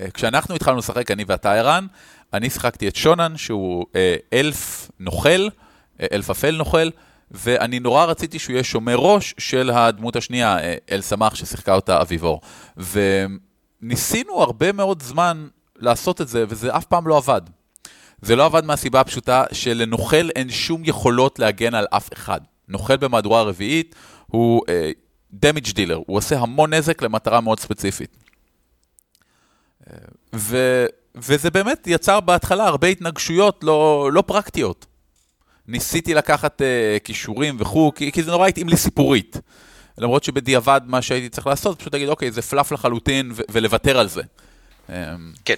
אה, 0.00 0.10
כשאנחנו 0.10 0.54
התחלנו 0.54 0.78
לשחק, 0.78 1.10
אני 1.10 1.24
ואתה 1.26 1.52
ערן, 1.52 1.86
אני 2.32 2.50
שיחקתי 2.50 2.88
את 2.88 2.96
שונן, 2.96 3.36
שהוא 3.36 3.86
אה, 3.96 4.16
אלף 4.32 4.90
נוכל, 5.00 5.48
אה, 6.00 6.06
אלף 6.12 6.30
אפל 6.30 6.56
נוכל, 6.56 6.88
ואני 7.30 7.80
נורא 7.80 8.04
רציתי 8.04 8.38
שהוא 8.38 8.54
יהיה 8.54 8.64
שומר 8.64 8.96
ראש 8.96 9.34
של 9.38 9.70
הדמות 9.70 10.16
השנייה, 10.16 10.58
אל 10.90 11.00
סמך, 11.00 11.36
ששיחקה 11.36 11.74
אותה 11.74 12.02
אביבור. 12.02 12.40
וניסינו 12.76 14.42
הרבה 14.42 14.72
מאוד 14.72 15.02
זמן 15.02 15.48
לעשות 15.76 16.20
את 16.20 16.28
זה, 16.28 16.44
וזה 16.48 16.76
אף 16.76 16.84
פעם 16.84 17.06
לא 17.06 17.16
עבד. 17.16 17.40
זה 18.22 18.36
לא 18.36 18.44
עבד 18.44 18.64
מהסיבה 18.64 19.00
הפשוטה 19.00 19.44
שלנוכל 19.52 20.30
אין 20.36 20.50
שום 20.50 20.82
יכולות 20.84 21.38
להגן 21.38 21.74
על 21.74 21.86
אף 21.90 22.12
אחד. 22.12 22.40
נוכל 22.68 22.96
במהדורה 22.96 23.40
הרביעית 23.40 23.94
הוא 24.26 24.62
uh, 24.66 25.36
damage 25.44 25.70
dealer, 25.70 25.94
הוא 26.06 26.16
עושה 26.16 26.38
המון 26.38 26.74
נזק 26.74 27.02
למטרה 27.02 27.40
מאוד 27.40 27.60
ספציפית. 27.60 28.16
Uh, 28.16 29.92
ו, 30.34 30.86
וזה 31.14 31.50
באמת 31.50 31.86
יצר 31.86 32.20
בהתחלה 32.20 32.66
הרבה 32.66 32.88
התנגשויות 32.88 33.64
לא, 33.64 34.10
לא 34.12 34.22
פרקטיות. 34.22 34.86
ניסיתי 35.68 36.14
לקחת 36.14 36.60
uh, 36.60 37.04
כישורים 37.04 37.56
וכו', 37.58 37.92
כי, 37.94 38.12
כי 38.12 38.22
זה 38.22 38.30
נורא 38.30 38.48
התאים 38.48 38.68
לי 38.68 38.76
סיפורית. 38.76 39.40
למרות 39.98 40.24
שבדיעבד 40.24 40.80
מה 40.86 41.02
שהייתי 41.02 41.28
צריך 41.28 41.46
לעשות, 41.46 41.78
פשוט 41.78 41.92
להגיד, 41.92 42.08
אוקיי, 42.08 42.30
זה 42.30 42.42
פלאף 42.42 42.72
לחלוטין 42.72 43.32
ולוותר 43.50 43.98
על 43.98 44.08
זה. 44.08 44.22
כן. 45.44 45.54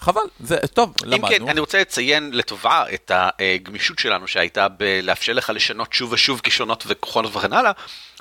חבל, 0.00 0.20
זה 0.40 0.56
טוב, 0.74 0.94
אם 1.04 1.10
למדנו. 1.10 1.28
כן, 1.28 1.48
אני 1.48 1.60
רוצה 1.60 1.80
לציין 1.80 2.30
לטובה 2.32 2.84
את 2.94 3.10
הגמישות 3.14 3.98
שלנו 3.98 4.28
שהייתה 4.28 4.68
בלאפשר 4.68 5.32
לך 5.32 5.50
לשנות 5.54 5.92
שוב 5.92 6.12
ושוב 6.12 6.40
כישרונות 6.40 6.84
וכוחות 6.86 7.36
וכן 7.36 7.52
הלאה, 7.52 7.72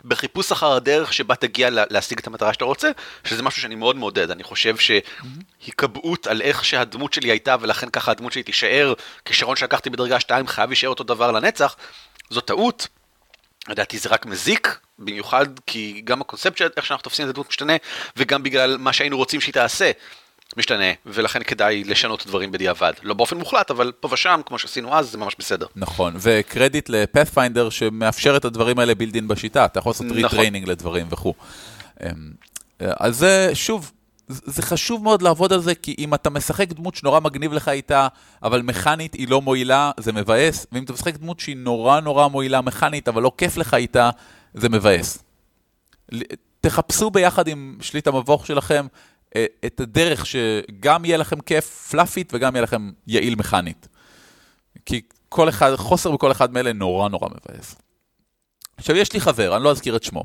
בחיפוש 0.06 0.52
אחר 0.52 0.72
הדרך 0.72 1.14
שבה 1.14 1.36
תגיע 1.36 1.70
לה- 1.70 1.84
להשיג 1.90 2.20
את 2.20 2.28
המטרה 2.28 2.54
שאתה 2.54 2.66
רוצה, 2.66 2.90
שזה 3.24 3.44
משהו 3.44 3.62
שאני 3.62 3.76
מאוד 3.76 3.96
מעודד. 3.96 4.32
אני 4.32 4.44
חושב 4.44 4.76
שהיקבעות 4.78 6.28
על 6.28 6.42
איך 6.42 6.66
שהדמות 6.66 7.14
שלי 7.14 7.30
הייתה 7.32 7.56
ולכן 7.60 7.90
ככה 7.90 8.12
הדמות 8.12 8.34
שלי 8.34 8.44
תישאר, 8.44 8.94
כישרון 9.26 9.56
שלקחתי 9.56 9.90
בדרגה 9.90 10.20
2 10.20 10.48
חייב 10.48 10.70
להישאר 10.70 10.90
אותו 10.90 11.04
דבר 11.04 11.32
לנצח, 11.32 11.76
זו 12.30 12.42
טעות. 12.42 12.88
לדעתי 13.68 13.98
זה 13.98 14.10
רק 14.10 14.26
מזיק, 14.26 14.78
במיוחד 15.00 15.46
כי 15.66 16.02
גם 16.04 16.22
הקונספט 16.22 16.58
של 16.58 16.68
איך 16.78 16.86
שאנחנו 16.86 17.04
תופסים 17.04 17.26
את 17.26 17.30
הדמות 17.30 17.50
משתנה, 17.50 17.74
וגם 18.18 18.44
בגלל 18.44 18.78
מה 18.78 18.94
שהיינו 18.94 19.18
רוצים 19.18 19.42
שהיא 19.42 19.54
תעשה 19.54 19.92
משתנה, 20.60 20.86
ולכן 21.06 21.44
כדאי 21.44 21.84
לשנות 21.84 22.28
דברים 22.28 22.52
בדיעבד. 22.52 22.94
לא 23.04 23.14
באופן 23.14 23.38
מוחלט, 23.38 23.72
אבל 23.72 23.92
פה 24.00 24.10
ושם, 24.12 24.42
כמו 24.46 24.60
שעשינו 24.60 24.98
אז, 24.98 25.12
זה 25.12 25.18
ממש 25.18 25.36
בסדר. 25.40 25.66
נכון, 25.76 26.14
וקרדיט 26.20 26.90
ל 26.90 26.97
Pathfinder 26.97 27.70
שמאפשר 27.70 28.38
את 28.38 28.46
הדברים 28.46 28.80
האלה 28.80 28.96
built-in 28.96 29.28
בשיטה, 29.28 29.66
אתה 29.66 29.80
יכול 29.80 29.90
לעשות 29.90 30.06
נכון. 30.06 30.18
retraining 30.18 30.70
לדברים 30.70 31.08
וכו'. 31.10 31.34
אמ, 32.04 32.10
אז 32.80 33.18
זה, 33.18 33.52
שוב, 33.54 33.92
זה 34.28 34.62
חשוב 34.62 35.04
מאוד 35.04 35.22
לעבוד 35.22 35.54
על 35.54 35.62
זה, 35.62 35.76
כי 35.76 35.96
אם 35.98 36.14
אתה 36.14 36.30
משחק 36.30 36.70
דמות 36.70 36.96
שנורא 36.96 37.20
מגניב 37.20 37.54
לך 37.54 37.68
איתה, 37.68 38.08
אבל 38.44 38.62
מכנית 38.62 39.14
היא 39.14 39.28
לא 39.28 39.42
מועילה, 39.42 39.92
זה 39.98 40.12
מבאס, 40.12 40.66
ואם 40.72 40.84
אתה 40.84 40.94
משחק 40.94 41.18
דמות 41.18 41.40
שהיא 41.40 41.58
נורא 41.58 42.00
נורא 42.00 42.28
מועילה 42.28 42.62
מכנית, 42.62 43.08
אבל 43.08 43.22
לא 43.22 43.32
כיף 43.38 43.58
לך 43.58 43.74
איתה, 43.74 44.10
זה 44.54 44.70
מבאס. 44.70 45.24
תחפשו 46.62 47.10
ביחד 47.10 47.48
עם 47.48 47.78
שליט 47.82 48.08
המבוך 48.08 48.46
שלכם 48.46 48.88
את 49.66 49.80
הדרך 49.80 50.26
שגם 50.26 51.06
יהיה 51.06 51.18
לכם 51.18 51.42
כיף 51.42 51.88
פלאפית 51.92 52.34
וגם 52.34 52.56
יהיה 52.56 52.64
לכם 52.64 52.92
יעיל 53.08 53.36
מכנית. 53.36 53.88
כי 54.86 55.02
כל 55.30 55.50
אחד, 55.50 55.76
חוסר 55.76 56.12
בכל 56.12 56.32
אחד 56.32 56.54
מאלה 56.54 56.74
נורא 56.74 57.10
נורא 57.10 57.30
מבאס. 57.30 57.76
עכשיו, 58.78 58.96
יש 58.96 59.14
לי 59.14 59.20
חבר, 59.20 59.56
אני 59.56 59.64
לא 59.64 59.72
אזכיר 59.72 59.96
את 59.96 60.04
שמו. 60.04 60.24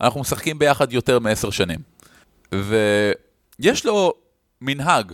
אנחנו 0.00 0.20
משחקים 0.20 0.58
ביחד 0.58 0.92
יותר 0.92 1.18
מעשר 1.18 1.50
שנים. 1.50 1.80
ויש 2.52 3.86
לו 3.86 4.12
מנהג. 4.60 5.12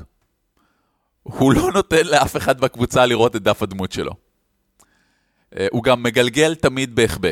הוא 1.22 1.52
לא 1.52 1.72
נותן 1.72 2.06
לאף 2.06 2.36
אחד 2.36 2.60
בקבוצה 2.60 3.06
לראות 3.06 3.36
את 3.36 3.42
דף 3.42 3.62
הדמות 3.62 3.92
שלו. 3.92 4.12
אה, 5.56 5.66
הוא 5.72 5.82
גם 5.82 6.02
מגלגל 6.02 6.54
תמיד 6.54 6.94
בהחבא. 6.94 7.28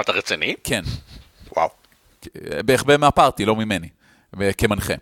אתה 0.00 0.12
רציני? 0.12 0.54
כן, 0.64 0.82
וואו. 1.56 1.68
בהחבא 2.64 2.96
מהפארטי, 2.96 3.44
לא 3.44 3.56
ממני, 3.56 3.88
ו- 3.88 3.99
כמנחה. 4.58 4.94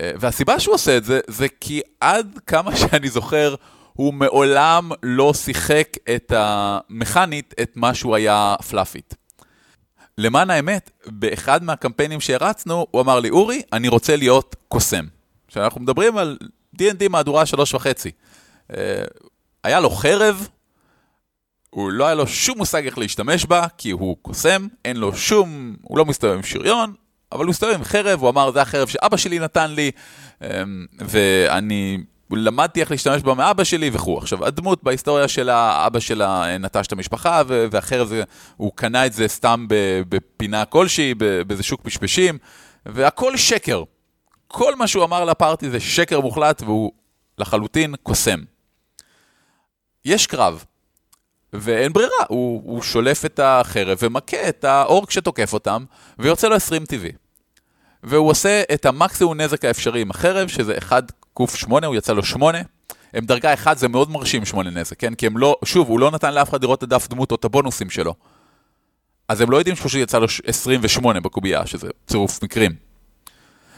אה, 0.00 0.12
והסיבה 0.20 0.60
שהוא 0.60 0.74
עושה 0.74 0.96
את 0.96 1.04
זה, 1.04 1.20
זה 1.26 1.46
כי 1.60 1.80
עד 2.00 2.38
כמה 2.46 2.76
שאני 2.76 3.08
זוכר, 3.08 3.54
הוא 3.92 4.14
מעולם 4.14 4.90
לא 5.02 5.34
שיחק 5.34 5.88
את 6.14 6.32
המכנית, 6.36 7.54
את 7.62 7.72
מה 7.76 7.94
שהוא 7.94 8.16
היה 8.16 8.56
פלאפית. 8.68 9.14
למען 10.18 10.50
האמת, 10.50 10.90
באחד 11.06 11.64
מהקמפיינים 11.64 12.20
שהרצנו, 12.20 12.86
הוא 12.90 13.00
אמר 13.00 13.20
לי, 13.20 13.30
אורי, 13.30 13.62
אני 13.72 13.88
רוצה 13.88 14.16
להיות 14.16 14.56
קוסם. 14.68 15.04
עכשיו, 15.46 15.64
אנחנו 15.64 15.80
מדברים 15.80 16.16
על 16.16 16.38
D&D 16.76 17.08
מהדורה 17.10 17.46
שלוש 17.46 17.74
וחצי. 17.74 18.10
אה, 18.76 19.04
היה 19.64 19.80
לו 19.80 19.90
חרב, 19.90 20.48
הוא 21.70 21.90
לא 21.90 22.06
היה 22.06 22.14
לו 22.14 22.26
שום 22.26 22.58
מושג 22.58 22.84
איך 22.84 22.98
להשתמש 22.98 23.44
בה, 23.44 23.66
כי 23.78 23.90
הוא 23.90 24.16
קוסם, 24.22 24.68
אין 24.84 24.96
לו 24.96 25.16
שום, 25.16 25.76
הוא 25.82 25.98
לא 25.98 26.04
מסתובב 26.04 26.34
עם 26.34 26.42
שריון, 26.42 26.94
אבל 27.32 27.44
הוא 27.44 27.50
מסתובב 27.50 27.74
עם 27.74 27.84
חרב, 27.84 28.20
הוא 28.20 28.28
אמר, 28.28 28.50
זה 28.50 28.62
החרב 28.62 28.88
שאבא 28.88 29.16
שלי 29.16 29.38
נתן 29.38 29.70
לי, 29.70 29.90
אמ, 30.42 30.86
ואני 30.98 31.98
למדתי 32.30 32.80
איך 32.80 32.90
להשתמש 32.90 33.22
בה 33.22 33.34
מאבא 33.34 33.64
שלי 33.64 33.90
וכו'. 33.92 34.18
עכשיו, 34.18 34.46
הדמות 34.46 34.82
בהיסטוריה 34.82 35.28
שלה, 35.28 35.86
אבא 35.86 36.00
שלה 36.00 36.58
נטש 36.58 36.86
את 36.86 36.92
המשפחה, 36.92 37.42
והחרב, 37.46 38.08
זה, 38.08 38.22
הוא 38.56 38.72
קנה 38.74 39.06
את 39.06 39.12
זה 39.12 39.28
סתם 39.28 39.66
בפינה 40.08 40.64
כלשהי, 40.64 41.14
באיזה 41.46 41.62
שוק 41.62 41.80
פשפשים, 41.82 42.38
והכל 42.86 43.36
שקר. 43.36 43.82
כל 44.48 44.76
מה 44.76 44.86
שהוא 44.86 45.04
אמר 45.04 45.24
לפארטי 45.24 45.70
זה 45.70 45.80
שקר 45.80 46.20
מוחלט, 46.20 46.62
והוא 46.62 46.92
לחלוטין 47.38 47.94
קוסם. 48.02 48.40
יש 50.04 50.26
קרב, 50.26 50.64
ואין 51.52 51.92
ברירה, 51.92 52.24
הוא, 52.28 52.62
הוא 52.64 52.82
שולף 52.82 53.24
את 53.24 53.40
החרב 53.42 53.98
ומכה 54.02 54.48
את 54.48 54.64
האורק 54.64 55.10
שתוקף 55.10 55.52
אותם, 55.52 55.84
ויוצא 56.18 56.48
לו 56.48 56.54
20 56.54 56.84
טבעי. 56.84 57.12
והוא 58.02 58.30
עושה 58.30 58.62
את 58.74 58.86
המקסימום 58.86 59.40
נזק 59.40 59.64
האפשרי 59.64 60.00
עם 60.00 60.10
החרב, 60.10 60.48
שזה 60.48 60.78
1 60.78 61.12
ק8, 61.40 61.86
הוא 61.86 61.96
יצא 61.96 62.12
לו 62.12 62.22
8. 62.22 62.58
הם 63.14 63.24
דרגה 63.24 63.54
1, 63.54 63.78
זה 63.78 63.88
מאוד 63.88 64.10
מרשים 64.10 64.44
8 64.44 64.70
נזק, 64.70 64.98
כן? 64.98 65.14
כי 65.14 65.26
הם 65.26 65.38
לא, 65.38 65.56
שוב, 65.64 65.88
הוא 65.88 66.00
לא 66.00 66.10
נתן 66.10 66.34
לאף 66.34 66.50
אחד 66.50 66.62
לראות 66.62 66.78
את 66.78 66.82
הדף 66.82 67.08
דמות 67.08 67.30
או 67.30 67.36
את 67.36 67.44
הבונוסים 67.44 67.90
שלו. 67.90 68.14
אז 69.28 69.40
הם 69.40 69.50
לא 69.50 69.56
יודעים 69.56 69.76
שפשוט 69.76 70.00
יצא 70.00 70.18
לו 70.18 70.26
28 70.44 71.20
בקובייה, 71.20 71.66
שזה 71.66 71.88
צירוף 72.06 72.42
מקרים. 72.42 72.72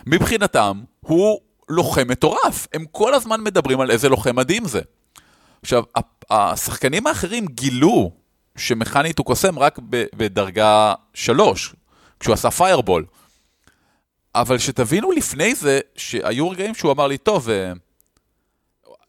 מבחינתם, 0.07 0.81
הוא 1.01 1.41
לוחם 1.68 2.09
מטורף. 2.09 2.66
הם 2.75 2.85
כל 2.93 3.14
הזמן 3.14 3.41
מדברים 3.41 3.81
על 3.81 3.91
איזה 3.91 4.09
לוחם 4.09 4.37
מדהים 4.37 4.64
זה. 4.64 4.81
עכשיו, 5.62 5.82
השחקנים 6.30 7.06
האחרים 7.06 7.46
גילו 7.46 8.10
שמכנית 8.56 9.18
הוא 9.18 9.26
קוסם 9.26 9.58
רק 9.58 9.78
בדרגה 9.90 10.94
3, 11.14 11.74
כשהוא 12.20 12.32
עשה 12.34 12.50
פיירבול. 12.50 13.04
אבל 14.34 14.58
שתבינו 14.58 15.12
לפני 15.12 15.54
זה, 15.54 15.80
שהיו 15.96 16.50
רגעים 16.50 16.74
שהוא 16.74 16.92
אמר 16.92 17.06
לי, 17.06 17.18
טוב, 17.18 17.50
אה, 17.50 17.72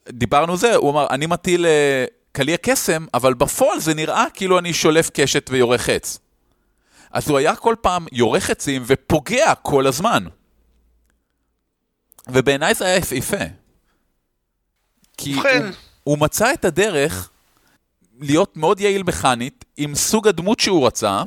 דיברנו 0.08 0.56
זה, 0.56 0.74
הוא 0.74 0.90
אמר, 0.90 1.06
אני 1.10 1.26
מטיל 1.26 1.66
אה, 1.66 2.04
קליע 2.32 2.56
קסם, 2.56 3.06
אבל 3.14 3.34
בפועל 3.34 3.80
זה 3.80 3.94
נראה 3.94 4.26
כאילו 4.34 4.58
אני 4.58 4.72
שולף 4.72 5.10
קשת 5.14 5.50
ויורה 5.50 5.78
חץ. 5.78 6.18
אז 7.10 7.28
הוא 7.28 7.38
היה 7.38 7.56
כל 7.56 7.74
פעם 7.80 8.06
יורה 8.12 8.40
חצים 8.40 8.82
ופוגע 8.86 9.54
כל 9.54 9.86
הזמן. 9.86 10.24
ובעיניי 12.28 12.74
זה 12.74 12.84
היה 12.84 12.96
יפהפה. 12.96 13.44
כי 15.16 15.34
ובכן. 15.34 15.62
הוא, 15.64 15.72
הוא 16.04 16.18
מצא 16.18 16.52
את 16.54 16.64
הדרך 16.64 17.30
להיות 18.20 18.56
מאוד 18.56 18.80
יעיל 18.80 19.02
מכנית, 19.02 19.64
עם 19.76 19.94
סוג 19.94 20.28
הדמות 20.28 20.60
שהוא 20.60 20.86
רצה, 20.86 21.22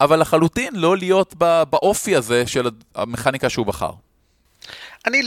אבל 0.00 0.20
לחלוטין 0.20 0.76
לא 0.76 0.96
להיות 0.96 1.34
בא, 1.34 1.64
באופי 1.64 2.16
הזה 2.16 2.46
של 2.46 2.70
המכניקה 2.94 3.48
שהוא 3.50 3.66
בחר. 3.66 3.92
אני 5.06 5.22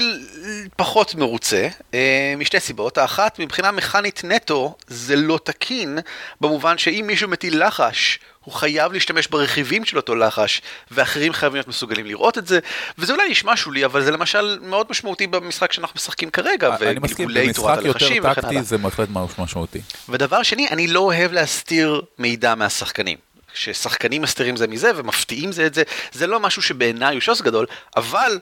פחות 0.75 1.15
מרוצה, 1.15 1.67
אה, 1.93 2.33
משתי 2.37 2.59
סיבות. 2.59 2.97
האחת, 2.97 3.39
מבחינה 3.39 3.71
מכנית 3.71 4.21
נטו, 4.23 4.75
זה 4.87 5.15
לא 5.15 5.39
תקין, 5.43 5.99
במובן 6.41 6.77
שאם 6.77 7.03
מישהו 7.07 7.29
מטיל 7.29 7.67
לחש, 7.67 8.19
הוא 8.43 8.53
חייב 8.53 8.93
להשתמש 8.93 9.27
ברכיבים 9.27 9.85
של 9.85 9.97
אותו 9.97 10.15
לחש, 10.15 10.61
ואחרים 10.91 11.33
חייבים 11.33 11.55
להיות 11.55 11.67
מסוגלים 11.67 12.05
לראות 12.05 12.37
את 12.37 12.47
זה, 12.47 12.59
וזה 12.97 13.13
אולי 13.13 13.29
נשמע 13.29 13.55
שולי, 13.55 13.85
אבל 13.85 14.03
זה 14.03 14.11
למשל 14.11 14.59
מאוד 14.61 14.87
משמעותי 14.89 15.27
במשחק 15.27 15.71
שאנחנו 15.71 15.95
משחקים 15.95 16.29
כרגע, 16.29 16.75
אני 16.81 16.99
מסכים, 16.99 17.25
וגלגולי 17.25 17.53
תורת 17.53 17.77
במשחק 17.77 17.85
יותר 17.85 18.05
הלחשים 18.05 18.23
וכן 18.23 18.33
טקטי 18.33 18.47
הלאה. 18.47 18.63
זה 18.63 18.77
בהחלט 18.77 19.09
משמעותי. 19.37 19.81
ודבר 20.09 20.43
שני, 20.43 20.67
אני 20.67 20.87
לא 20.87 20.99
אוהב 20.99 21.31
להסתיר 21.31 22.01
מידע 22.17 22.55
מהשחקנים. 22.55 23.17
ששחקנים 23.53 24.21
מסתירים 24.21 24.55
זה 24.55 24.67
מזה 24.67 24.91
ומפתיעים 24.95 25.51
זה 25.51 25.65
את 25.65 25.73
זה, 25.73 25.83
זה 26.11 26.27
לא 26.27 26.39
משהו 26.39 26.61
שבעיניי 26.61 27.13
הוא 27.13 27.21
שוס 27.21 27.41
גדול, 27.41 27.65
אבל 27.95 28.39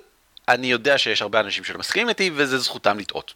אני 0.47 0.67
יודע 0.67 0.97
שיש 0.97 1.21
הרבה 1.21 1.39
אנשים 1.39 1.63
שלא 1.63 1.79
מסכימים 1.79 2.09
איתי 2.09 2.31
וזה 2.35 2.57
זכותם 2.57 2.99
לטעות. 2.99 3.33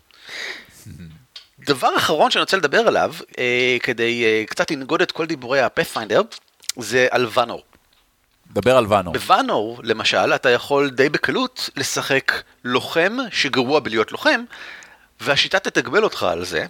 דבר 1.60 1.98
אחרון 1.98 2.32
שאני 2.32 2.42
רוצה 2.42 2.58
לדבר 2.58 2.88
עליו, 2.88 3.14
אה, 3.40 3.78
כדי 3.84 4.24
אה, 4.26 4.44
קצת 4.48 4.72
לנגוד 4.72 5.02
את 5.02 5.12
כל 5.12 5.26
דיבורי 5.26 5.62
הפאת'פיינדר, 5.62 6.22
זה 6.78 7.08
על 7.12 7.28
ואנור. 7.34 7.64
דבר 8.52 8.78
על 8.78 8.86
ואנור. 8.90 9.14
בוואנור, 9.14 9.80
למשל, 9.84 10.36
אתה 10.36 10.50
יכול 10.50 10.90
די 10.90 11.10
בקלות 11.10 11.70
לשחק 11.76 12.32
לוחם 12.64 13.18
שגרוע 13.32 13.80
בלהיות 13.80 14.12
לוחם, 14.12 14.44
והשיטה 15.22 15.60
תתגמל 15.60 16.04
אותך 16.04 16.24
על 16.24 16.46
זה, 16.46 16.66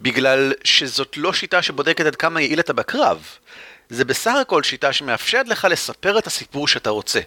בגלל 0.00 0.52
שזאת 0.64 1.16
לא 1.16 1.32
שיטה 1.32 1.62
שבודקת 1.62 2.06
עד 2.06 2.16
כמה 2.16 2.40
יעיל 2.40 2.60
אתה 2.60 2.72
בקרב. 2.72 3.26
זה 3.92 4.04
בסך 4.04 4.34
הכל 4.40 4.62
שיטה 4.62 4.92
שמאפשרת 4.92 5.48
לך 5.48 5.66
לספר 5.70 6.18
את 6.18 6.26
הסיפור 6.26 6.68
שאתה 6.68 6.90
רוצה. 6.90 7.20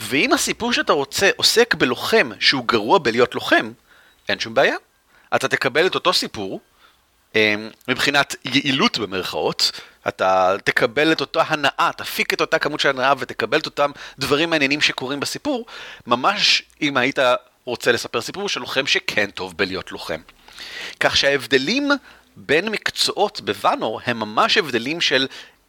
ואם 0.00 0.32
הסיפור 0.32 0.72
שאתה 0.72 0.92
רוצה 0.92 1.30
עוסק 1.36 1.74
בלוחם 1.74 2.30
שהוא 2.40 2.64
גרוע 2.66 2.98
בלהיות 2.98 3.34
לוחם, 3.34 3.72
אין 4.28 4.38
שום 4.38 4.54
בעיה. 4.54 4.76
אתה 5.34 5.48
תקבל 5.48 5.86
את 5.86 5.94
אותו 5.94 6.12
סיפור, 6.12 6.60
אמ, 7.34 7.70
מבחינת 7.88 8.36
יעילות 8.44 8.98
במרכאות, 8.98 9.80
אתה 10.08 10.56
תקבל 10.64 11.12
את 11.12 11.20
אותה 11.20 11.42
הנאה, 11.46 11.90
תפיק 11.96 12.32
את 12.32 12.40
אותה 12.40 12.58
כמות 12.58 12.80
של 12.80 12.88
הנאה 12.88 13.12
ותקבל 13.18 13.58
את 13.58 13.66
אותם 13.66 13.90
דברים 14.18 14.50
מעניינים 14.50 14.80
שקורים 14.80 15.20
בסיפור, 15.20 15.66
ממש 16.06 16.62
אם 16.82 16.96
היית 16.96 17.18
רוצה 17.64 17.92
לספר 17.92 18.20
סיפור 18.20 18.48
של 18.48 18.60
לוחם 18.60 18.86
שכן 18.86 19.30
טוב 19.30 19.56
בלהיות 19.56 19.92
לוחם. 19.92 20.20
כך 21.00 21.16
שההבדלים 21.16 21.90
בין 22.36 22.68
מקצועות 22.68 23.40
בוואנור 23.40 24.00
הם 24.06 24.18
ממש 24.20 24.56
הבדלים 24.56 25.00
של 25.00 25.26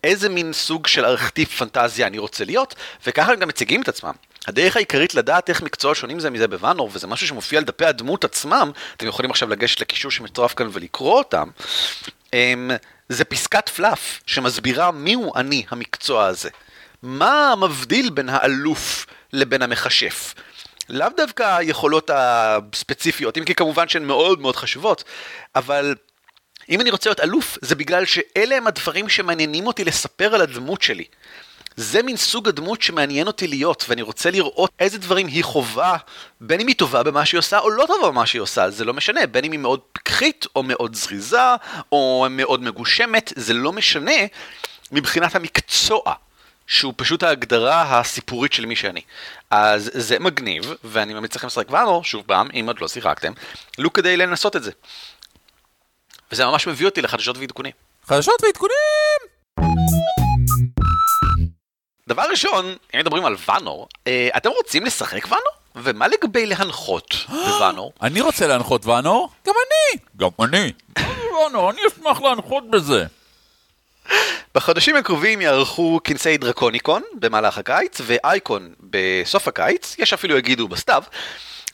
איזה 0.07 0.29
מין 0.29 0.53
סוג 0.53 0.87
של 0.87 1.05
ארכטיפ 1.05 1.57
פנטזיה 1.57 2.07
אני 2.07 2.17
רוצה 2.17 2.45
להיות, 2.45 2.75
וככה 3.05 3.31
הם 3.33 3.39
גם 3.39 3.47
מציגים 3.47 3.81
את 3.81 3.87
עצמם. 3.87 4.11
הדרך 4.47 4.75
העיקרית 4.75 5.15
לדעת 5.15 5.49
איך 5.49 5.61
מקצועות 5.61 5.97
שונים 5.97 6.19
זה 6.19 6.29
מזה 6.29 6.47
בוואנור, 6.47 6.89
וזה 6.93 7.07
משהו 7.07 7.27
שמופיע 7.27 7.59
על 7.59 7.65
דפי 7.65 7.85
הדמות 7.85 8.23
עצמם, 8.23 8.71
אתם 8.97 9.07
יכולים 9.07 9.31
עכשיו 9.31 9.49
לגשת 9.49 9.81
לקישור 9.81 10.11
שמצורף 10.11 10.53
כאן 10.53 10.69
ולקרוא 10.73 11.17
אותם, 11.17 11.49
אמ, 12.33 12.71
זה 13.09 13.25
פסקת 13.25 13.69
פלאף 13.69 14.19
שמסבירה 14.25 14.91
מיהו 14.91 15.35
אני 15.35 15.63
המקצוע 15.69 16.25
הזה. 16.25 16.49
מה 17.03 17.53
מבדיל 17.57 18.09
בין 18.09 18.29
האלוף 18.29 19.05
לבין 19.33 19.61
המכשף? 19.61 20.33
לאו 20.89 21.07
דווקא 21.17 21.57
היכולות 21.57 22.09
הספציפיות, 22.13 23.37
אם 23.37 23.45
כי 23.45 23.55
כמובן 23.55 23.87
שהן 23.87 24.03
מאוד 24.03 24.41
מאוד 24.41 24.55
חשובות, 24.55 25.03
אבל 25.55 25.95
אם 26.69 26.81
אני 26.81 26.91
רוצה 26.91 27.09
להיות 27.09 27.19
אלוף, 27.19 27.57
זה 27.61 27.75
בגלל 27.75 28.05
שאלה 28.05 28.55
הם 28.57 28.67
הדברים 28.67 29.09
שמעניינים 29.09 29.67
אותי 29.67 29.83
לספר 29.83 30.35
על 30.35 30.41
הדמות 30.41 30.81
שלי. 30.81 31.05
זה 31.77 32.03
מין 32.03 32.17
סוג 32.17 32.47
הדמות 32.47 32.81
שמעניין 32.81 33.27
אותי 33.27 33.47
להיות, 33.47 33.85
ואני 33.87 34.01
רוצה 34.01 34.31
לראות 34.31 34.71
איזה 34.79 34.97
דברים 34.97 35.27
היא 35.27 35.43
חווה, 35.43 35.97
בין 36.41 36.59
אם 36.59 36.67
היא 36.67 36.75
טובה 36.75 37.03
במה 37.03 37.25
שהיא 37.25 37.37
עושה 37.39 37.59
או 37.59 37.69
לא 37.69 37.85
טובה 37.87 38.07
במה 38.07 38.25
שהיא 38.25 38.41
עושה, 38.41 38.69
זה 38.69 38.85
לא 38.85 38.93
משנה, 38.93 39.27
בין 39.27 39.45
אם 39.45 39.51
היא 39.51 39.59
מאוד 39.59 39.79
פיקחית, 39.91 40.45
או 40.55 40.63
מאוד 40.63 40.95
זריזה, 40.95 41.55
או 41.91 42.27
מאוד 42.29 42.63
מגושמת, 42.63 43.33
זה 43.35 43.53
לא 43.53 43.73
משנה 43.73 44.15
מבחינת 44.91 45.35
המקצוע. 45.35 46.13
שהוא 46.67 46.93
פשוט 46.97 47.23
ההגדרה 47.23 47.99
הסיפורית 47.99 48.53
של 48.53 48.65
מי 48.65 48.75
שאני. 48.75 49.01
אז 49.49 49.91
זה 49.93 50.19
מגניב, 50.19 50.73
ואני 50.83 51.13
ממליץ 51.13 51.35
לכם 51.35 51.47
לשחק 51.47 51.71
ואנו, 51.71 52.03
שוב 52.03 52.23
פעם, 52.25 52.49
אם 52.53 52.65
עוד 52.67 52.81
לא 52.81 52.87
שיחקתם, 52.87 53.33
לו 53.77 53.93
כדי 53.93 54.17
לנסות 54.17 54.55
את 54.55 54.63
זה. 54.63 54.71
וזה 56.31 56.45
ממש 56.45 56.67
מביא 56.67 56.85
אותי 56.85 57.01
לחדשות 57.01 57.37
ועדכונים. 57.37 57.71
חדשות 58.05 58.43
ועדכונים! 58.43 59.37
דבר 62.07 62.23
ראשון, 62.29 62.75
אם 62.93 62.99
מדברים 62.99 63.25
על 63.25 63.35
ואנור, 63.47 63.87
אה, 64.07 64.29
אתם 64.37 64.49
רוצים 64.49 64.85
לשחק 64.85 65.23
ואנור? 65.25 65.57
ומה 65.75 66.07
לגבי 66.07 66.45
להנחות 66.45 67.15
בוואנור? 67.29 67.93
אני 68.01 68.21
רוצה 68.21 68.47
להנחות 68.47 68.85
ואנור? 68.85 69.29
גם 69.47 69.53
אני! 69.67 69.99
גם 70.17 70.29
אני! 70.43 70.71
ואנור, 71.43 71.71
אני 71.71 71.81
אשמח 71.87 72.21
להנחות 72.21 72.69
בזה. 72.69 73.05
בחודשים 74.55 74.95
הקרובים 74.95 75.41
יערכו 75.41 75.99
כנסי 76.03 76.37
דרקוניקון 76.37 77.01
במהלך 77.19 77.57
הקיץ, 77.57 78.01
ואייקון 78.03 78.73
בסוף 78.79 79.47
הקיץ, 79.47 79.95
יש 79.99 80.13
אפילו 80.13 80.37
יגידו 80.37 80.67
בסתיו, 80.67 81.03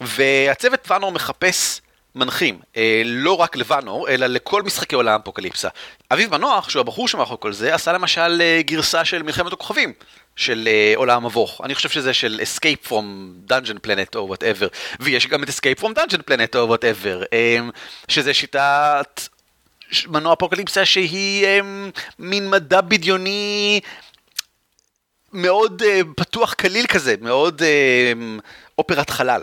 והצוות 0.02 0.92
ואנור 0.92 1.12
מחפש 1.12 1.82
מנחים, 2.16 2.60
אה, 2.78 3.02
לא 3.06 3.34
רק 3.36 3.56
לוואנור, 3.56 4.10
אלא 4.10 4.28
לכל 4.28 4.64
משחקי 4.64 4.96
עולם 4.96 5.20
אפוקליפסה. 5.24 5.70
אביב 6.12 6.32
מנוח, 6.32 6.70
שהוא 6.70 6.80
הבחור 6.80 7.08
שמאחורי 7.08 7.38
כל 7.42 7.54
זה, 7.54 7.76
עשה 7.76 7.92
למשל 7.92 8.42
אה, 8.42 8.62
גרסה 8.62 9.06
של 9.06 9.24
מלחמת 9.24 9.54
הכוכבים. 9.54 9.94
של 10.36 10.68
uh, 10.68 10.98
עולם 10.98 11.24
המבוך. 11.24 11.62
אני 11.64 11.76
חושב 11.76 11.90
שזה 11.90 12.14
של 12.14 12.42
Escape 12.44 12.88
from 12.88 13.04
Dungeon 13.50 13.88
Planet 13.88 14.16
או 14.16 14.34
whatever, 14.34 14.68
ויש 15.00 15.28
גם 15.28 15.44
את 15.44 15.50
Escape 15.50 15.82
from 15.82 15.88
Dungeon 15.88 16.22
Planet 16.30 16.56
או 16.56 16.76
whatever, 16.76 17.24
um, 17.24 17.72
שזה 18.08 18.34
שיטת 18.34 19.22
מנוע 20.08 20.34
אפוקליפסה 20.34 20.86
שהיא 20.86 21.46
um, 21.46 22.00
מין 22.20 22.50
מדע 22.50 22.82
בדיוני 22.82 23.80
מאוד 25.34 25.82
uh, 25.82 25.86
פתוח 26.16 26.54
קליל 26.54 26.86
כזה, 26.88 27.16
מאוד 27.22 27.62
uh, 27.62 28.42
אופרת 28.78 29.10
חלל. 29.10 29.42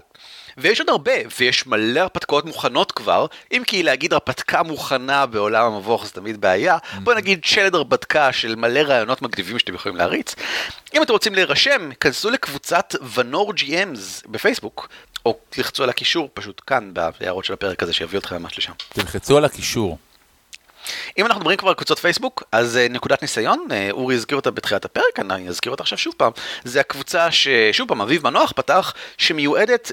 ויש 0.58 0.80
עוד 0.80 0.88
הרבה, 0.88 1.12
ויש 1.38 1.66
מלא 1.66 2.00
הרפתקאות 2.00 2.44
מוכנות 2.44 2.92
כבר, 2.92 3.26
אם 3.52 3.62
כי 3.66 3.82
להגיד 3.82 4.12
הרפתקה 4.12 4.62
מוכנה 4.62 5.26
בעולם 5.26 5.72
המבוך 5.72 6.06
זה 6.06 6.12
תמיד 6.12 6.40
בעיה. 6.40 6.78
בוא 7.02 7.14
נגיד 7.14 7.44
שלד 7.44 7.74
הרפתקה 7.74 8.32
של 8.32 8.54
מלא 8.54 8.80
רעיונות 8.80 9.22
מגניבים 9.22 9.58
שאתם 9.58 9.74
יכולים 9.74 9.96
להריץ. 9.96 10.34
אם 10.94 11.02
אתם 11.02 11.12
רוצים 11.12 11.34
להירשם, 11.34 11.90
כנסו 12.00 12.30
לקבוצת 12.30 12.94
ונור 13.14 13.52
GMs 13.56 14.28
בפייסבוק, 14.28 14.88
או 15.26 15.38
תלחצו 15.50 15.82
על 15.82 15.90
הקישור 15.90 16.28
פשוט 16.34 16.60
כאן 16.66 16.90
בהערות 16.94 17.44
של 17.44 17.52
הפרק 17.52 17.82
הזה 17.82 17.92
שיביא 17.92 18.18
אתכם 18.18 18.42
ממש 18.42 18.58
לשם. 18.58 18.72
תלחצו 18.88 19.36
על 19.36 19.44
הקישור. 19.44 19.98
אם 21.18 21.26
אנחנו 21.26 21.40
מדברים 21.40 21.56
כבר 21.56 21.68
על 21.68 21.74
קבוצות 21.74 21.98
פייסבוק, 21.98 22.42
אז 22.52 22.76
uh, 22.76 22.92
נקודת 22.92 23.22
ניסיון, 23.22 23.66
uh, 23.68 23.92
אורי 23.92 24.14
הזכיר 24.14 24.36
אותה 24.36 24.50
בתחילת 24.50 24.84
הפרק, 24.84 25.18
אני 25.18 25.48
אזכיר 25.48 25.72
אותה 25.72 25.82
עכשיו 25.82 25.98
שוב 25.98 26.14
פעם, 26.16 26.32
זה 26.64 26.80
הקבוצה 26.80 27.30
ששוב 27.30 27.88
פעם 27.88 28.00
אביב 28.00 28.24
מנוח 28.24 28.52
פתח, 28.56 28.94
שמיועדת 29.18 29.92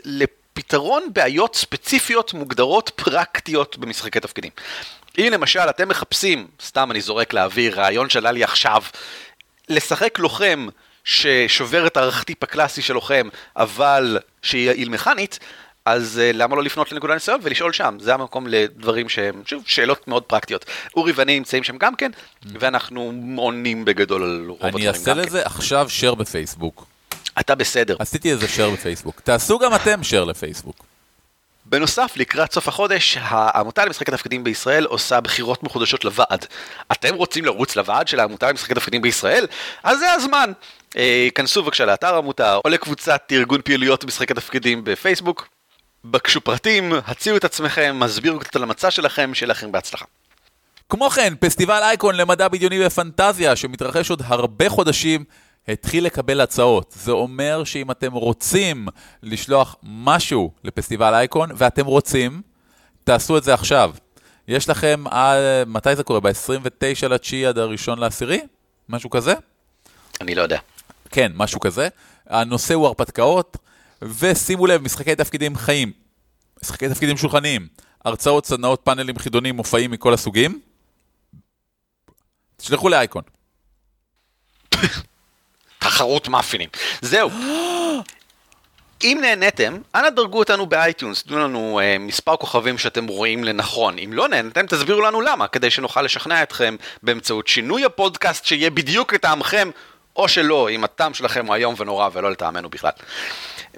לפתרון 0.57 1.03
בעיות 1.13 1.55
ספציפיות 1.55 2.33
מוגדרות 2.33 2.91
פרקטיות 2.95 3.77
במשחקי 3.77 4.19
תפקידים. 4.19 4.51
אם 5.17 5.29
למשל 5.31 5.59
אתם 5.59 5.89
מחפשים, 5.89 6.47
סתם 6.61 6.91
אני 6.91 7.01
זורק 7.01 7.33
לאוויר, 7.33 7.79
רעיון 7.79 8.09
שעלה 8.09 8.31
לי 8.31 8.43
עכשיו, 8.43 8.83
לשחק 9.69 10.19
לוחם 10.19 10.67
ששובר 11.03 11.87
את 11.87 11.97
הארכטיפ 11.97 12.43
הקלאסי 12.43 12.81
של 12.81 12.93
לוחם, 12.93 13.29
אבל 13.57 14.19
שהיא 14.41 14.67
יעיל 14.67 14.89
מכנית, 14.89 15.39
אז 15.85 16.21
uh, 16.23 16.37
למה 16.37 16.55
לא 16.55 16.63
לפנות 16.63 16.91
לנקודה 16.91 17.13
ניסיון 17.13 17.39
ולשאול 17.43 17.73
שם? 17.73 17.97
זה 17.99 18.13
המקום 18.13 18.47
לדברים 18.47 19.09
שהם, 19.09 19.41
שוב, 19.45 19.63
שאלות 19.65 20.07
מאוד 20.07 20.23
פרקטיות. 20.23 20.65
אורי 20.95 21.11
ואני 21.15 21.39
נמצאים 21.39 21.63
שם 21.63 21.77
גם 21.77 21.95
כן, 21.95 22.11
ואנחנו 22.43 23.13
עונים 23.37 23.85
בגדול 23.85 24.23
על 24.23 24.45
רוב 24.47 24.57
הדברים 24.65 24.75
אני 24.75 24.87
אעשה 24.87 25.13
לזה 25.13 25.39
כן. 25.39 25.45
עכשיו 25.45 25.87
share 26.01 26.15
בפייסבוק. 26.15 26.96
אתה 27.39 27.55
בסדר. 27.55 27.95
עשיתי 27.99 28.31
איזה 28.31 28.45
share 28.45 28.73
בפייסבוק. 28.73 29.19
תעשו 29.19 29.59
גם 29.59 29.75
אתם 29.75 29.99
share 30.01 30.25
לפייסבוק. 30.25 30.85
בנוסף, 31.69 32.13
לקראת 32.15 32.53
סוף 32.53 32.67
החודש, 32.67 33.17
העמותה 33.21 33.85
למשחקי 33.85 34.11
תפקידים 34.11 34.43
בישראל 34.43 34.85
עושה 34.85 35.21
בחירות 35.21 35.63
מחודשות 35.63 36.05
לוועד. 36.05 36.45
אתם 36.91 37.15
רוצים 37.15 37.45
לרוץ 37.45 37.75
לוועד 37.75 38.07
של 38.07 38.19
העמותה 38.19 38.49
למשחקי 38.49 38.73
תפקידים 38.73 39.01
בישראל? 39.01 39.45
אז 39.83 39.99
זה 39.99 40.11
הזמן. 40.11 40.51
אה, 40.97 41.27
כנסו 41.35 41.63
בבקשה 41.63 41.85
לאתר 41.85 42.15
העמותה 42.15 42.55
או 42.65 42.69
לקבוצת 42.69 43.21
ארגון 43.31 43.61
פעילויות 43.61 44.05
משחקי 44.05 44.33
תפקידים 44.33 44.83
בפייסבוק, 44.83 45.47
בקשו 46.05 46.41
פרטים, 46.41 46.93
הציעו 47.07 47.37
את 47.37 47.43
עצמכם, 47.43 47.99
הסבירו 48.03 48.39
קצת 48.39 48.55
על 48.55 48.63
המצע 48.63 48.91
שלכם, 48.91 49.33
שיהיה 49.33 49.49
לכם 49.49 49.71
בהצלחה. 49.71 50.05
כמו 50.89 51.09
כן, 51.09 51.33
פסטיבל 51.39 51.83
אייקון 51.83 52.15
למדע 52.15 52.47
בדיוני 52.47 52.85
ופנטזיה, 52.85 53.55
שמתרחש 53.55 54.09
עוד 54.09 54.21
הרבה 54.25 54.69
חודשים, 54.69 55.23
התחיל 55.67 56.05
לקבל 56.05 56.41
הצעות. 56.41 56.95
זה 56.97 57.11
אומר 57.11 57.63
שאם 57.63 57.91
אתם 57.91 58.13
רוצים 58.13 58.87
לשלוח 59.23 59.75
משהו 59.83 60.51
לפסטיבל 60.63 61.13
אייקון, 61.13 61.49
ואתם 61.55 61.85
רוצים, 61.85 62.41
תעשו 63.03 63.37
את 63.37 63.43
זה 63.43 63.53
עכשיו. 63.53 63.93
יש 64.47 64.69
לכם, 64.69 65.07
אה, 65.07 65.63
מתי 65.67 65.95
זה 65.95 66.03
קורה? 66.03 66.19
ב-29 66.19 67.07
לתשיעי 67.07 67.45
עד 67.45 67.57
הראשון 67.57 67.99
לעשירי? 67.99 68.39
משהו 68.89 69.09
כזה? 69.09 69.33
אני 70.21 70.35
לא 70.35 70.41
יודע. 70.41 70.59
כן, 71.11 71.31
משהו 71.35 71.59
כזה. 71.59 71.87
הנושא 72.27 72.73
הוא 72.73 72.87
הרפתקאות. 72.87 73.57
ושימו 74.01 74.67
לב, 74.67 74.81
משחקי 74.81 75.15
תפקידים 75.15 75.55
חיים, 75.55 75.91
משחקי 76.63 76.89
תפקידים 76.89 77.17
שולחניים, 77.17 77.67
הרצאות, 78.05 78.45
סדנאות, 78.45 78.81
פאנלים, 78.83 79.17
חידונים, 79.17 79.55
מופעים 79.55 79.91
מכל 79.91 80.13
הסוגים. 80.13 80.59
תשלחו 82.57 82.89
לאייקון. 82.89 83.23
תחרות 85.97 86.27
מאפינים. 86.27 86.69
זהו. 87.01 87.29
אם 89.03 89.17
נהניתם, 89.21 89.77
אנא 89.95 90.09
דרגו 90.09 90.39
אותנו 90.39 90.65
ב 90.65 90.72
iTunes, 90.72 91.23
תנו 91.23 91.39
לנו 91.39 91.79
uh, 91.79 91.99
מספר 91.99 92.35
כוכבים 92.35 92.77
שאתם 92.77 93.07
רואים 93.07 93.43
לנכון. 93.43 93.99
אם 93.99 94.13
לא 94.13 94.27
נהנתם, 94.27 94.67
תסבירו 94.67 95.01
לנו 95.01 95.21
למה, 95.21 95.47
כדי 95.47 95.69
שנוכל 95.69 96.01
לשכנע 96.01 96.43
אתכם 96.43 96.75
באמצעות 97.03 97.47
שינוי 97.47 97.85
הפודקאסט 97.85 98.45
שיהיה 98.45 98.69
בדיוק 98.69 99.13
לטעמכם, 99.13 99.69
או 100.17 100.27
שלא, 100.27 100.69
אם 100.69 100.83
הטעם 100.83 101.13
שלכם 101.13 101.45
הוא 101.45 101.55
איום 101.55 101.75
ונורא 101.77 102.09
ולא 102.13 102.31
לטעמנו 102.31 102.69
בכלל. 102.69 102.91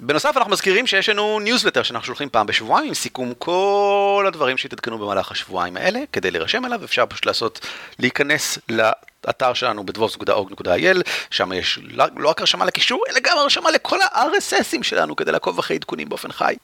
בנוסף 0.00 0.36
אנחנו 0.36 0.52
מזכירים 0.52 0.86
שיש 0.86 1.08
לנו 1.08 1.40
ניוזלטר 1.40 1.82
שאנחנו 1.82 2.06
שולחים 2.06 2.28
פעם 2.28 2.46
בשבועיים 2.46 2.88
עם 2.88 2.94
סיכום 2.94 3.32
כל 3.38 4.24
הדברים 4.28 4.58
שהתעדכנו 4.58 4.98
במהלך 4.98 5.30
השבועיים 5.30 5.76
האלה, 5.76 6.00
כדי 6.12 6.30
להירשם 6.30 6.64
אליו 6.64 6.84
אפשר 6.84 7.06
פשוט 7.06 7.26
לעשות, 7.26 7.66
להיכנס 7.98 8.58
לאתר 8.68 9.54
שלנו 9.54 9.86
בדבובס.org.il, 9.86 11.02
שם 11.30 11.52
יש 11.52 11.78
לא, 11.82 12.04
לא 12.16 12.28
רק 12.28 12.40
הרשמה 12.40 12.64
לקישור, 12.64 13.04
אלא 13.10 13.20
גם 13.22 13.38
הרשמה 13.38 13.70
לכל 13.70 14.02
ה-RSSים 14.02 14.82
שלנו 14.82 15.16
כדי 15.16 15.32
לעקוב 15.32 15.58
אחרי 15.58 15.76
עדכונים 15.76 16.08
באופן 16.08 16.32
חי. 16.32 16.54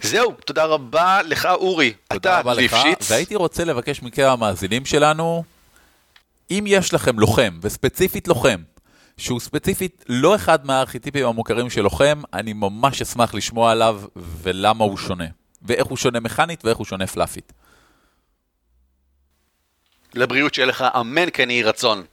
זהו, 0.00 0.34
תודה 0.44 0.64
רבה 0.64 1.20
לך 1.24 1.46
אורי, 1.46 1.92
אתה 2.12 2.40
ליפשיץ. 2.56 3.10
והייתי 3.10 3.34
רוצה 3.34 3.64
לבקש 3.64 4.02
מכם 4.02 4.22
המאזינים 4.22 4.86
שלנו, 4.86 5.44
אם 6.50 6.64
יש 6.66 6.94
לכם 6.94 7.18
לוחם, 7.18 7.58
וספציפית 7.62 8.28
לוחם, 8.28 8.56
שהוא 9.16 9.40
ספציפית 9.40 10.04
לא 10.08 10.34
אחד 10.34 10.66
מהארכיטיפים 10.66 11.26
המוכרים 11.26 11.70
של 11.70 11.80
לוחם, 11.82 12.22
אני 12.32 12.52
ממש 12.52 13.02
אשמח 13.02 13.34
לשמוע 13.34 13.72
עליו 13.72 14.02
ולמה 14.16 14.84
הוא 14.84 14.96
שונה. 14.96 15.26
ואיך 15.62 15.86
הוא 15.86 15.96
שונה 15.96 16.20
מכנית 16.20 16.64
ואיך 16.64 16.78
הוא 16.78 16.86
שונה 16.86 17.06
פלאפית. 17.06 17.52
לבריאות 20.14 20.54
שיהיה 20.54 20.66
לך 20.66 20.84
אמן 21.00 21.28
כן 21.32 21.50
יהי 21.50 21.62
רצון. 21.62 22.04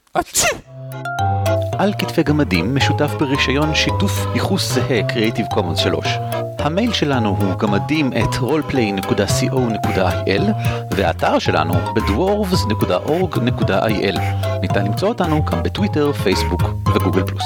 על 1.82 1.94
כתפי 2.00 2.24
גמדים 2.24 2.76
משותף 2.76 3.12
ברישיון 3.20 3.76
שיתוף 3.76 4.12
ייחוס 4.34 4.72
זהה 4.72 5.02
Creative 5.08 5.54
Commons 5.54 5.78
3. 5.78 6.08
המייל 6.60 6.94
שלנו 6.94 7.30
הוא 7.30 7.56
גמדים 7.56 8.14
את 8.14 8.34
roleplay.co.il 8.34 10.42
והאתר 10.92 11.40
שלנו 11.40 11.74
בדוורבס.org.il. 11.96 14.20
ניתן 14.62 14.86
למצוא 14.86 15.08
אותנו 15.08 15.46
גם 15.46 15.64
בטוויטר, 15.64 16.14
פייסבוק 16.14 16.62
וגוגל 16.96 17.26
פלוס. 17.26 17.46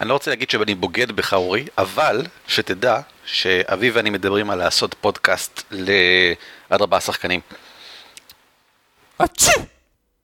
אני 0.00 0.08
לא 0.08 0.14
רוצה 0.14 0.30
להגיד 0.30 0.50
שאני 0.50 0.74
בוגד 0.74 1.12
בך 1.12 1.34
אורי, 1.34 1.64
אבל 1.78 2.22
שתדע 2.46 3.00
שאביב 3.24 3.92
ואני 3.96 4.10
מדברים 4.10 4.50
על 4.50 4.58
לעשות 4.58 4.94
פודקאסט 5.00 5.62
לעד 5.70 6.80
ארבעה 6.80 7.00
שחקנים. 9.22 9.24
אצ'י! 9.24 9.75